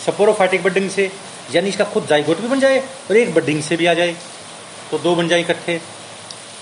सपोरोफाइटिक 0.06 0.62
बडिंग 0.62 0.90
से, 0.90 1.10
यानी 1.54 1.68
इसका 1.68 1.84
खुद 1.84 2.06
जाइगोट 2.06 2.40
भी 2.40 2.48
बन 2.48 2.60
जाए 2.60 2.78
और 2.78 3.16
एक 3.16 3.34
बडिंग 3.34 3.62
से 3.62 3.76
भी 3.76 3.86
आ 3.86 3.94
जाए। 3.94 4.16
तो 4.90 4.98
दो 4.98 5.14
बन 5.14 5.28
जाए 5.28 5.40
इकट्ठे। 5.40 5.80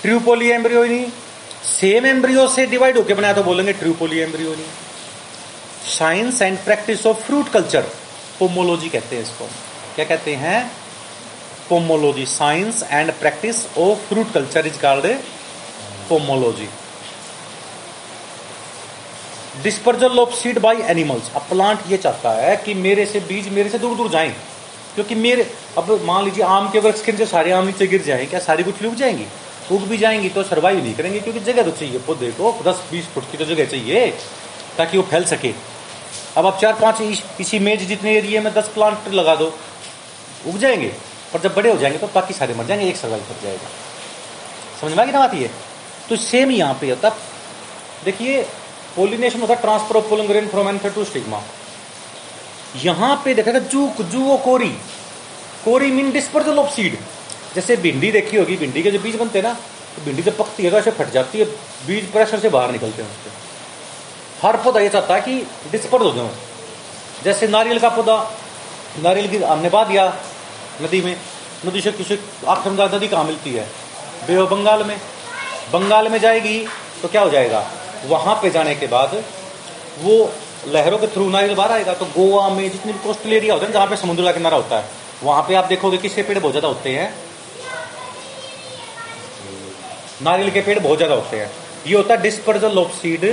ट्रूपोली 0.03 0.51
एम्ब्रियोनी 0.51 1.07
सेम 1.65 2.07
एम्ब्रियो 2.07 2.47
से 2.49 2.67
डिवाइड 2.67 2.97
होकर 2.97 3.15
बनाया 3.15 3.35
तो 3.35 3.43
बोलेंगे 3.43 3.73
true polyembryony 4.21 4.65
science 5.89 6.41
and 6.43 6.59
practice 6.65 7.07
of 7.07 7.17
fruit 7.17 7.49
culture 7.49 7.83
pomology 8.39 8.89
कहते 8.89 9.17
हैं 9.17 9.23
इसको। 9.23 9.45
क्या 9.95 10.05
कहते 10.05 10.35
हैं? 10.35 10.71
Pomology 11.69 12.27
science 12.27 12.83
and 12.91 13.13
practice 13.13 13.65
of 13.79 13.99
fruit 14.09 14.33
culture 14.33 14.67
is 14.67 14.81
called 14.81 15.07
pomology 16.09 16.69
dispersal 19.63 20.19
of 20.19 20.35
seed 20.35 20.59
by 20.59 20.83
animals 20.91 21.31
अब 21.37 21.43
प्लांट 21.51 21.91
ये 21.91 21.97
चाहता 21.97 22.33
है 22.41 22.57
कि 22.57 22.75
मेरे 22.75 23.07
से 23.07 23.21
बीज 23.29 23.49
मेरे 23.49 23.69
से 23.71 23.79
दूर 23.79 23.97
दूर 23.97 24.11
जाएँ। 24.11 24.35
क्योंकि 24.95 25.15
मेरे, 25.15 25.51
अब 25.79 26.01
मान 26.05 26.25
लीजिए 26.25 26.45
आम 26.45 26.69
के 26.71 26.79
वृक्ष 26.79 27.03
के 27.05 27.13
नीचे 27.13 27.27
सारे 27.27 27.53
आम 27.53 27.67
नीचे 27.67 27.87
गिर 27.87 28.03
जाएँ, 28.03 28.27
क्या 28.27 28.41
सारी 28.41 28.63
कुछ 28.63 28.83
लुक 28.83 28.95
जाएँगी? 28.95 29.27
उग 29.73 29.83
भी 29.89 29.97
जाएँगी 29.99 30.29
तो 30.29 30.43
सर्वाइव 30.43 30.83
नहीं 30.83 30.95
करेंगे, 30.95 31.21
क्योंकि 31.21 31.41
जगह 31.43 31.63
तो 31.63 31.71
चाहिए, 31.71 31.99
पौधे 31.99 32.31
को, 32.31 32.53
दस, 32.65 32.83
बीस 32.91 33.07
फुट 33.07 33.31
की 33.31 33.39
तो 33.39 33.45
जगह 33.45 33.65
चाहिए, 33.67 34.07
ताकि 34.79 34.99
वो 34.99 35.03
फैल 35.03 35.25
सके। 35.25 35.53
अब 36.37 36.47
आप 36.47 36.59
चार, 36.61 36.73
पाँच 36.75 37.01
इसी 37.41 37.59
मेज 37.59 37.87
जितने 37.89 38.17
एरिए 38.17 38.41
में 38.41 38.53
दस 38.55 38.69
प्लांट 38.75 39.09
लगा 39.15 39.35
दो, 39.35 39.47
उग 40.49 40.59
जाएँगे, 40.59 40.93
और 41.35 41.41
जब 41.41 41.55
बड़े 41.55 41.71
हो 41.71 41.77
जाएँगे 41.79 41.99
तो 41.99 42.07
बाकी 42.15 42.35
सारे 42.35 42.55
मर 42.55 42.67
जाएँगे, 42.67 42.89
एक 42.89 42.97
सर्वाइव 42.97 43.23
कर 43.23 43.43
जाएगा। 43.43 43.69
समझ 44.81 44.93
में 44.93 44.99
आ 44.99 45.05
गई 45.05 45.13
ना 45.13 45.19
बात 45.19 45.35
ये? 45.35 45.51
तो 46.09 46.17
सेम 46.19 46.51
यहाँ 46.51 46.75
पे 46.81 46.91
होता। 46.91 47.09
देखिए 48.05 48.43
पोलिनेशन 48.97 49.41
होता 49.41 49.55
है 49.55 49.61
transfer 49.61 49.97
of 49.97 50.09
pollen 50.09 50.27
grain 50.27 50.49
from 50.49 50.69
anther 50.69 50.91
to 50.91 51.05
stigma 51.05 51.43
यहाँ 52.77 53.15
पे 53.25 53.35
देखेगा 53.35 53.59
जूक, 53.59 54.03
जुओ 54.03 54.37
कोरी। 54.39 54.69
कोरी 55.65 55.91
मीन 55.93 56.11
डिस्पर्जल 56.13 56.59
ऑफ़ 56.59 56.71
सीड 56.73 56.97
जैसे 57.55 57.77
भिंडी 57.79 58.11
देखी 58.13 58.37
होगी, 58.37 58.57
भिंडी 58.57 58.83
के 58.83 58.91
जो 58.91 58.99
बीज 59.01 59.17
बनते 59.17 59.39
हैं 59.39 59.47
ना 59.47 59.53
तो 59.97 60.05
भिंडी 60.05 60.23
जब 60.23 60.37
पकती 60.39 60.63
है 60.65 60.71
तो 60.71 60.79
ऐसे 60.79 60.91
फट 60.93 61.11
जाती 61.13 61.39
है, 61.39 61.45
बीज 61.87 62.11
प्रेशर 62.13 62.39
से 62.41 62.49
बाहर 62.51 62.73
निकलते 62.73 63.03
हैं 63.03 63.11
उसके 63.11 64.47
हर 64.47 64.57
पौधा 64.63 64.81
ये 64.81 64.89
चाहता 64.91 65.15
है 65.15 65.21
कि 65.23 65.35
डिस्पर्ज 65.73 66.03
हो 66.05 66.13
जाए 66.13 66.31
जैसे 67.25 67.49
नारियल 67.49 67.79
का 67.81 67.89
पौधा, 67.91 68.17
नारियल 69.03 69.29
की 69.31 69.37
हमने 69.45 69.69
बा 69.71 69.85
दिया 69.85 70.07
नदी 70.83 71.01
में, 71.01 71.17
नदी 71.67 71.81
से 71.81 71.93
किसी 71.95 72.19
आखिर 72.49 72.73
नदी 72.73 73.09
कहाँ 73.09 73.25
मिलती 73.25 73.53
है? 73.53 73.67
बे 74.27 74.43
बंगाल 74.47 74.83
में। 74.85 74.97
बंगाल 75.73 76.09
में 76.09 76.19
जाएगी 76.21 76.59
तो 77.03 77.09
क्या 77.09 77.23
हो 77.23 77.31
जाएगा? 77.31 77.65
वहाँ 78.07 78.35
पे 78.43 78.51
जाने 78.51 78.75
के 78.75 78.87
बाद 78.89 79.23
वो 80.01 80.15
लहरों 80.69 80.99
के 80.99 81.07
थ्रू 81.09 81.29
नारियल 81.31 81.55
बाहर 81.55 81.73
आएगा 81.73 81.95
तो 81.95 82.05
गोवा 82.09 82.49
में 82.51 82.63
जितने 82.65 82.93
भी 82.93 82.99
कोस्टल 82.99 83.33
एरिया 83.33 83.55
होते 83.55 83.67
हैं, 83.67 83.73
जहाँ 83.73 83.87
पे 83.87 83.97
समुद्र 83.97 84.25
का 84.25 84.33
किनारा 84.33 84.57
होता 84.57 84.77
है, 84.77 84.85
वहाँ 85.23 85.43
पे 85.49 85.55
आप 85.55 85.65
देखोगे 85.67 85.99
किसके 85.99 86.23
पेड़ 86.23 86.39
बहुत 86.39 86.53
ज़्यादा 86.53 86.69
होते 86.69 86.91
हैं। 86.91 87.09
नारियल 90.23 90.51
के 90.51 90.61
पेड़ 90.61 90.79
बहुत 90.79 90.97
ज़्यादा 90.99 91.15
होते 91.15 91.37
हैं। 91.37 91.51
ये 91.87 91.95
होता 91.95 92.15
है 92.15 92.23
dispersal 92.23 92.79
of 92.79 92.93
seed 92.97 93.25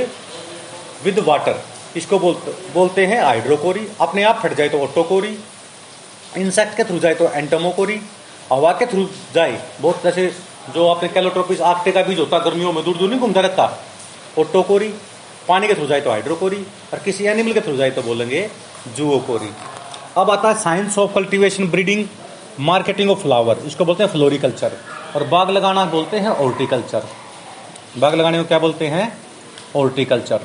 with 1.03 1.19
water 1.27 1.61
इसको 1.97 2.19
बोलते 2.19 2.51
बोलते 2.73 3.05
हैं 3.05 3.21
हाइड्रोकोरी 3.23 3.87
अपने 4.01 4.23
आप 4.23 4.39
फट 4.43 4.53
जाए 4.55 4.69
तो 4.69 4.79
ऑटोकोरी 4.81 5.37
इंसेक्ट 6.37 6.75
के 6.77 6.83
थ्रू 6.83 6.99
जाए 6.99 7.15
तो 7.15 7.29
एंटमोकोरी 7.29 7.99
हवा 8.51 8.71
के 8.73 8.85
थ्रू 8.85 9.07
जाए, 9.33 9.59
बहुत 9.81 10.03
जैसे 10.03 10.27
जो 10.73 10.87
आपने 10.87 11.09
कैलोट्रोपिस 11.09 11.61
आगटे 11.63 11.91
का 11.91 12.01
बीज 12.03 12.19
होता 12.19 12.39
गर्मियों 12.39 12.71
में 12.73 12.83
दूर 12.83 12.97
दूर 12.97 13.09
नहीं 13.09 13.19
घूमता 13.19 13.41
रहता। 13.41 13.65
ओटोकोरी 14.39 14.87
पानी 15.47 15.67
के 15.67 15.73
थ्रू 15.73 15.87
जाए 15.87 16.01
तो 16.01 16.09
हाइड्रोकोरी 16.09 16.65
और 16.93 16.99
किसी 17.05 17.25
एनिमल 17.27 17.53
के 17.53 17.61
थ्रू 17.61 17.75
जाए 17.77 17.91
तो 17.91 18.01
बोलेंगे 18.01 18.49
जूओकोरी 18.97 19.49
अब 20.17 20.31
आता 20.31 20.49
है 20.49 20.55
science 20.59 20.97
of 20.97 21.13
cultivation 21.15 21.67
breeding 21.71 22.05
marketing 22.59 23.09
of 23.11 23.19
flower 23.19 23.57
इसको 23.57 23.85
बोलते 23.85 24.03
हैं 24.03 24.11
फ्लोरिकल्चर 24.11 24.71
और 25.15 25.23
बाग 25.23 25.49
लगाना 25.49 25.85
बोलते 25.85 26.17
हैं 26.17 26.29
ऑर्टिकल्चर 26.29 27.03
बाग 27.97 28.15
लगाने 28.15 28.39
को 28.39 28.43
क्या 28.43 28.59
बोलते 28.59 28.87
हैं? 28.87 29.17
ऑर्टिकल्चर 29.75 30.39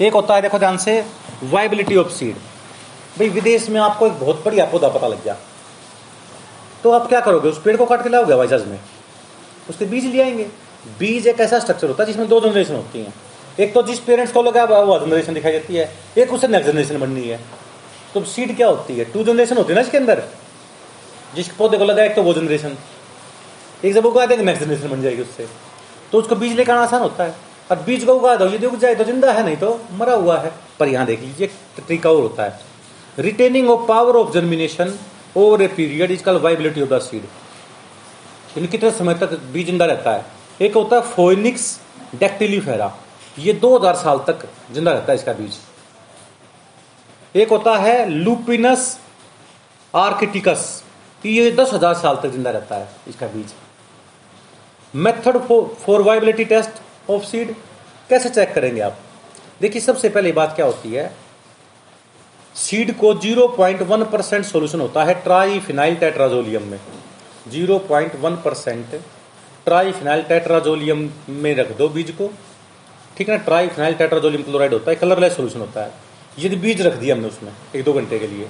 एक 0.00 0.12
होता 0.12 0.34
है, 0.34 0.42
देखो 0.42 0.58
ध्यान 0.58 0.76
से 0.76 1.04
वाइबिलिटी 1.44 1.96
ऑफ़ 1.96 2.08
सीड 2.08 2.36
भाई, 3.18 3.28
विदेश 3.28 3.68
में 3.68 3.80
आपको 3.80 4.06
एक 4.06 4.12
बहुत 4.12 4.42
बढ़िया 4.44 4.64
पौधा 4.64 4.88
पता 4.88 5.08
लग 5.08 5.22
गया। 5.24 5.36
तो 6.82 6.90
आप 6.90 7.08
क्या 7.08 7.20
करोगे? 7.20 7.48
उस 7.48 7.60
पेड़ 7.62 7.76
को 7.76 7.86
काट 7.86 8.02
के 8.02 8.08
लाओगे 8.08 8.32
हवाई 8.32 8.46
जहाज़ 8.46 8.66
में? 8.66 8.78
उसके 9.70 9.84
बीज 9.84 10.04
ले 10.04 10.22
आएँगे। 10.22 10.44
बीज 10.98 11.26
एक 11.26 11.40
ऐसा 11.40 11.58
स्ट्रक्चर 11.58 11.88
होता 11.88 12.02
है 12.02 12.06
जिसमें 12.06 12.28
दो 12.28 12.40
जनरेशन 12.40 12.74
होती 12.74 13.00
हैं। 13.00 13.14
एक 13.60 13.74
तो 13.74 13.82
जिस 13.82 13.98
पेरेंट्स 13.98 14.32
को 14.32 14.42
लगा 14.42 14.64
वो 14.64 14.98
जनरेशन 14.98 15.34
दिखाई 15.34 15.52
देती 15.52 15.76
है। 15.76 15.92
एक 16.18 16.32
उससे 16.32 16.48
नेक्स्ट 16.48 16.70
जनरेशन 16.70 16.98
बननी 16.98 17.28
है। 17.28 17.40
तो 18.14 18.24
सीड 18.24 18.56
क्या 18.56 18.68
होती 18.68 18.96
है? 18.96 19.04
टू 19.04 19.24
जनरेशन 19.24 19.56
होती 19.56 19.68
है 19.68 19.74
ना 19.74 19.80
इसके 19.80 19.98
अंदर? 19.98 20.22
जिस 21.38 21.48
पौधे 21.56 21.78
को 21.78 21.84
लगा 21.84 22.04
एक 22.04 22.14
तो 22.14 22.22
वो 22.22 22.32
जनरेशन 22.34 22.76
एक 23.84 23.92
जब 23.94 24.06
उगा 24.06 24.24
देंगे 24.26 24.44
नेक्स्ट 24.44 24.64
जनरेशन 24.64 24.88
बन 24.90 25.02
जाएगी 25.02 25.22
उससे। 25.22 25.46
तो 26.12 26.18
उसको 26.18 26.36
बीज 26.36 26.56
लेकर 26.56 26.72
आना 26.72 26.82
आसान 26.82 27.00
होता 27.00 27.24
है। 27.24 27.34
और 27.70 27.78
बीज 27.86 28.04
को 28.04 28.14
उगा 28.14 28.34
दो 28.36 28.46
यदि 28.46 28.66
उग 28.66 28.78
जाए 28.80 28.94
तो 28.94 29.04
ज़िंदा 29.04 29.32
है, 29.32 29.44
नहीं 29.44 29.56
तो 29.56 29.80
मरा 29.92 30.14
हुआ 30.14 30.38
है। 30.40 30.52
पर 30.78 30.88
यहाँ 30.88 31.06
देख 31.06 31.20
लीजिए 31.20 31.46
तरीका 31.78 32.10
और 32.10 32.22
होता 32.22 32.44
है। 32.44 32.60
Retaining 33.18 33.70
of 33.70 33.86
power 33.88 34.16
of 34.16 34.32
germination 34.34 34.94
over 35.36 35.62
a 35.62 35.66
period 35.76 36.10
is 36.10 36.22
called 36.24 36.36
viability 36.38 36.82
of 36.82 36.88
the 36.90 36.98
seed 37.02 37.22
यानी 38.56 38.68
कितने 38.68 38.90
समय 38.92 39.14
तक 39.20 39.38
बीज 39.52 39.66
ज़िंदा 39.66 39.84
रहता 39.84 40.10
है। 40.10 40.24
एक 40.60 40.74
होता 40.74 40.96
है 40.96 41.02
फोइनिक्स 41.14 41.64
डेक्टिलीफेरा 42.16 42.92
ये 43.38 43.52
2000 43.64 43.94
साल 43.96 44.18
तक 44.26 44.48
ज़िंदा 44.72 44.92
रहता 44.92 45.12
है 45.12 45.18
इसका 45.18 45.32
बीज। 45.32 45.58
एक 47.34 47.48
होता 47.50 47.76
है 47.78 48.08
लुपिनस 48.08 48.98
आर्किटिकस 49.94 50.62
ये 51.22 51.50
दस 51.52 51.72
हज़ार 51.72 51.94
साल 51.94 52.16
तक 52.16 52.30
ज़िंदा 52.30 52.50
रहता 52.50 52.76
है 52.76 52.88
इसका 53.08 53.26
बीज। 53.26 53.52
Method 54.94 55.38
for 55.76 56.02
viability 56.02 56.44
test 56.46 57.10
of 57.10 57.24
seed, 57.24 57.54
कैसे 58.10 58.28
चेक 58.30 58.52
करेंगे 58.54 58.80
आप? 58.80 58.98
देखिए, 59.60 59.80
सबसे 59.82 60.08
पहले 60.08 60.32
बात 60.32 60.54
क्या 60.56 60.66
होती 60.66 60.92
है? 60.92 61.10
सीड 62.54 62.96
को 62.98 63.12
0.1 63.16 64.04
परसेंट 64.12 64.44
सोल्यूशन 64.44 64.80
होता 64.80 65.04
है 65.04 65.14
ट्राई 65.22 65.58
फिनाइल 65.60 65.96
टेट्राजोलियम 65.96 66.62
में। 66.62 66.78
0.1 67.48 68.36
परसेंट 68.44 68.94
ट्राई 69.66 69.92
फिनाइल 69.92 70.22
टेट्राजोलियम 70.24 71.08
में 71.28 71.54
रख 71.56 71.76
दो 71.78 71.88
बीज 71.88 72.10
को। 72.10 72.30
ठीक 73.16 73.28
है 73.28 73.36
ना? 73.36 73.42
ट्राई 73.44 73.68
फिनाइल 73.68 73.94
टेट्राजोलियम 73.94 74.42
क्लोराइड 74.42 74.72
होता 74.72 74.90
है, 74.90 74.96
कलरलेस 74.96 75.36
सोल्यूशन 75.36 75.60
होता 75.60 75.84
है। 75.84 75.92
यदि 76.38 76.56
बीज 76.56 76.82
रख 76.82 76.94
दिया 76.94 77.14
हमने 77.14 77.28
उसमें, 77.28 77.52
एक 77.76 77.84
दो 77.84 77.92
घंटे 77.92 78.18
के 78.18 78.26
लिए 78.26 78.48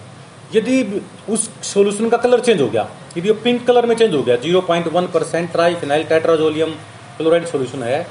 यदि 0.55 1.03
उस 1.29 1.49
सोल्यूशन 1.65 2.09
का 2.09 2.17
कलर 2.17 2.41
चेंज 2.41 2.61
हो 2.61 2.69
गया, 2.69 2.89
यदि 3.17 3.31
वो 3.31 3.35
पिंक 3.43 3.67
कलर 3.67 3.87
में 3.87 3.95
चेंज 3.97 4.15
हो 4.15 4.23
गया 4.23 4.37
zero 4.39 4.61
point 4.63 4.87
one 4.93 5.07
percent 5.15 5.51
triphenyl 5.77 6.05
tetrazolium 6.07 6.71
chloride 7.17 7.47
solution 7.47 7.83
है, 7.83 8.07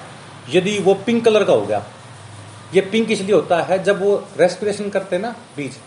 यदि 0.49 0.77
वो 0.79 0.93
पिंक 1.05 1.23
कलर 1.25 1.43
का 1.43 1.53
हो 1.53 1.61
गया, 1.63 1.83
ये 2.73 2.81
पिंक 2.83 3.11
इसलिए 3.11 3.35
होता 3.35 3.61
है 3.63 3.83
जब 3.83 4.01
वो 4.01 4.15
रेस्पिरेशन 4.39 4.89
करते 4.89 5.15
हैं 5.15 5.21
ना 5.23 5.35
बीज 5.57 5.77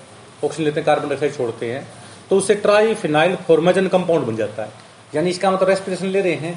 ऑक्सीजन 0.45 0.65
लेते 0.65 0.81
हैं 0.81 0.87
कार्बन 0.87 1.09
डाइऑक्साइड 1.09 1.37
छोड़ते 1.37 1.73
हैं 1.73 1.87
तो 2.31 2.37
उससे 2.37 2.55
ट्राई 2.57 2.95
फिनाइल 2.97 3.37
फॉर्मेजन 3.47 3.89
कंपाउंड 3.89 4.27
बन 4.27 4.37
जाता 4.37 4.63
है। 4.63 4.73
यानी 5.15 5.31
इसका 5.31 5.51
मतलब 5.51 5.69
रेस्पिरेशन 5.69 6.07
ले 6.07 6.21
रहे 6.21 6.35
हैं 6.37 6.55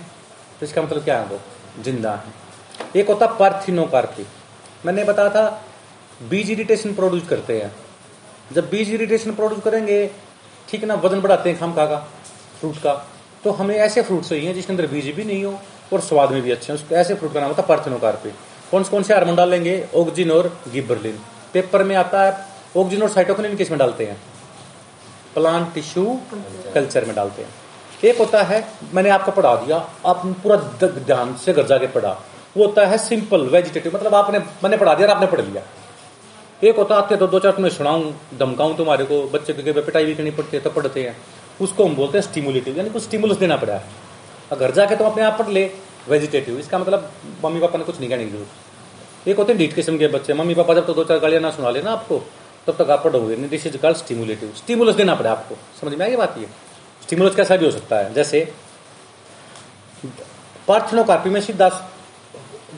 तो 0.59 0.65
इसका 0.65 0.81
मतलब 0.81 1.03
क्या 1.03 1.17
है 1.19 1.25
वो? 1.27 1.39
ज़िंदा 1.83 2.11
है। 2.13 2.99
एक 2.99 3.07
होता 3.07 3.25
पार्थिनोकार्पी 3.35 4.25
मैंने 4.85 5.03
बताया 5.03 5.29
था, 5.29 5.63
बीज 6.29 6.51
इरिटेशन 6.51 6.93
प्रोड्यूस 6.93 7.27
करते 7.29 7.59
हैं। 7.61 7.71
जब 8.53 8.69
बीज 8.69 8.93
इरिटेशन 8.93 9.31
प्रोड्यूस 9.33 9.63
करेंगे, 9.63 10.05
ठीक 10.67 10.81
है 10.81 10.87
ना 10.87 10.95
वज़न 11.03 11.21
बढ़ाते 11.21 11.49
हैं 11.49 11.59
खाम 11.59 11.73
खा 11.73 11.85
का 11.85 11.97
फ्रूट 12.59 12.77
का 12.77 12.93
तो 13.43 13.51
हमें 13.51 13.75
ऐसे 13.77 14.01
फ्रूट 14.01 14.23
चाहिए 14.23 14.53
जिसके 14.53 14.73
अंदर 14.73 14.87
बीज 14.87 15.13
भी 15.15 15.23
नहीं 15.23 15.43
हो 15.43 15.59
और 15.93 16.01
स्वाद 16.01 16.31
में 16.31 16.41
भी 16.41 16.51
अच्छे 16.51 16.71
हैं। 16.71 16.79
उसको 16.79 16.95
ऐसे 16.95 17.15
फ्रूट 17.15 17.33
का 17.33 17.39
नाम 17.39 17.49
होता 17.49 17.61
है 17.61 17.67
पार्थिनोकार्पी 17.67 18.29
कौन 18.71 18.83
से 18.83 18.89
कौन 18.91 19.03
से 19.03 19.13
हार्मोन 19.13 19.35
डालेंगे? 19.35 19.75
ऑक्जिन 19.95 20.31
और 20.31 20.47
गिबरलिन 20.73 21.19
पेपर 21.53 21.83
में 21.83 21.95
आता 21.95 22.23
है 22.23 22.37
ऑक्जिन 22.77 23.01
और 23.03 23.09
साइटोकिन 23.09 23.55
किसमें 23.55 23.79
डालते 23.79 24.05
हैं? 24.05 24.17
प्लांट 25.35 25.73
टिश्यू 25.73 26.19
कल्चर 26.73 27.05
में 27.05 27.15
डालते 27.15 27.41
हैं। 27.41 27.49
एक 28.03 28.17
होता 28.17 28.41
है, 28.43 28.67
मैंने 28.93 29.09
आपको 29.09 29.31
पढ़ा 29.31 29.55
दिया, 29.55 29.77
आप 30.05 30.25
पूरा 30.43 30.55
ध्यान 30.87 31.35
से 31.35 31.53
घर 31.53 31.65
जाके 31.67 31.87
पढ़ा। 31.89 32.11
वो 32.57 32.65
होता 32.65 32.85
है 32.85 32.97
सिंपल 32.97 33.41
वेजिटेटिव 33.49 33.95
मतलब 33.95 34.15
आपने, 34.15 34.39
मैंने 34.39 34.77
पढ़ा 34.77 34.93
दिया 34.93 35.07
और 35.07 35.13
आपने 35.15 35.27
पढ़ 35.27 35.41
लिया। 35.41 35.63
एक 36.63 36.75
होता 36.77 36.95
आते 36.95 37.15
तो 37.17 37.27
दो 37.27 37.39
चार 37.39 37.51
तुम्हें 37.51 37.71
सुनाऊं, 37.71 38.11
धमकाऊं 38.39 38.75
तुम्हारे 38.75 39.05
को, 39.05 39.21
बच्चे 39.29 39.53
क्योंकि 39.53 39.81
पिटाई 39.81 40.05
भी 40.05 40.13
करनी 40.15 40.31
पड़ती 40.31 40.57
है 40.57 40.63
तो 40.63 40.69
पढ़ते 40.69 41.03
हैं। 41.03 41.15
उसको 41.61 41.85
हम 41.85 41.95
बोलते 41.95 42.17
हैं 42.17 42.23
स्टिमुलेटिव 42.23 42.77
यानी 42.77 42.89
कुछ 42.89 43.03
स्टिमुलस 43.03 43.37
देना 43.37 43.55
पड़ा 43.57 43.73
है। 43.73 44.57
घर 44.57 44.71
जाके 44.71 44.95
तुम 44.95 45.07
अपने 45.07 45.23
आप 45.23 45.37
पढ़ 45.39 45.49
ले 45.49 45.63
वेजिटेटिव 46.09 46.59
इसका 46.59 46.79
मतलब 46.79 47.11
मम्मी 47.43 47.59
पापा 47.59 47.77
ने 47.77 47.83
कुछ 47.83 47.99
नहीं 47.99 48.09
कहने 48.09 48.25
की 48.25 48.31
ज़रूरत। 48.31 49.27
एक 49.27 49.37
होते 49.37 49.51
हैं 49.51 49.57
डीट 49.59 49.73
किस्म 49.75 49.97
के 49.97 50.07
बच्चे, 50.07 50.33
मम्मी 50.33 50.55
पापा 50.55 50.73
जब 50.73 50.85
तो 50.87 50.93
दो 50.93 51.03
चार 51.03 51.19
गालियाँ 51.19 51.41
ना 51.41 51.49
सुना 51.51 51.69
लेना 51.69 51.91
आपको, 51.91 52.17
तब 52.67 52.75
तक 52.77 52.89
आप 52.89 53.03
पढ़ोगे। 53.03 53.35
नहीं 53.35 53.49
this 53.49 53.67
is 53.67 53.77
called 53.77 53.97
stimulative 53.97 54.53
stimulus 54.57 54.95
देना 54.95 55.15
पड़ा 55.15 55.31
आपको। 55.31 55.55
समझ 55.81 55.93
में 55.93 56.05
आई 56.05 56.15
बात 56.15 56.37
ये? 56.37 56.47
स्टिमुलस 57.03 57.35
कैसा 57.35 57.55
भी 57.55 57.65
हो 57.65 57.71
सकता 57.71 57.97
है। 57.97 58.13
जैसे 58.13 58.47
पार्थिनोकार्पी 60.67 61.29
में 61.29 61.39
सीधा 61.41 61.69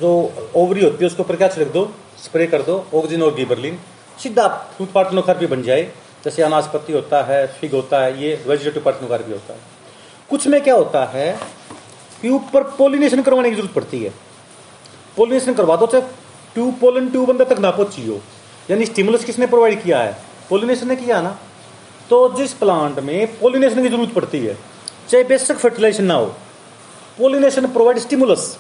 जो 0.02 0.10
ओवरी 0.56 0.84
होती 0.84 0.98
है, 1.02 1.08
उसके 1.08 1.24
ऊपर 1.24 1.36
क्या 1.36 1.48
छिड़क 1.48 1.72
दो? 1.72 1.92
स्प्रे 2.26 2.48
कर 2.48 2.62
दो, 2.62 2.86
ऑक्सीजन 2.94 3.22
और 3.22 3.36
गिबरलिन। 3.36 3.80
सीधा 4.24 4.48
फ्रूट 4.48 4.92
पार्थिनोकार्पी 4.92 5.48
बन 5.48 5.64
जाए, 5.64 5.82
जैसे 6.24 6.44
अनाजपत्ति 6.44 6.94
होता 6.94 7.22
है, 7.24 7.48
फिग 7.48 7.74
होता 7.74 8.00
है, 8.00 8.24
ये 8.24 8.44
वेजिटेटिव 8.48 8.84
पार्टनर 8.84 9.24
भी 9.24 9.32
होता 9.32 9.54
है। 9.54 9.60
कुछ 10.30 10.48
में 10.48 10.62
क्या 10.64 10.76
होता 10.76 11.06
है 11.06 11.40
कि 12.22 12.30
ऊपर 12.30 12.64
पोलिनेशन 12.64 13.22
करवाने 13.22 13.50
की 13.50 13.56
ज़रूरत 13.56 13.74
पड़ती 13.74 14.04
है। 14.04 14.14
पोलिनेशन 15.18 15.54
करवा 15.54 15.76
दो, 15.76 15.88
चाहे 15.88 16.04
ट्यूब, 16.54 16.80
पोलन 16.80 17.10
ट्यूब 17.10 17.30
अंदर 17.30 17.46
तक 17.46 17.60
ना 17.60 17.72
पहुँची 17.72 18.08
हो। 18.08 18.22
यानी 18.72 18.86
स्टिमुलस 18.86 19.24
किसने 19.24 19.48
प्रोवाइड 19.48 19.84
किया 19.84 20.00
है? 20.00 20.18
पोलिनेशन 20.50 20.88
ने 20.88 20.96
किया 20.96 21.22
ना? 21.22 21.40
तो 22.10 22.34
जिस 22.34 22.54
प्लांट 22.54 23.00
में 23.00 23.40
पोलिनेशन 23.40 23.84
की 23.84 23.90
ज़रूरत 23.90 24.14
पड़ती 24.14 24.40
है, 24.40 24.58
चाहे 25.10 25.24
बेसिक 25.24 25.58
फर्टिलाइजेशन 25.58 26.04
ना 26.04 26.14
हो 26.14 26.26
pollination 27.18 27.68
provide 27.68 28.00
stimulus 28.00 28.58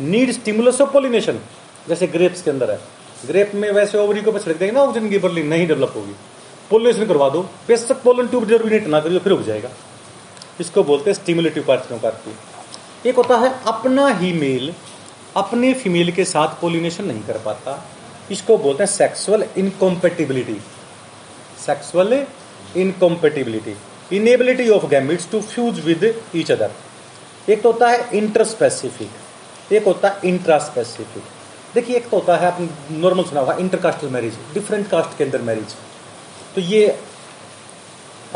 need 0.00 0.32
stimulus 0.32 0.80
of 0.80 0.90
pollination 0.90 1.38
जैसे 1.88 2.06
ग्रेप्स 2.06 2.42
के 2.42 2.50
अंदर 2.50 2.70
है। 2.70 2.78
ग्रेप 3.24 3.52
में 3.54 3.70
वैसे 3.72 3.98
ओवरी 3.98 4.20
को 4.22 4.38
छिड़क 4.38 4.56
देंगे 4.56 4.72
ना 4.72 4.80
ऑक्सीजन 4.80 5.08
की 5.10 5.18
बर्लिंग 5.18 5.48
नहीं 5.48 5.66
डेवलप 5.66 5.92
होगी। 5.96 6.14
पोलिनेशन 6.70 7.06
करवा 7.06 7.28
दो। 7.28 7.42
बेशक 7.68 8.02
पोलन 8.02 8.26
ट्यूब 8.28 8.46
जर्मिनेट 8.48 8.86
ना 8.86 9.00
करिए 9.00 9.18
फिर 9.18 9.32
उग 9.32 9.44
जाएगा। 9.44 9.70
इसको 10.60 10.82
बोलते 10.84 11.10
हैं 11.10 11.14
स्टिमुलेटिव 11.14 11.64
पार्थियों 11.68 12.00
एक 13.06 13.16
होता 13.16 13.36
है, 13.36 13.52
अपना 13.66 14.08
ही 14.08 14.32
मेल 14.32 14.72
अपने 15.36 15.72
फीमेल 15.74 16.12
के 16.12 16.24
साथ 16.24 16.60
पोलिनेशन 16.60 17.04
नहीं 17.04 17.22
कर 17.22 17.38
पाता। 17.44 17.82
इसको 18.30 18.56
बोलते 18.58 18.82
हैं 18.82 18.90
sexual 18.90 19.44
incompatibility 19.58 20.58
sexual 21.66 22.12
incompatibility 22.76 23.76
inability 24.12 24.68
of 24.68 24.86
gametes 24.86 25.30
to 25.30 25.40
fuse 25.42 25.80
with 25.84 26.04
each 26.36 26.50
other 26.52 26.70
एक 27.48 27.62
तो 27.62 27.72
होता 27.72 27.88
है 27.88 28.08
इंटरस्पेसिफिक 28.18 29.72
एक 29.72 29.84
होता 29.84 30.08
है 30.08 30.28
इंट्रास्पेसिफिक 30.28 31.22
देखिए, 31.76 31.96
एक 31.96 32.08
तो 32.08 32.16
होता 32.16 32.36
है 32.36 32.46
आपने 32.46 32.98
नॉर्मल 32.98 33.24
सुना 33.24 33.40
होगा 33.40 33.54
इंटरकास्टल 33.60 34.08
मैरिज 34.10 34.34
डिफरेंट 34.54 34.88
कास्ट 34.88 35.16
के 35.18 35.24
अंदर 35.24 35.42
मैरिज 35.42 35.74
तो 36.54 36.60
ये 36.62 36.86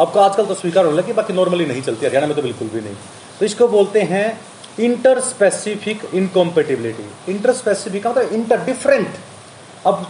आपको 0.00 0.20
आजकल 0.20 0.46
तो 0.46 0.55
स्वीकार 0.55 0.85
होने 0.85 0.96
लगी 0.96 1.12
बाकी 1.12 1.33
नॉर्मली 1.33 1.66
नहीं 1.66 1.83
चलती, 1.83 2.07
हरियाणा 2.07 2.26
में 2.26 2.37
तो 2.37 2.42
बिल्कुल 2.42 2.68
भी 2.68 2.81
नहीं। 2.81 2.94
तो 3.38 3.44
इसको 3.44 3.68
बोलते 3.68 4.00
हैं 4.11 4.26
inter 4.81 5.20
specific 5.20 6.05
incompatibility 6.14 7.33
inter 7.33 7.53
specific 7.55 8.07
मतलब 8.07 8.33
इंटर 8.33 8.64
डिफरेंट 8.64 9.16
अब 9.87 10.07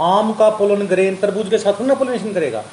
आम 0.00 0.32
का 0.32 0.48
पोलन 0.56 0.86
ग्रेन 0.86 1.16
तरबूज 1.16 1.48
के 1.50 1.58
साथ 1.58 1.72
थोड़ा 1.72 1.86
ना 1.86 1.94
पोलिनेशन 1.94 2.32
करेगा। 2.32 2.64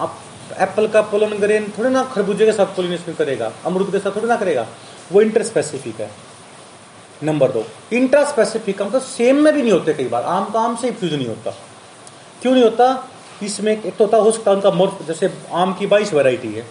अब 0.00 0.16
एप्पल 0.60 0.86
का 0.88 1.00
पोलन 1.10 1.38
ग्रेन 1.38 1.72
थोड़ी 1.78 1.90
ना 1.90 2.02
खरबूजे 2.14 2.46
के 2.46 2.52
साथ 2.52 2.74
पोलिनेशन 2.76 3.14
करेगा। 3.14 3.52
अमरूद 3.66 3.90
के 3.92 3.98
साथ 3.98 4.16
थोड़ी 4.16 4.28
ना 4.28 4.36
करेगा। 4.36 4.66
वो 5.12 5.20
इंटर 5.22 5.42
स्पेसिफिक 5.44 6.00
है। 6.00 6.10
नंबर 7.22 7.52
दो। 7.52 7.64
इंट्रा 7.92 8.24
स्पेसिफिक 8.24 8.82
मतलब 8.82 9.02
सेम 9.02 9.36
में 9.36 9.52
भी 9.54 9.62
नहीं 9.62 9.72
होते 9.72 9.94
कई 9.94 10.04
बार। 10.04 10.22
आम 10.22 10.50
का 10.50 10.60
आम 10.60 10.76
से 10.76 10.90
फ्यूज 10.90 11.14
नहीं 11.14 11.26
होता। 11.26 11.50
क्यों 12.42 12.52
नहीं 12.52 12.64
होता? 12.64 13.08
इसमें 13.42 13.72
एक 13.72 13.96
तो 13.96 14.04
होता 14.04 14.16
हो 14.16 14.30
सकता 14.32 14.52
उनका 14.52 14.70
मोर्फ 14.70 15.06
जैसे 15.06 15.30
आम 15.52 15.72
की 15.74 15.86
बाईस 15.86 16.12
वैरायटी 16.12 16.48
है। 16.48 16.66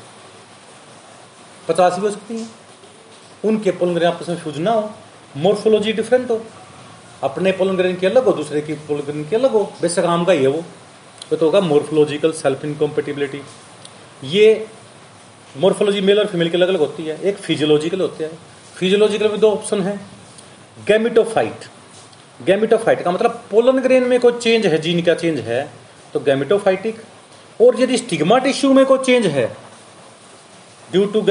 पचास 1.67 1.93
भी 1.93 2.01
हो 2.01 2.11
सकती 2.11 2.39
है। 2.39 2.47
उनके 3.45 3.71
पोलन 3.71 4.03
आपस 4.03 4.29
में 4.29 4.37
फ्यूज 4.37 4.57
ना 4.57 4.71
हो। 4.71 4.91
मोर्फोलॉजी 5.37 5.93
डिफरेंट 5.93 6.31
हो। 6.31 6.41
अपने 7.23 7.51
पोलन 7.51 7.95
की 7.95 8.05
अलग 8.05 8.25
हो, 8.25 8.31
दूसरे 8.31 8.61
की 8.61 8.73
पोलन 8.73 9.23
की 9.23 9.35
अलग 9.35 9.51
हो। 9.51 9.63
बेशक 9.81 10.05
आम 10.05 10.25
का 10.25 10.33
ही 10.33 10.41
है 10.41 10.47
वो। 10.47 10.63
तो 11.29 11.45
होगा 11.45 11.59
मोर्फोलॉजिकल 11.59 12.31
सेल्फ 12.31 12.65
इनकॉम्पेटिबिलिटी 12.65 13.41
ये 14.23 14.67
मोर्फोलॉजी 15.57 16.01
मेल 16.01 16.19
और 16.19 16.25
फीमेल 16.25 16.49
की 16.49 16.57
अलग 16.57 16.67
अलग 16.67 16.79
होती 16.79 17.03
है। 17.03 17.21
एक 17.21 17.37
फिजियोलॉजिकल 17.37 18.01
होती 18.01 18.23
है। 18.23 18.29
फिजियोलॉजिकल 18.75 19.29
में 19.29 19.39
दो 19.39 19.51
ऑप्शन 19.51 19.81
है। 19.81 20.16
गैमिटोफाइट। 20.77 21.65
गैमिटोफाइट 22.39 23.01
का 23.03 23.11
मतलब 23.11 23.43
पोलन 23.51 23.79
ग्रेन 23.79 24.03
में 24.03 24.19
कोई 24.19 24.33
चेंज 24.33 24.65
है, 24.65 24.77
जीन 24.77 25.01
का 25.01 25.13
चेंज 25.15 25.39
है 25.39 25.69
तो 26.13 26.19
गैमिटोफाइटिक। 26.19 27.01
और 27.59 27.81
यदि 27.81 27.97
स्टिग्मा 27.97 28.37
टिश्यू 28.39 28.73
में 28.73 28.85
कोई 28.85 28.99
चेंज 29.05 29.25
है 29.27 29.45
due 30.91 31.05
to 31.05 31.21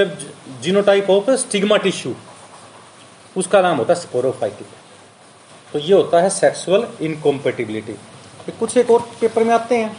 genotype 0.62 1.11
of 1.11 1.30
stigma 1.38 1.76
tissue 1.76 2.14
उसका 3.37 3.61
नाम 3.62 3.76
होता 3.76 3.94
है 3.94 4.00
स्पोरोफाइटिक 4.00 4.66
तो 5.72 5.78
ये 5.78 5.94
होता 5.94 6.20
है 6.22 6.30
सेक्सुअल 6.30 6.87
इनकॉम्पेटिबिलिटी 7.00 7.96
कुछ 8.61 8.76
एक 8.76 8.90
और 8.90 9.00
पेपर 9.20 9.44
में 9.44 9.54
आते 9.54 9.76
हैं। 9.76 9.96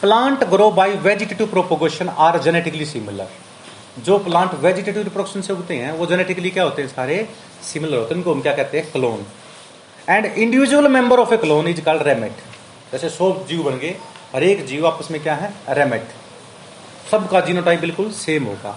Plant 0.00 0.44
grow 0.44 0.70
by 0.70 0.94
vegetative 1.02 1.46
propagation 1.46 2.08
are 2.08 2.40
genetically 2.42 2.84
similar 2.86 3.28
जो 3.98 4.18
प्लांट 4.18 4.54
वेजिटेटिव 4.54 5.02
रिप्रोडक्शन 5.02 5.40
से 5.40 5.52
उगते 5.52 5.74
हैं, 5.76 5.92
वो 5.92 6.06
जेनेटिकली 6.06 6.50
क्या 6.50 6.64
होते 6.64 6.82
हैं 6.82 6.88
सारे? 6.88 7.28
सिमिलर 7.62 7.96
होते 7.96 8.14
हैं। 8.14 8.16
उनको 8.16 8.34
हम 8.34 8.40
क्या 8.42 8.54
कहते 8.54 8.78
हैं? 8.78 8.90
Clone 8.92 9.26
and 10.08 10.26
individual 10.26 10.88
member 10.88 11.18
of 11.18 11.34
a 11.34 11.36
clone 11.36 11.68
is 11.68 11.80
called 11.80 12.02
ramet 12.02 12.32
जैसे 12.92 13.08
सौ 13.08 13.32
जीव 13.48 13.62
बन 13.62 13.76
गए, 13.78 13.94
हर 14.34 14.42
एक 14.42 14.64
जीव 14.66 14.86
आपस 14.86 15.10
में 15.10 15.22
क्या 15.22 15.34
है? 15.34 15.52
रेमेट 15.70 16.08
सबका 17.10 17.40
जीनोटाइप 17.40 17.80
बिल्कुल 17.80 18.10
सेम 18.12 18.44
होगा। 18.44 18.76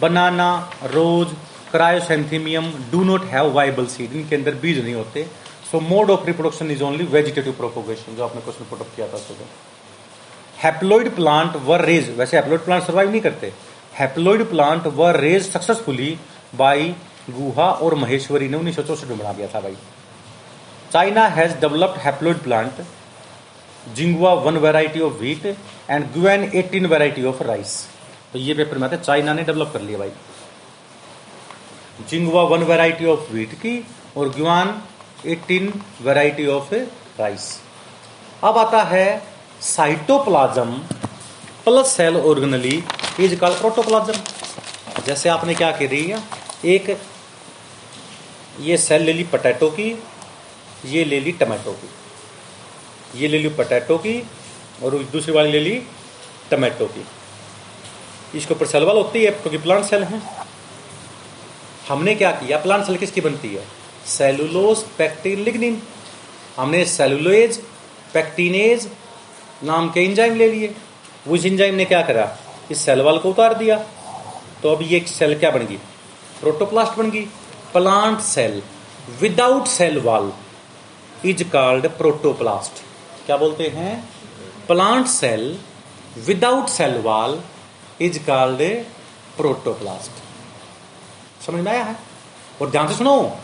Banana 0.00 0.48
rose 0.84 1.34
chrysanthemum 1.70 2.72
do 2.92 3.02
not 3.04 3.24
have 3.24 3.50
viable 3.52 3.86
seed 3.86 4.12
इनके 4.12 4.36
अंदर 4.36 4.54
बीज 4.62 4.82
नहीं 4.84 4.94
होते। 4.94 5.26
So 5.70 5.80
mode 5.80 6.10
of 6.10 6.26
reproduction 6.26 6.70
is 6.70 6.82
only 6.82 7.04
vegetative 7.06 7.52
propagation 7.52 8.16
जो 8.16 8.24
आपने 8.24 8.40
क्वेश्चन 8.40 8.64
पुटअप 8.70 8.88
किया 8.96 9.06
था 9.08 9.18
सुबह 9.18 10.62
हैप्लोइड 10.62 11.14
प्लांट 11.16 11.56
वर 11.66 11.84
रेज 11.84 12.10
वैसे 12.16 12.36
हैप्लोइड 12.36 12.64
प्लांट 12.64 12.82
सर्वाइव 12.82 13.10
नहीं 13.10 13.20
करते। 13.20 13.52
Haploid 14.00 14.48
plant 14.50 14.86
were 14.96 15.10
raised 15.16 15.42
successfully 15.46 16.10
by 16.56 16.94
Guha 17.30 17.70
और 17.84 17.94
महेश्वरी 17.96 18.48
ने 18.48 18.56
उन्नीस 18.56 18.76
सौ 18.76 18.82
चौसठ 18.82 19.08
में 19.08 19.18
बना 19.18 19.32
दिया 19.32 19.48
था 19.54 19.60
भाई। 19.60 19.76
China 20.92 21.26
has 21.28 21.52
developed 21.60 21.98
haploid 22.00 22.38
plant 22.42 22.84
Jinghua 23.96 24.32
one 24.44 24.56
variety 24.58 25.00
of 25.00 25.12
wheat 25.18 25.44
and 25.90 26.04
Guan 26.14 26.50
eighteen 26.54 26.86
variety 26.86 27.24
of 27.26 27.42
rice 27.44 27.72
तो 28.32 28.38
ये 28.38 28.54
पेपर 28.54 28.78
में 28.78 28.86
आते 28.86 28.96
चाइना 28.98 29.32
ने 29.34 29.42
डेवलप 29.44 29.70
कर 29.72 29.80
लिया 29.80 29.98
भाई। 29.98 30.12
Jinghua 32.10 32.42
one 32.50 32.62
variety 32.64 33.06
of 33.06 33.32
wheat 33.32 33.52
की 33.62 33.74
और 34.16 34.28
Guan 34.36 34.68
eighteen 35.26 35.72
variety 36.02 36.46
of 36.48 36.74
rice 37.20 37.46
अब 38.44 38.58
आता 38.58 38.82
है 38.92 39.06
cytoplasm 39.62 40.78
plus 41.64 41.96
cell 41.96 42.16
organelle 42.16 42.76
is 43.24 43.34
call 43.36 43.54
protoplasm 43.54 45.02
जैसे 45.06 45.28
आपने 45.28 45.54
क्या 45.54 45.70
कह 45.70 45.88
रही 45.88 46.04
है 46.04 46.22
एक 46.66 46.96
ये 48.60 48.76
सेल 48.76 49.02
ले 49.02 49.12
ली 49.12 49.24
पटैटो 49.24 49.68
की, 49.70 49.90
ये 50.86 51.04
ले 51.04 51.20
ली 51.20 51.32
टमाटो 51.32 51.72
की, 51.72 51.88
ये 53.20 53.28
ले 53.28 53.38
ली 53.38 53.48
पटैटो 53.48 53.96
की, 53.98 54.18
और 54.82 54.96
दूसरी 55.12 55.32
वाली 55.32 55.52
ले 55.52 55.60
ली 55.60 55.82
टमाटो 56.50 56.86
की। 56.86 57.04
इसके 58.38 58.54
ऊपर 58.54 58.66
सेल 58.66 58.84
वाल 58.84 58.96
होती 58.96 59.24
है, 59.24 59.30
क्योंकि 59.30 59.58
प्लांट 59.58 59.84
सेल 59.84 60.02
है। 60.02 60.20
हमने 61.88 62.14
क्या 62.14 62.30
किया 62.32 62.58
प्लांट 62.58 62.84
सेल 62.86 62.96
किसकी 62.96 63.20
बनती 63.20 63.48
है? 63.48 63.64
सेलुलोज 64.06 64.82
पैक्टिन 64.98 65.40
लिग्निन 65.40 65.82
हमने 66.56 66.84
सेलुलोज 66.84 67.58
पैक्टिनेज 68.14 68.88
नाम 69.64 69.90
के 69.90 70.04
इंजाइम 70.04 70.36
ले 70.36 70.50
लिए। 70.52 70.74
उस 71.28 71.44
इंजाइम 71.44 71.74
ने 71.74 71.84
क्या 71.84 72.02
करा? 72.02 72.26
इस 72.70 72.84
सेल 72.84 73.02
वाल 73.02 73.18
को 73.18 73.30
उतार 73.30 73.54
दिया 73.54 73.86
तो 74.62 74.72
अब 74.72 74.82
ये 74.82 75.04
सेल 75.08 75.38
क्या 75.38 75.50
बन 75.50 75.66
गई? 75.66 75.78
प्रोटोप्लास्ट 76.40 76.92
बन 76.92 77.10
गई। 77.10 77.26
Plant 77.72 78.20
cell, 78.20 78.62
without 79.20 79.66
cell 79.66 80.00
wall, 80.00 80.32
is 81.24 81.44
called 81.44 81.90
protoplast. 81.90 82.72
क्या 83.26 83.36
बोलते 83.36 83.68
हैं? 83.68 84.08
Plant 84.68 85.06
cell, 85.06 85.58
without 86.26 86.68
cell 86.68 87.02
wall, 87.02 87.40
is 88.00 88.26
called 88.26 88.62
protoplast. 89.36 90.10
समझ 91.46 91.64
में 91.64 91.72
आया 91.72 91.84
है? 91.84 91.96
और 92.62 92.70
ध्यान 92.70 92.88
से 92.88 92.94
सुनो, 92.94 93.38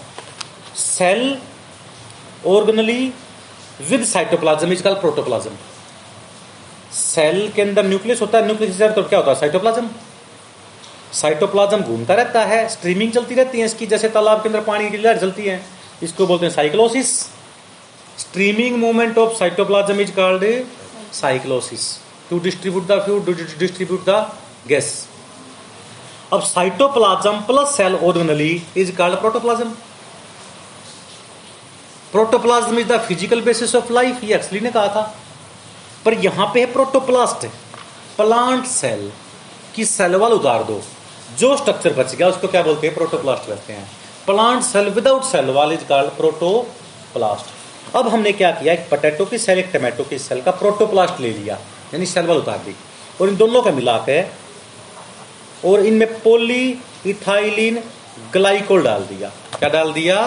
cell 0.76 1.38
organelle 2.46 3.12
with 3.88 4.04
cytoplasm 4.04 4.72
is 4.72 4.82
called 4.82 5.00
protoplasm 5.00 5.50
cell 6.96 7.48
के 7.52 7.62
अंदर 7.62 7.86
न्यूक्लियस 7.86 8.20
होता 8.20 8.38
है, 8.38 8.46
न्यूक्लियस 8.46 8.82
तो 8.94 9.02
क्या 9.02 9.18
होता 9.18 9.30
है? 9.30 9.36
साइटोप्लाज्म 9.38 9.88
साइटोप्लाज्म 11.12 11.80
घूमता 11.82 12.14
रहता 12.14 12.44
है 12.44 12.68
स्ट्रीमिंग 12.68 13.12
चलती 13.12 13.34
रहती 13.34 13.58
है 13.58 13.64
इसकी, 13.66 13.86
जैसे 13.86 14.08
तालाब 14.08 14.42
के 14.42 14.48
अंदर 14.48 14.60
पानी 14.62 14.90
की 14.90 14.96
लहर 14.98 15.18
चलती 15.18 15.42
है, 15.42 15.60
इसको 16.02 16.26
बोलते 16.26 16.46
हैं 16.46 16.52
cyclosis 16.52 17.12
streaming 18.18 18.76
movement 18.78 19.18
of 19.18 19.32
cytoplasm 19.38 20.00
is 20.00 20.12
called 20.14 20.44
cyclosis 21.14 21.88
to 22.30 22.38
distribute 22.40 22.86
the 22.86 23.00
food 23.04 23.36
distribute 23.58 24.04
the 24.08 24.26
gas 24.68 24.88
अब 26.32 26.42
cytoplasm 26.44 27.40
plus 27.46 27.76
cell 27.76 27.94
organelle 27.96 28.50
is 28.76 28.96
called 28.96 29.20
protoplasm 29.20 29.70
protoplasm 32.12 32.78
is 32.78 32.88
the 32.88 32.98
physical 33.06 33.40
basis 33.42 33.74
of 33.74 33.92
life 33.92 34.24
ये 34.24 34.34
एक्सली 34.34 34.60
ने 34.60 34.70
कहा 34.70 34.88
था। 34.88 35.14
पर 36.06 36.14
यहाँ 36.24 36.50
पे 36.54 36.60
है 36.60 36.66
प्रोटोप्लास्ट 36.72 37.46
प्लांट 38.16 38.64
सेल 38.66 39.10
की 39.74 39.84
सेल 39.84 40.14
वाल 40.16 40.32
उतार 40.32 40.62
दो। 40.64 40.80
जो 41.38 41.56
स्ट्रक्चर 41.56 41.92
बच 41.94 42.14
गया 42.14 42.28
उसको 42.28 42.48
क्या 42.48 42.62
बोलते 42.62 42.86
हैं? 42.86 42.94
प्रोटोप्लास्ट 42.96 43.48
कहते 43.48 43.72
हैं। 43.72 43.88
Plant 44.26 44.62
cell 44.62 44.88
without 44.90 45.22
cell 45.24 45.50
wall 45.50 45.72
is 45.72 45.84
called 45.88 46.10
protoplast 46.12 47.96
अब 47.96 48.08
हमने 48.08 48.32
क्या 48.32 48.50
किया? 48.50 48.72
एक 48.72 48.88
पटेटो 48.90 49.24
की 49.24 49.38
सेल 49.38 49.58
एक 49.58 49.70
टमाटो 49.72 50.04
की 50.04 50.18
सेल 50.18 50.40
का 50.42 50.50
प्रोटोप्लास्ट 50.62 51.20
ले 51.20 51.32
लिया 51.32 51.58
यानी 51.94 52.06
सेल 52.06 52.26
वाल 52.26 52.36
होता 52.36 52.52
है 52.52 52.58
अधिक 52.60 53.20
और 53.20 53.28
इन 53.28 53.36
दोनों 53.36 53.62
का 53.62 53.70
मिलाप 53.72 54.08
है 54.08 54.20
और 55.64 55.86
इनमें 55.86 56.20
पोली 56.22 56.64
इथाइलिन 57.06 57.82
ग्लाइकोल 58.32 58.82
डाल 58.82 59.02
दिया। 59.04 59.28
क्या 59.58 59.68
डाल 59.68 59.92
दिया? 59.92 60.20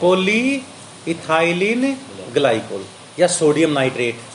पोली 0.00 0.62
इथाइलिन 1.08 1.92
ग्लाइकोल 2.34 2.84
या 3.18 3.26
सोडियम 3.26 3.72
नाइट्रेट 3.72 4.28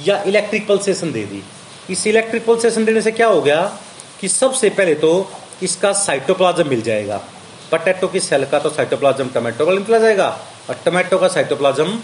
या 0.00 0.22
इलेक्ट्रिक 0.22 0.66
पल्सेशन 0.68 1.12
दे 1.12 1.24
दी। 1.24 1.42
इस 1.90 2.06
इलेक्ट्रिक 2.06 2.46
पल्सेशन 2.46 2.84
देने 2.84 3.02
से 3.02 3.10
क्या 3.12 3.26
हो 3.26 3.40
गया 3.42 3.60
कि 4.20 4.28
सबसे 4.28 4.70
पहले 4.70 4.94
तो 4.94 5.12
इसका 5.62 5.92
साइटोप्लाज्म 5.98 6.68
मिल 6.68 6.82
जाएगा। 6.82 7.20
पटेटो 7.72 8.08
की 8.08 8.20
सेल 8.20 8.44
का 8.44 8.58
तो 8.58 8.70
साइटोप्लाज्म 8.70 9.28
टमाटो 9.34 9.66
वाले 9.66 9.82
चला 9.82 9.98
जाएगा 9.98 10.28
और 10.68 10.80
टमाटो 10.84 11.18
का 11.18 11.28
साइटोप्लाज्म 11.28 11.98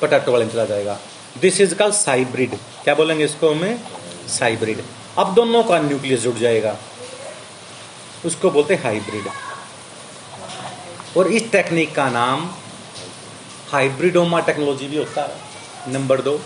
पटेटो 0.00 0.32
वाले 0.32 0.46
चला 0.46 0.64
जाएगा। 0.64 0.98
दिस 1.40 1.60
इज़ 1.60 1.74
कॉल्ड 1.74 1.94
साइब्रिड 1.94 2.54
क्या 2.84 2.94
बोलेंगे 2.94 3.24
इसको 3.24 3.50
हमें? 3.50 3.80
साइब्रिड 4.28 4.82
अब 5.18 5.34
दोनों 5.34 5.62
का 5.64 5.78
न्यूक्लियस 5.80 6.20
जुड़ 6.20 6.36
जाएगा। 6.38 6.76
उसको 8.26 8.50
बोलते 8.50 8.74
हाइब्रिड 8.82 9.24
और 11.16 11.26
इस 11.28 11.50
टेक्निक 11.52 11.94
का 11.94 12.08
नाम 12.10 12.50
हाइब्रिडोमा 13.72 14.40
टेक्नोलॉजी 14.40 14.86
भी 14.88 14.96
होता 14.96 15.22
है। 15.22 15.51
नंबर 15.88 16.20
दो। 16.20 16.40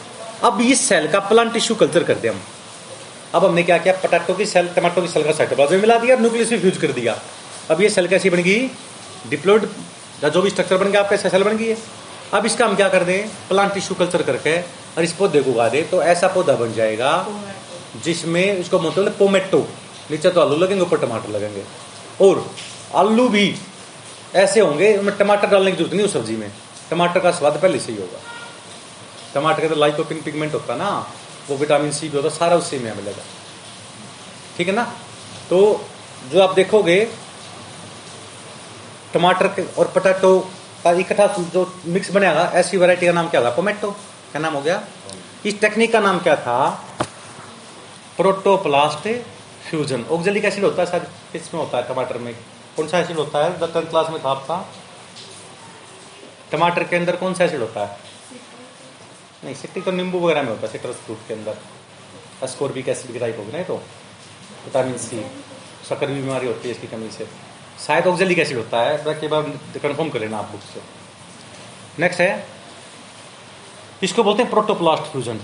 अब 0.45 0.61
इस 0.61 0.89
सेल 0.89 1.07
का 1.09 1.19
प्लांट 1.21 1.53
टिश्यू 1.53 1.77
कल्चर 1.77 2.03
कर 2.03 2.15
करते 2.15 2.29
हम। 2.29 2.41
अब 3.35 3.45
हमने 3.45 3.63
क्या 3.63 3.79
किया? 3.79 3.95
पटाटो 4.03 4.35
की 4.35 4.47
सेल 4.47 4.69
टमाटो 4.69 5.03
की 5.03 5.09
सेल 5.09 5.25
का 5.25 5.33
साइटोप्लाज्म 5.33 5.81
मिला 5.81 5.99
दिया 5.99 6.17
न्यूक्लियस 6.17 6.51
भी 6.51 6.59
फ्यूज 6.59 6.77
कर 6.77 6.93
दिया। 6.93 7.17
अब 7.71 7.81
ये 7.81 7.89
सेल 7.91 8.07
कैसी 8.09 8.31
बन 8.31 8.43
गई? 8.43 8.71
डिप्लोइड 9.29 9.67
जो 10.25 10.43
भी 10.43 10.51
स्ट्रक्चर 10.51 10.77
बन 10.77 10.91
गया 10.91 11.01
आपका 11.01 11.15
ऐसा 11.15 11.29
सेल 11.29 11.43
बन 11.43 11.57
गई 11.57 11.67
है। 11.67 11.77
अब 12.35 12.47
इसका 12.47 12.67
हम 12.67 12.77
क्या 12.77 12.89
कर 12.89 13.05
दें? 13.05 13.29
प्लांट 13.49 13.73
टिश्यू 13.75 13.97
कल्चर 13.97 14.23
करके 14.23 14.57
और 14.59 15.05
इस 15.05 15.13
पौधे 15.13 15.43
को 15.43 15.51
उगा 15.51 15.69
दे 15.69 15.83
तो 15.83 16.03
ऐसा 16.05 16.29
पौधा 16.29 16.55
बन 16.57 16.73
जाएगा 16.75 17.11
जिसमें 18.05 18.57
इसको 18.57 18.79
मतलब 18.81 19.15
पोमेटो 19.19 19.67
नीचे 20.11 20.31
तो 20.31 20.41
आलू 20.41 20.57
लगेंगे 20.57 20.83
ऊपर 20.83 20.99
टमाटर 20.99 21.29
लगेंगे। 21.31 21.63
और 22.21 22.45
आलू 22.95 23.29
भी 23.29 23.55
ऐसे 24.35 24.61
होंगे 24.61 24.97
उनमें 24.97 25.17
टमाटर 25.19 25.49
डालने 25.49 25.71
की 25.71 25.77
ज़रूरत 25.77 25.95
नहीं 25.95 26.07
उस 26.07 26.13
सब्ज़ी 26.13 26.37
में। 26.37 26.51
टमाटर 26.91 27.21
का 27.21 27.31
स्वाद 27.33 27.61
पहले 27.63 27.79
से 27.79 27.93
ही 27.93 27.99
होगा। 27.99 28.21
टमाटर 29.37 29.61
के 29.61 29.69
तो 29.69 29.75
लाइकोपिन 29.77 30.21
पिगमेंट 30.23 30.55
होता 30.55 30.73
है 30.73 30.79
ना, 30.79 30.91
वो 31.49 31.57
विटामिन 31.57 31.91
सी 31.93 32.09
भी 32.09 32.17
होता 32.17 32.29
है, 32.29 32.35
सारा 32.35 32.57
उसी 32.57 32.79
में 32.79 32.95
मिलेगा। 32.97 33.23
ठीक 34.57 34.69
है 34.69 34.75
ना? 34.75 34.85
तो 35.51 35.59
जो 36.33 36.43
आप 36.43 36.55
देखोगे, 36.55 36.99
टमाटर 39.15 39.49
के 39.49 39.63
और 39.75 39.93
पटाटो 39.95 40.39
का 40.85 40.91
इकट्ठा 41.03 41.27
जो 41.53 41.65
मिक्स 41.87 42.11
बनेगा, 42.13 42.45
ऐसी 42.55 42.77
वैरायटी 42.77 43.07
का 43.07 43.13
नाम 43.13 43.29
क्या 43.29 43.41
होगा 43.41 43.51
पोमेटो 43.57 43.91
क्या 43.91 44.41
नाम 44.41 44.55
हो 44.55 44.61
गया? 44.63 44.83
इस 45.47 45.61
टेक्निक 45.61 45.93
का 45.93 46.01
नाम 46.01 46.19
क्या 46.21 46.37
था? 46.37 46.59
प्रोटोप्लास्ट 48.17 49.09
फ्यूजन 49.69 50.05
ऑक्जेलिक 50.13 50.45
एसिड 50.45 50.65
होता 50.65 50.83
है 50.83 50.91
शायद 50.91 51.07
किसमें 51.33 51.61
होता 51.61 51.79
है 51.79 51.89
टमाटर 51.89 52.19
में? 52.19 52.35
कौन 52.77 52.89
सा 52.89 52.99
एसिड 52.99 53.17
होता 53.19 53.45
है? 53.45 53.51
क्लास 53.85 54.11
में 54.11 54.23
था 54.25 54.31
आपका? 54.31 54.57
टमाटर 56.53 56.85
के 56.85 56.97
अंदर 56.97 57.17
कौन 57.17 57.35
सा 57.35 57.45
एसिड 57.45 57.61
होता 57.61 57.85
है? 57.85 58.06
नहीं 59.47 59.55
सिट्रिक 59.55 59.85
तो 59.85 59.91
नींबू 59.93 60.19
वगैरह 60.21 60.43
में 60.43 60.49
होता 60.49 60.67
है 60.67 60.73
सिट्रस 60.73 60.97
फ्रूट 61.05 61.19
के 61.29 61.35
अंदर। 61.35 61.59
अस्कोर्बिक 62.43 62.89
एसिड 62.89 63.13
की 63.13 63.19
टाइप 63.19 63.37
होगी 63.39 63.53
ना 63.53 63.63
तो। 63.65 63.75
विटामिन 64.65 64.97
सी 64.99 65.21
शक्कर 65.89 66.07
की 66.07 66.15
बीमारी 66.15 66.47
होती 66.47 66.69
है 66.69 66.75
इसकी 66.75 66.87
कमी 66.89 67.11
से। 67.11 67.27
शायद 67.87 68.07
ऑक्जेलिक 68.07 68.39
एसिड 68.39 68.57
होता 68.57 68.81
है 68.83 68.97
बाकी 69.05 69.29
बार 69.29 69.43
कन्फर्म 69.77 70.09
कर 70.11 70.21
लेना 70.21 70.39
आप 70.39 70.51
बुक 70.51 70.61
से 70.65 70.81
नेक्स्ट 71.99 72.21
है, 72.21 72.47
इसको 74.03 74.23
बोलते 74.23 74.43
हैं 74.43 74.51
प्रोटोप्लास्ट 74.51 75.13
फ्यूजन 75.13 75.41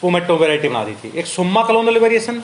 पोमेटो 0.00 0.36
वेराइटी 0.36 0.68
बना 0.68 0.84
दी 0.84 0.94
थी। 0.94 1.12
एक 1.18 1.26
सुम्मा 1.26 1.62
कलोनल 1.64 1.98
वेरिएशन 1.98 2.42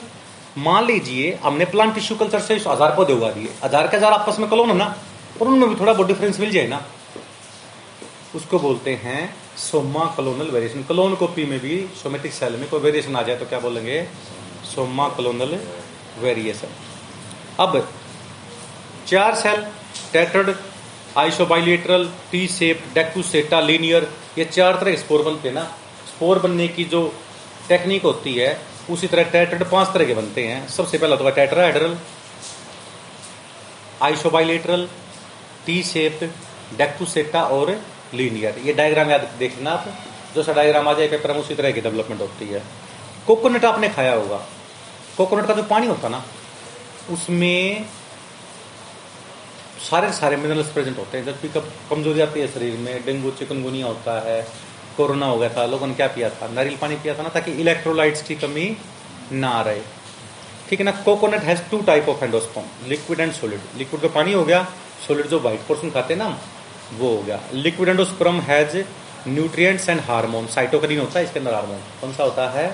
मान 0.59 0.85
लीजिए, 0.85 1.33
हमने 1.43 1.65
प्लांट 1.67 1.93
टिश्यू 1.95 2.17
कल्चर 2.17 2.39
से 2.41 2.55
हज़ार 2.57 2.95
पौधे 2.95 3.13
उगा 3.13 3.31
दिए। 3.31 3.49
हज़ार 3.63 3.87
के 3.87 3.97
हज़ार 3.97 4.13
आपस 4.13 4.39
में 4.39 4.49
कलोन 4.49 4.69
है 4.69 4.77
ना 4.77 4.95
और 5.41 5.47
उनमें 5.47 5.69
भी 5.69 5.75
थोड़ा 5.75 5.93
बहुत 5.93 6.07
डिफरेंस 6.07 6.39
मिल 6.39 6.51
जाए 6.51 6.67
ना। 6.67 6.85
उसको 8.35 8.59
बोलते 8.59 8.93
हैं 9.03 9.21
soma 9.57 10.05
clonal 10.17 10.49
variation 10.51 10.83
clone 10.89 11.15
copy 11.15 11.45
में 11.45 11.59
भी 11.59 11.75
सोमेटिक 12.01 12.33
सेल 12.33 12.55
में 12.55 12.67
कोई 12.69 12.79
वेरिएशन 12.79 13.15
आ 13.15 13.21
जाए 13.23 13.35
तो 13.37 13.45
क्या 13.45 13.59
बोलेंगे? 13.59 14.01
सोमा 14.65 15.07
कलोनल 15.17 15.57
वेरिएशन 16.19 16.75
अब 17.59 17.87
चार 19.07 19.35
cell 19.35 19.65
tetrad 20.13 20.53
isobilateral 21.17 22.07
T 22.31 22.47
shape 22.47 22.83
decussate 22.95 23.59
linear 23.61 24.07
ये 24.37 24.45
चार 24.45 24.75
तरह 24.75 24.91
के 24.91 24.97
स्पोर 24.97 25.21
बनते 25.23 25.47
हैं 25.47 25.55
ना। 25.55 25.63
स्पोर 26.07 26.39
बनने 26.39 26.67
की 26.67 26.83
जो 26.85 27.01
टेक्निक 27.69 28.03
होती 28.03 28.33
है, 28.33 28.49
उसी 28.89 29.07
तरह 29.07 29.23
टेट्रड 29.31 29.63
पाँच 29.71 29.87
तरह 29.93 30.05
के 30.05 30.13
बनते 30.13 30.43
हैं। 30.47 30.67
सबसे 30.69 30.97
पहला 30.97 31.15
तो 31.15 31.29
tetrahedral 31.31 31.97
isobilateral 34.03 34.87
T 35.65 35.81
shape 35.83 36.19
decussate 36.77 37.43
और 37.49 37.71
लीनियर 38.13 38.59
ये 38.65 38.73
डायग्राम 38.73 39.09
याद 39.11 39.29
देख 39.39 39.57
लेना 39.57 39.71
आप। 39.71 39.85
जो 40.35 40.43
सा 40.43 40.53
डायग्राम 40.53 40.87
आ 40.87 40.93
जाए 40.93 41.07
पेपर 41.07 41.31
में 41.33 41.39
उसी 41.39 41.55
तरह 41.55 41.71
की 41.71 41.81
डेवलपमेंट 41.81 42.21
होती 42.21 42.47
है। 42.47 42.61
कोकोनट 43.27 43.65
आपने 43.65 43.89
खाया 43.89 44.13
होगा। 44.13 44.37
कोकोनट 45.17 45.47
का 45.47 45.53
जो 45.53 45.63
पानी 45.65 45.87
होता 45.87 46.09
ना, 46.09 46.23
उसमें 47.11 47.85
सारे 49.81 50.11
सारे 50.13 50.37
मिनरल्स 50.37 50.71
प्रेजेंट 50.71 50.97
होते 50.97 51.17
हैं। 51.17 51.25
जब 51.25 51.41
भी 51.41 51.49
कमज़ोरी 51.89 52.21
आती 52.21 52.39
है 52.39 52.47
शरीर 52.47 52.77
में, 52.77 53.05
डेंगू, 53.05 53.31
चिकनगुनिया 53.31 53.87
होता 53.87 54.19
है, 54.27 54.41
कोरोना 54.97 55.25
हो 55.25 55.37
गया 55.37 55.49
था, 55.49 55.65
लोगों 55.65 55.87
ने 55.87 55.93
क्या 55.93 56.07
पिया 56.07 56.29
था? 56.29 56.47
नारियल 56.47 56.77
पानी 56.77 56.95
पिया 56.95 57.13
था 57.17 57.23
ना, 57.23 57.29
ताकि 57.29 57.51
इलेक्ट्रोलाइट्स 57.61 58.21
की 58.21 58.35
कमी 58.35 58.65
ना 59.33 59.61
रहे। 59.61 59.81
ठीक 60.69 60.79
है 60.79 60.85
ना 60.85 60.91
coconut 61.03 61.43
has 61.43 61.61
two 61.71 61.81
type 61.81 62.09
of 62.09 62.23
endosperm 62.23 62.63
liquid 62.87 63.19
and 63.19 63.31
solid 63.33 63.61
liquid 63.77 64.01
का 64.01 64.07
पानी 64.15 64.33
हो 64.33 64.43
गया 64.43 64.63
सॉलिड 65.07 65.27
जो 65.27 65.39
व्हाइट 65.39 65.61
पोर्सन 65.67 65.89
खाते 65.89 66.13
हैं 66.13 66.21
ना 66.21 66.37
वो 66.93 67.09
हो 67.09 67.21
गया। 67.23 67.39
Liquid 67.53 67.89
endosperm 67.89 68.39
has 68.41 68.77
nutrients 69.27 69.87
and 69.89 69.99
hormone 70.01 70.45
cytokinin 70.47 70.99
होता 70.99 71.19
है, 71.19 71.25
इसके 71.25 71.39
अंदर 71.39 71.53
हार्मोन 71.53 71.79
कौन 72.01 72.13
सा 72.13 72.23
होता 72.23 72.49
है? 72.49 72.69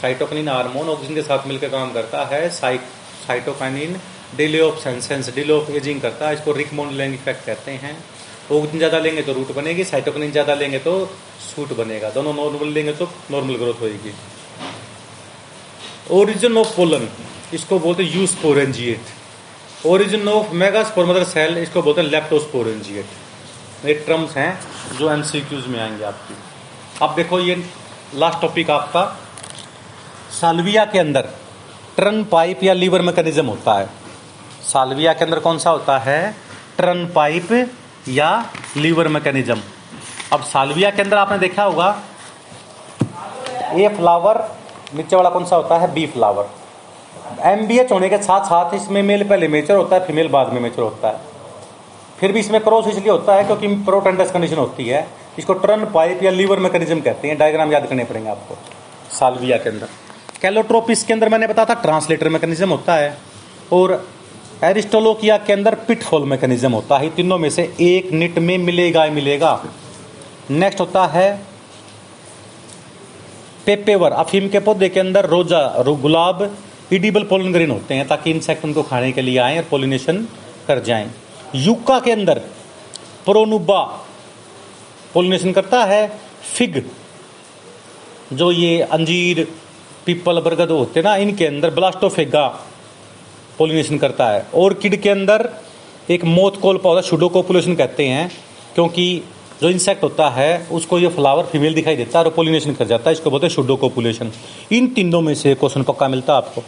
साइटोकनिन 0.00 0.48
हार्मोन 0.48 0.88
ऑक्सीजन 0.88 1.14
के 1.14 1.22
साथ 1.22 1.46
मिलकर 1.46 1.68
काम 1.68 1.92
करता 1.92 2.24
है। 2.26 2.48
Cytokinin 2.52 4.00
delay 4.36 4.60
of 4.60 4.78
senescence 4.80 5.34
delay 5.34 5.52
of 5.52 5.70
ageing 5.72 6.00
करता 6.00 6.28
है। 6.28 6.34
इसको 6.34 6.52
रिक 6.52 6.72
मॉडलिंग 6.74 7.14
इफ़ेक्ट 7.14 7.44
कहते 7.46 7.70
हैं। 7.82 7.96
ऑक्सीजन 8.52 8.78
ज़्यादा 8.78 8.98
लेंगे 8.98 9.22
तो 9.22 9.32
रूट 9.32 9.54
बनेगी 9.56 9.84
साइटोकनिन 9.84 10.30
ज़्यादा 10.32 10.54
लेंगे 10.54 10.78
तो 10.80 10.94
सूट 11.40 11.72
बनेगा। 11.76 12.10
दोनों 12.10 12.34
नॉर्मल 12.34 12.72
लेंगे 12.72 12.92
तो 12.92 13.08
नॉर्मल 13.30 13.56
ग्रोथ 13.56 13.80
होगी 13.80 14.14
ओरिजिन 16.12 16.56
ऑफ़ 16.58 16.76
पोलन 16.76 17.08
इसको 17.54 17.78
बोलते 17.78 18.02
use 18.02 18.16
eusporangiate 18.16 19.23
origin 19.86 20.28
of 20.28 20.52
megaspore 20.54 21.06
mother 21.06 21.24
cell 21.24 21.58
इसको 21.58 21.80
बोलते 21.82 22.00
हैं 22.00 22.08
लेप्टोस्पोरेंजिएट 22.08 23.86
ये 23.86 23.94
टर्म्स 24.06 24.36
हैं 24.36 24.52
जो 24.98 25.10
एमसीक्यूज 25.12 25.66
में 25.66 25.80
आएँगे 25.80 26.04
आपकी। 26.04 26.34
अब 27.02 27.14
देखो 27.14 27.40
ये 27.40 27.56
लास्ट 28.14 28.40
टॉपिक 28.40 28.70
आपका। 28.70 29.04
सालविया 30.40 30.84
के 30.84 30.98
अंदर 30.98 31.28
ट्रन 31.96 32.22
पाइप 32.24 32.62
या 32.64 32.72
लीवर 32.72 33.02
मैकेनिज्म 33.02 33.46
होता 33.46 33.74
है। 33.74 33.88
सालविया 34.62 35.12
के 35.12 35.24
अंदर 35.24 35.40
कौन 35.40 35.58
सा 35.58 35.70
होता 35.70 35.98
है? 35.98 36.34
ट्रन 36.76 37.06
पाइप 37.14 37.52
या 38.08 38.32
लीवर 38.76 39.08
मैकेनिज्म 39.08 39.60
अब 40.32 40.42
सालविया 40.44 40.90
के 40.90 41.02
अंदर 41.02 41.16
आपने 41.18 41.38
देखा 41.38 41.64
होगा 41.64 41.94
ए 43.74 43.88
फ्लावर 43.96 44.44
नीचे 44.94 45.16
वाला 45.16 45.30
कौन 45.30 45.44
सा 45.44 45.56
होता 45.56 45.78
है? 45.78 45.94
Bee 45.94 46.06
flower 46.06 46.50
M 47.42 47.66
B 47.66 47.78
H 47.78 47.92
होने 47.92 48.08
के 48.08 48.18
साथ 48.18 48.44
साथ 48.44 48.74
इसमें 48.74 49.02
मेल 49.02 49.22
पहले 49.24 49.48
मेचर 49.48 49.76
होता 49.76 49.96
है 49.96 50.06
फीमेल 50.06 50.28
बाद 50.28 50.52
में 50.52 50.60
मेचर 50.60 50.82
होता 50.82 51.08
है। 51.08 51.20
फिर 52.20 52.32
भी 52.32 52.40
इसमें 52.40 52.60
क्रॉस 52.60 52.86
इसलिए 52.88 53.10
होता 53.10 53.34
है 53.34 53.44
क्योंकि 53.44 53.68
प्रोटेंडस 53.84 54.30
कंडीशन 54.30 54.56
होती 54.56 54.84
है। 54.84 55.06
इसको 55.38 55.52
ट्रन 55.54 55.84
पाइप 55.84 56.22
या 56.22 56.30
लीवर 56.30 56.58
मैकेनिज्म 56.58 57.00
कहते 57.00 57.28
हैं। 57.28 57.36
डायग्राम 57.38 57.72
याद 57.72 57.86
करने 57.86 58.04
पड़ेंगे 58.04 58.30
आपको, 58.30 58.56
सालविया 59.10 59.56
के 59.56 59.68
अंदर। 59.70 59.88
कैलोट्रोपिस 60.42 61.02
के 61.04 61.12
अंदर 61.12 61.28
मैंने 61.28 61.46
बताया 61.46 61.66
था 61.66 61.80
ट्रांसलेटर 61.82 62.28
मैकेनिज्म 62.28 62.68
होता 62.68 62.94
है। 62.94 63.16
और 63.72 64.06
एरिस्टोलोकिया 64.64 65.36
के 65.38 65.52
अंदर 65.52 65.74
पिटफॉल 65.86 66.24
मैकेनिज्म 66.24 66.72
होता 66.72 66.98
है। 66.98 67.08
तीनों 67.10 67.38
में 67.38 67.48
से 67.50 67.62
एक 67.80 68.12
निट 68.12 68.38
में 68.38 68.56
मिलेगा, 68.58 69.04
ही 69.04 69.10
मिलेगा। 69.10 69.60
नेक्स्ट 70.50 70.80
होता 70.80 71.06
है 71.06 71.40
पेपेवर 73.66 74.12
अफीम 74.12 74.48
के 74.48 74.60
पौधे 74.60 74.88
के 74.88 75.00
अंदर 75.00 75.26
रोजा 75.26 75.60
गुलाब। 75.82 76.42
इडिबल 76.94 77.24
पोलन 77.24 77.52
ग्रेन 77.52 77.70
होते 77.70 77.94
हैं 77.94 78.06
ताकि 78.08 78.30
इंसेक्ट 78.30 78.64
उनको 78.64 78.82
खाने 78.82 79.12
के 79.12 79.22
लिए 79.22 79.38
आए 79.38 79.56
और 79.58 79.64
पोलिनेशन 79.70 80.26
कर 80.66 80.82
जाएँ। 80.82 81.10
युक्का 81.56 81.98
के 82.00 82.12
अंदर 82.12 82.38
प्रोनुबा 83.24 83.82
पोलिनेशन 85.14 85.52
करता 85.52 85.84
है 85.84 86.06
फिग 86.54 86.82
जो 88.32 88.50
ये 88.52 88.80
अंजीर, 88.82 89.46
पीपल, 90.06 90.40
बरगद 90.40 90.70
होते 90.70 91.00
हैं 91.00 91.04
ना, 91.04 91.16
इनके 91.16 91.46
अंदर 91.46 91.70
ब्लास्टोफेगा 91.70 92.46
पोलिनेशन 93.58 93.98
करता 93.98 94.28
है। 94.28 94.46
और 94.54 94.74
किड 94.74 95.00
के 95.02 95.10
अंदर 95.10 95.48
एक 96.10 96.24
मोथ 96.26 96.60
कोल 96.60 96.78
पौधा 96.78 97.28
कोपुलेशन 97.28 97.74
कहते 97.74 98.06
हैं, 98.06 98.30
क्योंकि 98.74 99.22
जो 99.62 99.68
इंसेक्ट 99.70 100.02
होता 100.02 100.28
है, 100.30 100.66
उसको 100.72 100.98
ये 100.98 101.08
फ्लावर 101.08 101.44
फीमेल 101.44 101.74
दिखाई 101.74 101.96
देता 101.96 102.18
है 102.18 102.24
और 102.24 102.30
पोलिनेशन 102.30 102.74
कर 102.74 102.86
जाता 102.86 103.10
है, 103.10 103.12
इसको 103.12 103.30
बोलते 103.30 103.46
हैं 103.46 103.54
शुडो 103.54 103.76
कोपुलेशन 103.76 104.32
इन 104.72 104.86
तीनों 104.88 105.20
में 105.20 105.34
से 105.34 105.54
क्वेश्चन 105.54 105.82
पक्का 105.82 106.08
मिलता 106.08 106.32
है 106.32 106.36
आपको? 106.36 106.62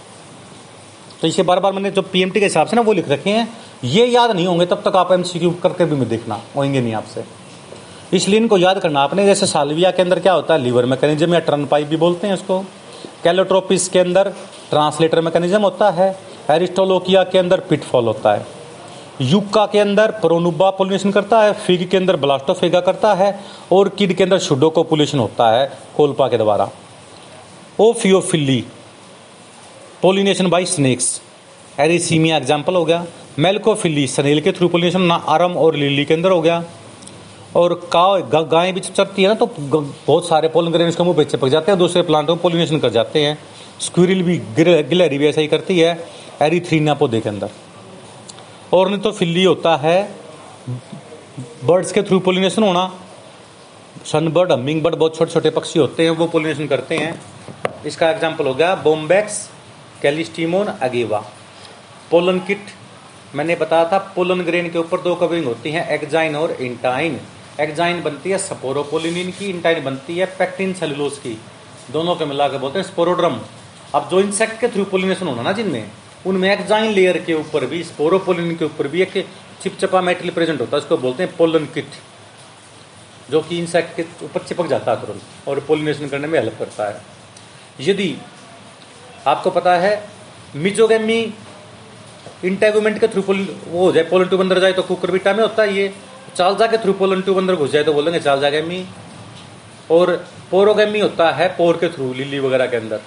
तो 1.23 1.29
इसे 1.29 1.43
बार 1.43 1.61
बार 1.61 1.73
मैंने 1.73 1.91
जो 1.91 2.03
पीएमटी 2.03 2.41
के 2.41 2.47
हिसाब 2.47 2.67
से 2.67 2.77
ना 2.77 2.83
वो 2.83 2.93
लिख 2.93 3.09
रखे 3.09 3.31
हैं, 3.31 3.49
ये 3.85 4.07
याद 4.07 4.31
नहीं 4.31 4.47
होंगे 4.47 4.67
तब 4.67 4.83
तक 4.85 4.97
आप 4.97 5.12
एमसीक्यू 5.12 5.51
करके 5.62 5.85
भी 5.85 5.97
मैं 5.97 6.09
देखना 6.09 6.41
होंगे 6.57 6.81
नहीं 6.81 6.95
आपसे। 6.95 7.25
इसलिए 8.12 8.41
इनको 8.41 8.59
याद 8.59 8.79
करना, 8.79 9.01
आपने 9.01 9.25
जैसे 9.27 9.47
सालविया 9.47 9.91
के 9.91 10.03
अंदर 10.03 10.21
क्या 10.21 10.33
होता 10.33 10.55
है, 10.55 10.61
लीवर 10.61 10.85
मैकेनिज्म 10.85 11.35
या 11.35 11.41
टर्न 11.41 11.64
पाइप 11.67 11.87
भी 11.87 11.97
बोलते 11.97 12.27
हैं 12.27 12.35
उसको 12.35 12.59
कैलोट्रोपिस 13.25 13.89
के 13.89 13.99
अंदर 13.99 14.33
ट्रांसलेटर 14.71 15.21
मैकेनिज्म 15.21 15.61
होता 15.61 15.91
है, 15.91 16.19
एरिस्टोलोकिया 16.51 17.23
के 17.25 17.39
अंदर 17.39 17.61
पिटफॉल 17.61 18.05
होता 18.05 18.35
है। 18.35 18.47
युक्का 19.21 19.64
के 19.67 19.79
अंदर 19.79 20.11
प्रोनुबा 20.21 20.71
पोलिनेशन 20.71 21.11
करता 21.11 21.41
है, 21.43 21.53
फिग 21.53 21.89
के 21.91 21.97
अंदर 21.97 22.17
ब्लास्टोफेगा 22.17 22.81
करता 22.81 23.14
है, 23.14 23.39
और 23.73 23.89
किड 23.89 24.12
के 24.12 24.23
अंदर 24.25 24.39
शुडो 24.39 24.71
पोलिनेशन 24.71 25.19
होता 25.19 25.51
है, 25.51 25.71
कोल्पा 25.97 26.29
के 26.29 26.39
द्वारा। 26.39 26.69
Ophiophily 27.81 28.64
pollination 30.03 30.47
by 30.47 30.66
snakes 30.66 31.20
Arisaema 31.80 32.36
example 32.36 32.74
हो 32.74 32.84
गया। 32.84 33.05
मेलकोफिली 33.38 34.07
सनेल 34.07 34.40
के 34.40 34.53
थ्रू 34.53 34.68
पोलिनेशन 34.68 35.01
ना 35.03 35.14
आरम 35.28 35.53
और 35.57 35.76
लिली 35.76 36.05
के 36.05 36.14
अंदर 36.14 36.30
हो 36.30 36.40
गया। 36.42 36.62
और 37.57 37.74
काव 37.92 38.20
गायें 38.44 38.72
भी 38.74 38.80
चरती 38.80 39.22
है 39.22 39.28
ना 39.28 39.34
तो 39.34 39.47
बहुत 39.57 40.28
सारे 40.28 40.49
पोलन 40.49 40.72
ग्रेन 40.72 40.90
के 40.90 41.05
मुँह 41.05 41.16
पे 41.16 41.24
चिपक 41.24 41.49
जाते 41.49 41.72
हैं, 41.72 41.78
दूसरे 41.78 42.03
प्लांटों 42.03 42.34
में 42.34 42.42
पोलिनेशन 42.42 42.78
कर 42.78 42.90
जाते 42.90 43.20
हैं। 43.20 43.38
स्क्विरिल 43.80 44.22
भी 44.22 44.36
गिलहरी 44.57 45.18
भी 45.18 45.26
ऐसा 45.26 45.40
ही 45.40 45.47
करती 45.47 45.78
है 45.78 45.99
एरीथ्रीना 46.42 46.94
पौधे 46.94 47.20
के 47.20 47.28
अंदर। 47.28 47.51
और 48.72 48.88
नहीं 48.90 49.01
तो 49.01 49.12
फिल्ली 49.14 49.44
होता 49.44 49.76
है 49.78 49.99
बर्ड्स 51.64 51.92
के 51.92 52.03
थ्रू 52.03 52.20
पोलिनेशन 52.20 52.62
होना। 52.62 52.90
सनबर्ड 54.07 54.53
हमिंग 54.53 54.82
बर्ड 54.82 54.94
बहुत 54.97 55.16
छोटे 55.16 55.32
छोटे 55.32 55.51
पक्षी 55.53 55.78
होते 55.78 56.03
हैं, 56.03 56.11
वो 56.12 56.26
पोलिनेशन 56.28 56.66
करते 56.68 56.97
हैं। 56.97 57.20
इसका 57.86 58.11
एग्ज़ाम्पल 58.11 58.47
हो 58.47 58.55
गया 58.55 58.74
bombax 58.82 59.49
callistemon 60.03 60.66
agave. 60.66 61.18
Pollen 62.11 62.38
kit, 62.38 62.66
मैंने 63.34 63.55
बताया 63.57 63.84
था, 63.84 63.99
पोलन 64.16 64.40
ग्रेन 64.40 64.70
के 64.70 64.78
ऊपर 64.78 65.01
दो 65.01 65.14
कवरिंग 65.14 65.44
होती 65.44 65.70
हैं 65.72 65.88
एक्जाइन 65.90 66.36
और 66.36 66.53
इंटाइन। 66.53 67.20
एक्जाइन 67.61 68.03
बनती 68.03 68.30
है 68.30 68.38
सपोरोपोलिनिन 68.38 69.30
की, 69.30 69.47
इंटाइन 69.47 69.84
बनती 69.84 70.18
है 70.18 70.26
पैक्टिन 70.38 70.72
सेलुलोज 70.74 71.18
की। 71.18 71.38
दोनों 71.92 72.14
के 72.16 72.24
मिलाकर 72.24 72.59
बोलते 72.59 72.78
हैं 72.78 72.86
स्पोरोड्रम। 72.86 73.40
अब 73.94 74.09
जो 74.11 74.20
इंसेक्ट 74.20 74.61
के 74.61 74.68
थ्रू 74.68 74.84
पोलिनेशन 74.84 75.26
होना 75.26 75.42
ना 75.42 75.53
जिनमें, 75.53 75.90
उनमें 76.26 76.51
एक्जाइन 76.53 76.92
लेयर 76.92 77.18
के 77.18 77.34
ऊपर 77.34 77.66
भी 77.66 77.82
स्पोरोपोलिन 77.84 78.57
के 78.57 78.64
ऊपर 78.64 78.88
भी 78.88 79.03
एक 79.03 79.26
चिपचपा 79.62 80.01
मेटल 80.01 80.30
प्रेजेंट 80.30 80.61
होता 80.61 80.76
है 80.76 80.82
उसको 80.82 80.97
बोलते 80.97 81.22
हैं 81.22 81.36
पोलन 81.36 81.66
किट, 81.74 81.90
जो 83.30 83.40
कि 83.40 83.59
इंसेक्ट 83.59 83.97
के 83.97 84.05
ऊपर 84.24 84.42
चिपक 84.42 84.66
जाता 84.66 84.92
है 84.92 85.01
तुरंत, 85.01 85.49
और 85.49 85.61
पोलिनेशन 85.61 86.09
करने 86.09 86.26
में 86.26 86.38
हेल्प 86.38 86.59
करता 86.59 86.88
है। 86.88 87.01
यदि 87.80 88.16
आपको 89.27 89.51
पता 89.51 89.74
है, 89.77 90.03
मिजोगेमी 90.57 91.20
इंटेगोमेंट 92.45 92.99
के 93.01 93.09
थ्रू 93.09 93.22
वो 93.22 93.79
हो 93.79 93.93
जाए 93.93 94.05
पोलन 94.05 94.29
ट्यूब 94.29 94.41
अंदर 94.41 94.59
जाए 94.61 94.72
तो 94.72 94.83
कुकर 94.85 95.11
बीटा 95.11 95.33
में 95.33 95.43
होता 95.43 95.62
है 95.62 95.74
ये। 95.74 95.93
चालजा 96.37 96.66
के 96.66 96.79
थ्रू 96.79 96.93
पोलन 96.95 97.20
ट्यूब 97.22 97.39
अंदर 97.39 97.57
घुस 97.57 97.70
जाए 97.70 97.85
तो 97.85 97.93
बोलेंगे 97.93 98.20
चालजा 98.20 98.51
गैमी 98.51 98.85
और 99.91 100.14
पोरोगेमी 100.51 101.01
होता 101.01 101.31
है 101.33 101.49
पोर 101.57 101.77
के 101.77 101.89
थ्रू 101.89 102.12
लिली 102.14 102.39
वगैरह 102.39 102.66
के 102.66 102.77
अंदर। 102.77 103.01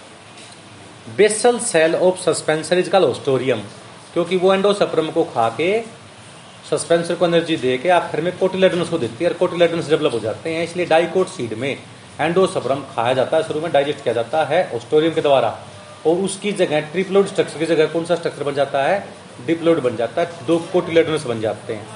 Basal 1.18 1.60
cell 1.62 1.96
of 1.98 2.20
suspensor 2.22 2.80
is 2.80 2.90
called 2.90 3.04
haustorium 3.06 3.62
क्योंकि 4.14 4.38
वो 4.38 4.54
एंडोसप्रम 4.54 5.10
को 5.12 5.24
खा 5.26 5.48
के, 5.52 5.70
सस्पेंसर 6.70 7.16
को 7.16 7.26
एनर्जी 7.26 7.56
दे 7.58 7.78
के 7.78 7.90
आखिर 7.92 8.22
में 8.22 8.32
कोटिलेडनस 8.38 8.90
को 8.90 8.98
देती 8.98 9.24
है, 9.24 9.30
और 9.30 9.38
कोटिलेडनस 9.38 9.90
डेवलप 9.90 10.14
हो 10.14 10.20
जाते 10.20 10.54
हैं, 10.54 10.64
इसलिए 10.64 10.86
डाइकोट 10.86 11.28
सीड 11.28 11.54
में 11.54 11.78
एंडोसप्रम 12.20 12.84
खाया 12.96 13.14
जाता 13.14 13.38
है, 13.38 13.44
शुरू 13.44 13.62
में 13.62 13.72
डाइजेस्ट 13.72 14.04
किया 14.04 14.14
जाता 14.14 14.44
है 14.46 14.70
ऑस्टोरियम 14.76 15.14
के 15.14 15.22
द्वारा। 15.22 15.58
और 16.06 16.16
उसकी 16.16 16.52
जगह 16.52 16.80
ट्रिपलोड 16.82 17.28
स्ट्रक्चर 17.28 17.60
की 17.60 17.66
जगह 17.66 17.86
कौन 17.86 18.06
सा 18.06 18.16
स्ट्रक्चर 18.16 18.44
बन 18.44 18.54
जाता 18.54 18.84
है? 18.84 19.08
डिप्लोड 19.46 19.80
बन 19.80 19.96
जाता 19.96 20.22
है। 20.22 20.46
दो 20.48 20.58
कोटिलेडनस 20.74 21.26
बन 21.26 21.42
जाते 21.42 21.74
हैं। 21.74 21.88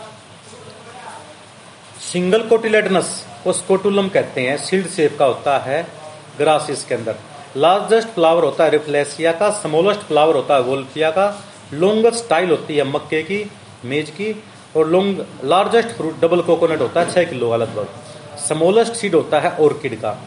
सिंगल 2.11 2.47
कोटिलेडनस 2.47 3.25
को 3.43 3.53
स्कोटुलम 3.53 4.09
कहते 4.09 4.41
हैं 4.41 4.57
सील्ड 4.57 4.87
शेप 4.87 5.17
का 5.19 5.25
होता 5.25 5.57
है 5.57 5.87
ग्रासिस 6.37 6.83
के 6.85 6.95
अंदर। 6.95 7.15
लार्जेस्ट 7.57 8.07
फ्लावर 8.07 8.43
होता 8.43 8.63
है 8.63 8.69
रिफ्लेसिया 8.69 9.31
का 9.31 9.49
स्मॉलेस्ट 9.49 10.01
फ्लावर 10.01 10.35
होता 10.35 10.55
है 10.55 10.61
वोल्फिया 10.61 11.11
का। 11.11 11.27
लॉन्गेस्ट 11.73 12.17
स्टाइल 12.17 12.49
होती 12.49 12.75
है 12.77 12.83
मक्के 12.83 13.21
की, 13.23 13.51
मेज 13.85 14.09
की। 14.09 14.43
और 14.77 14.87
long 14.87 15.25
largest 15.43 15.89
fruit 15.89 16.19
double 16.21 16.41
coconut 16.41 16.81
होता 16.81 17.01
है, 17.01 17.11
छह 17.11 17.23
किलो 17.23 17.49
का 17.49 17.55
लगभग 17.55 17.87
स्मॉलेस्ट 18.37 18.93
सीड 18.93 19.15
होता 19.15 19.39
है 19.39 19.51
ऑर्किड 19.57 19.95
का। 19.95 20.17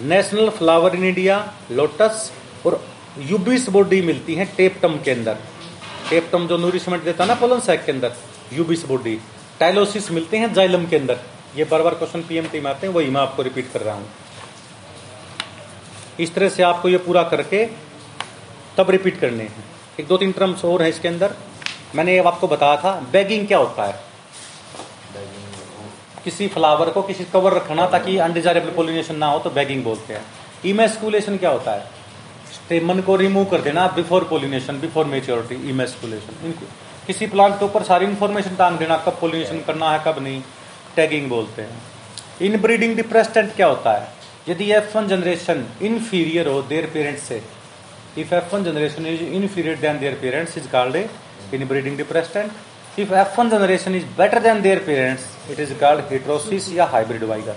National 0.00 0.48
flower 0.48 0.94
in 0.96 1.04
India 1.04 1.36
lotus 1.70 2.30
और 2.66 2.80
यूबिस 3.18 3.68
बॉडी 3.68 4.00
मिलती 4.02 4.34
है 4.34 4.44
टेपटम 4.56 4.96
के 4.98 5.10
अंदर। 5.10 5.36
टेपटम 6.10 6.46
जो 6.46 6.56
नूरिशमेंट 6.56 7.04
देता 7.04 7.24
है 7.24 7.28
ना 7.28 7.34
पोलन 7.34 7.60
सैक 7.60 7.84
के 7.84 7.92
अंदर 7.92 8.12
यूबिस 8.52 8.84
बॉडी। 8.86 9.18
टाइलोसिस 9.60 10.10
मिलते 10.10 10.36
हैं 10.36 10.52
जाइलम 10.54 10.86
के 10.86 10.96
अंदर। 10.96 11.18
ये 11.56 11.64
बार 11.64 11.82
बार 11.82 11.94
क्वेश्चन 11.94 12.22
पीएमटी 12.22 12.60
में 12.60 12.70
आते 12.70 12.86
हैं, 12.86 12.94
वही 12.94 13.10
मैं 13.10 13.20
आपको 13.20 13.42
रिपीट 13.42 13.72
कर 13.72 13.80
रहा 13.80 13.94
हूँ। 13.94 14.08
इस 16.20 16.34
तरह 16.34 16.48
से 16.48 16.62
आपको 16.62 16.88
ये 16.88 16.98
पूरा 16.98 17.22
करके 17.22 17.64
तब 18.76 18.90
रिपीट 18.90 19.20
करने 19.20 19.42
हैं। 19.44 19.64
एक 20.00 20.06
दो 20.06 20.16
तीन 20.16 20.32
टर्म्स 20.32 20.64
और 20.64 20.82
हैं 20.82 20.88
इसके 20.88 21.08
अंदर। 21.08 21.34
मैंने 21.94 22.12
ये 22.12 22.22
आपको 22.24 22.48
बताया 22.48 22.76
था 22.76 23.00
बैगिंग 23.12 23.46
क्या 23.46 23.58
होता 23.58 23.84
है? 23.84 24.00
किसी 26.24 26.48
फ्लावर 26.48 26.90
को 26.90 27.02
किसी 27.02 27.24
कवर 27.24 27.52
रखना 27.52 27.86
ताकि 27.86 28.16
अनडिजायरेबल 28.18 28.70
पोलिनेशन 28.70 29.16
ना 29.16 29.26
हो 29.26 29.38
तो 29.38 29.50
बैगिंग 29.50 29.84
बोलते 29.84 30.14
हैं। 30.14 30.24
इमेस्कुलेशन 30.64 31.36
क्या 31.36 31.50
होता 31.50 31.72
है? 31.72 32.03
स्टेमन 32.64 33.00
को 33.06 33.14
रिमूव 33.16 33.44
कर 33.44 33.60
देना 33.60 33.86
before 33.96 34.24
pollination 34.24 34.80
before 34.80 35.04
maturity 35.06 35.54
emasculation 35.70 36.46
इनको 36.46 36.66
किसी 37.06 37.26
प्लांट 37.26 37.58
के 37.58 37.64
ऊपर 37.64 37.82
सारी 37.82 38.06
इन्फॉर्मेशन 38.06 38.54
टांग 38.56 38.78
देना 38.78 38.96
कब 39.06 39.18
पोलिनेशन 39.20 39.58
करना 39.66 39.90
है 39.90 40.00
कब 40.06 40.22
नहीं। 40.22 40.42
टैगिंग 40.96 41.28
बोलते 41.28 41.62
हैं। 41.62 42.46
इन 42.46 42.56
ब्रीडिंग 42.60 42.94
डिप्रेस्टेंट 42.96 43.54
क्या 43.56 43.66
होता 43.66 43.92
है? 43.92 44.08
यदि 44.48 44.70
एफ़ 44.72 44.96
वन 44.96 45.08
जनरेशन 45.08 45.64
इनफीरियर 45.82 46.48
हो 46.48 46.62
देयर 46.70 46.86
पेरेंट्स 46.94 47.22
से 47.28 47.42
if 48.18 48.34
F 48.34 48.54
one 48.54 48.64
generation 48.64 49.06
is 49.06 49.22
inferior 49.22 49.78
than 49.78 49.98
their 49.98 50.18
parents 50.22 50.58
is 50.58 50.68
called 50.72 50.96
inbreeding 51.68 51.96
depression 51.96 52.98
if 53.00 53.14
F 53.14 53.40
one 53.40 53.50
generation 53.50 53.94
is 53.94 54.04
better 54.18 54.40
than 54.42 54.62
their 54.62 54.78
parents 54.86 55.50
it 55.50 55.60
is 55.60 55.74
called 55.80 56.12
heterosis 56.12 56.72
या 56.74 56.84
hybrid 56.92 57.24
vigour 57.24 57.56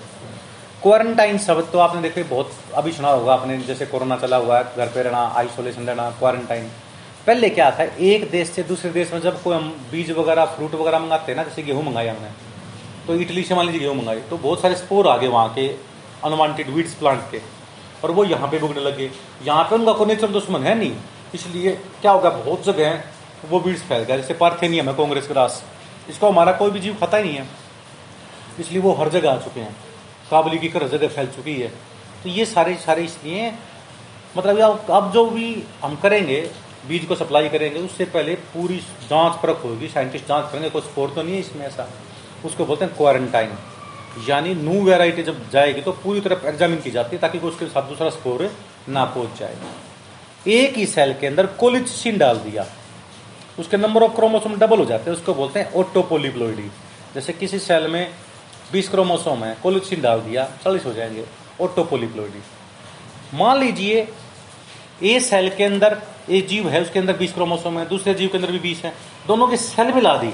quarantine 0.83 1.37
शब्द 1.37 1.69
तो 1.71 1.79
आपने 1.79 2.01
देखे 2.01 2.23
बहुत, 2.23 2.51
अभी 2.75 2.91
सुना 2.91 3.09
होगा 3.09 3.33
आपने, 3.33 3.57
जैसे 3.59 3.85
कोरोना 3.85 4.17
चला 4.17 4.37
हुआ 4.37 4.57
है, 4.57 4.63
घर 4.77 4.87
पे 4.87 5.03
रहना, 5.03 5.21
आइसोलेशन 5.37 5.83
रहना, 5.83 6.09
क्वारंटाइन। 6.19 6.69
पहले 7.27 7.49
क्या 7.49 7.69
था, 7.71 7.83
एक 7.83 8.29
देश 8.31 8.49
से 8.49 8.63
दूसरे 8.63 8.91
देश 8.91 9.13
में 9.13 9.19
जब 9.21 9.41
कोई 9.43 9.55
हम 9.55 9.69
बीज 9.91 10.11
वगैरह, 10.11 10.45
फ्रूट 10.47 10.75
वगैरह 10.75 10.99
मंगाते 10.99 11.31
हैं 11.31 11.37
ना, 11.37 11.43
जैसे 11.43 11.63
गेहूँ 11.63 11.83
मंगाई 11.85 12.07
हमने 12.07 12.29
तो 13.07 13.15
इटली 13.15 13.43
से 13.43 13.55
मान 13.55 13.65
लीजिए 13.65 13.79
गेहूँ 13.79 13.95
मंगाई 13.95 14.19
तो 14.29 14.37
बहुत 14.37 14.61
सारे 14.61 14.75
स्पोर 14.75 15.07
आ 15.07 15.15
गए 15.17 15.27
वहाँ 15.29 15.53
के 15.55 15.67
अनवांटेड 16.25 16.69
वीड्स 16.69 16.93
प्लांट 16.95 17.21
के, 17.31 17.41
और 18.03 18.11
वो 18.11 18.23
यहाँ 18.25 18.47
पे 18.49 18.59
बुगने 18.59 18.81
लगे। 18.81 19.09
यहाँ 19.43 19.63
पे 19.63 19.75
उनका 19.75 19.93
कोई 19.93 20.07
नेचुरल 20.07 20.33
दुश्मन 20.33 20.63
है 20.63 20.75
नहीं, 20.75 20.93
इसलिए 21.35 21.71
क्या 22.01 22.11
होगा, 22.11 22.29
बहुत 22.29 22.65
जगह 22.65 22.87
है, 22.87 23.03
वो 23.45 23.59
वीड्स 23.59 23.81
फैल 23.83 24.03
गया, 24.03 24.17
जैसे 24.17 24.33
पार्थेनियम 24.35 24.89
है, 24.89 24.95
कांग्रेस 24.95 25.27
ग्रास 25.29 25.63
इसको 26.09 26.29
हमारा 26.29 26.51
कोई 26.53 26.71
भी 26.71 26.79
जीव 26.79 26.95
खाता 26.99 27.17
ही 27.17 27.23
नहीं 27.23 27.35
है, 27.35 27.47
इसलिए 28.59 28.81
वो 28.81 28.93
हर 28.93 29.09
जगह 29.09 29.31
आ 29.31 29.37
चुके 29.39 29.59
हैं। 29.59 29.75
काबली 30.31 30.57
की 30.59 30.67
हर 30.69 30.87
जगह 30.89 31.07
फैल 31.09 31.27
चुकी 31.29 31.55
है। 31.55 31.67
तो 32.23 32.29
ये 32.29 32.45
सारे 32.47 32.75
सारे 32.77 33.03
इसलिए 33.03 33.51
मतलब 34.37 34.59
अब 34.91 35.11
जो 35.13 35.25
भी 35.27 35.63
हम 35.83 35.95
करेंगे, 35.95 36.41
बीज 36.87 37.05
को 37.05 37.15
सप्लाई 37.15 37.49
करेंगे, 37.49 37.79
उससे 37.79 38.05
पहले 38.07 38.35
पूरी 38.53 38.77
जाँच 39.09 39.39
परख 39.41 39.63
होगी 39.63 39.87
साइंटिस्ट 39.87 40.27
जाँच 40.27 40.51
करेंगे, 40.51 40.69
कोई 40.69 40.81
स्पोर 40.81 41.09
तो 41.09 41.23
नहीं 41.23 41.33
है 41.33 41.39
इसमें 41.39 41.65
ऐसा। 41.67 41.89
उसको 42.45 42.65
बोलते 42.65 42.85
हैं 42.85 42.95
क्वारंटाइन 42.95 43.57
यानी 44.27 44.53
न्यू 44.55 44.81
वेराइटी 44.83 45.23
जब 45.23 45.49
जाएगी 45.51 45.81
तो 45.81 45.91
पूरी 45.93 46.21
तरफ़ 46.21 46.45
एग्जामिन 46.47 46.79
की 46.81 46.91
जाती 46.91 47.15
है, 47.15 47.21
ताकि 47.21 47.37
उसके 47.39 47.65
साथ 47.67 47.89
दूसरा 47.89 48.09
स्कोर 48.09 48.49
ना 48.89 49.05
पहुँच 49.05 49.39
जाए। 49.39 49.57
एक 50.51 50.77
ही 50.77 50.85
सेल 50.87 51.13
के 51.13 51.27
अंदर 51.27 51.45
कोलिचिन 51.55 52.17
डाल 52.17 52.37
दिया। 52.39 52.65
उसके 53.59 53.77
नंबर 53.77 54.03
ऑफ़ 54.03 54.15
क्रोमोसोम 54.15 54.55
डबल 54.55 54.79
हो 54.79 54.85
जाते 54.85 55.09
हैं, 55.09 55.17
उसको 55.17 55.33
बोलते 55.33 55.59
हैं 55.59 55.71
ओटोपोलिप्लोइडी 55.73 56.69
जैसे 57.15 57.33
किसी 57.33 57.59
सेल 57.59 57.87
में 57.87 58.09
20 58.71 58.89
क्रोमोसोम 58.89 59.43
है 59.43 59.57
कोलिचिन 59.63 60.01
डाल 60.01 60.19
दिया, 60.19 60.45
चालीस 60.63 60.85
हो 60.85 60.93
जाएँगे 60.93 61.25
ओटोपोलिप्लोइडी 61.61 62.41
मान 63.33 63.59
लीजिए, 63.59 64.07
ए 65.03 65.19
सेल 65.19 65.49
के 65.49 65.63
अंदर 65.63 66.01
एक 66.29 66.47
जीव 66.47 66.69
है, 66.69 66.81
उसके 66.81 66.99
अंदर 66.99 67.17
20 67.17 67.33
क्रोमोसोम 67.33 67.79
है, 67.79 67.87
दूसरे 67.87 68.13
जीव 68.13 68.29
के 68.29 68.37
अंदर 68.37 68.51
भी 68.51 68.59
20 68.59 68.83
है, 68.83 68.93
दोनों 69.27 69.47
की 69.47 69.57
सेल 69.57 69.93
मिला 69.93 70.17
दी। 70.17 70.33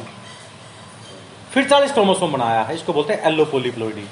फिर 1.51 1.69
चालीस 1.69 1.91
क्रोमोसोम 1.91 2.31
बनाया 2.31 2.61
है, 2.61 2.75
इसको 2.75 2.93
बोलते 2.93 3.13
हैं 3.13 3.23
एल्लोपोलिप्लोइडी। 3.23 4.05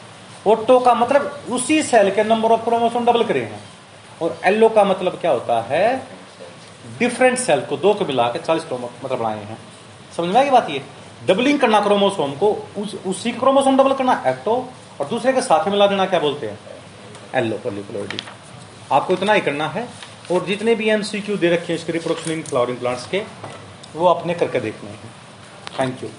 ओटो 0.48 0.80
का 0.80 0.94
मतलब 0.94 1.44
उसी 1.50 1.84
सेल 1.84 2.12
के 2.12 2.24
नंबर 2.24 2.52
ऑफ़ 2.52 2.62
क्रोमोसोम 2.62 3.06
डबल 3.06 3.24
करे 3.24 3.42
हैं। 3.42 3.60
और 4.22 4.40
एल्लो 4.46 4.70
का 4.70 4.84
मतलब 4.84 5.18
क्या 5.18 5.32
होता 5.32 5.62
है? 5.62 6.08
डिफरेंट 7.00 7.38
सेल 7.38 7.62
को 7.62 7.78
दो 7.78 7.94
को 7.94 8.06
मिला 8.06 8.28
के 8.28 8.40
चालीस 8.40 8.64
मतलब 8.74 9.18
बनाए 9.18 9.44
हैं। 9.44 9.58
समझ 10.18 10.30
में 10.30 10.36
आएगी 10.36 10.52
बात 10.52 10.70
ये? 10.70 10.84
डबलिंग 11.28 11.60
करना 11.60 11.80
क्रोमोसोम 11.82 12.34
को 12.36 12.52
उस, 12.78 12.96
उसी 13.06 13.32
क्रोमोसोम 13.32 13.78
डबल 13.78 13.94
करना 13.94 14.24
एक्टो 14.28 14.54
और 15.02 15.08
दूसरे 15.08 15.34
के 15.34 15.42
साथ 15.42 15.66
में 15.66 15.72
मिला 15.72 15.88
देना 15.88 16.06
क्या 16.06 16.20
बोलते 16.20 16.48
हैं? 16.48 16.60
एल्लो 17.36 17.58
पॉलीप्लोइडी 17.58 18.18
आपको 18.92 19.14
इतना 19.14 19.34
ही 19.34 19.42
करना 19.42 19.68
है 19.68 19.88
और 20.32 20.46
जितने 20.46 20.76
भी 20.76 20.90
एम 20.90 21.02
सी 21.02 21.22
क्यू 21.22 21.38
दे 21.38 21.50
रखे 21.50 21.74
हैं 21.74 21.80
इसके 21.80 21.94
रिप्रोडक्शन 21.94 22.42
फ्लावरिंग 22.50 22.78
प्लांट्स 22.78 23.08
के 23.08 23.24
वो 23.96 24.08
अपने 24.08 24.34
करके 24.34 24.60
देखने 24.60 24.90
हैं। 24.90 25.12
Thank 25.80 26.04
you 26.04 26.10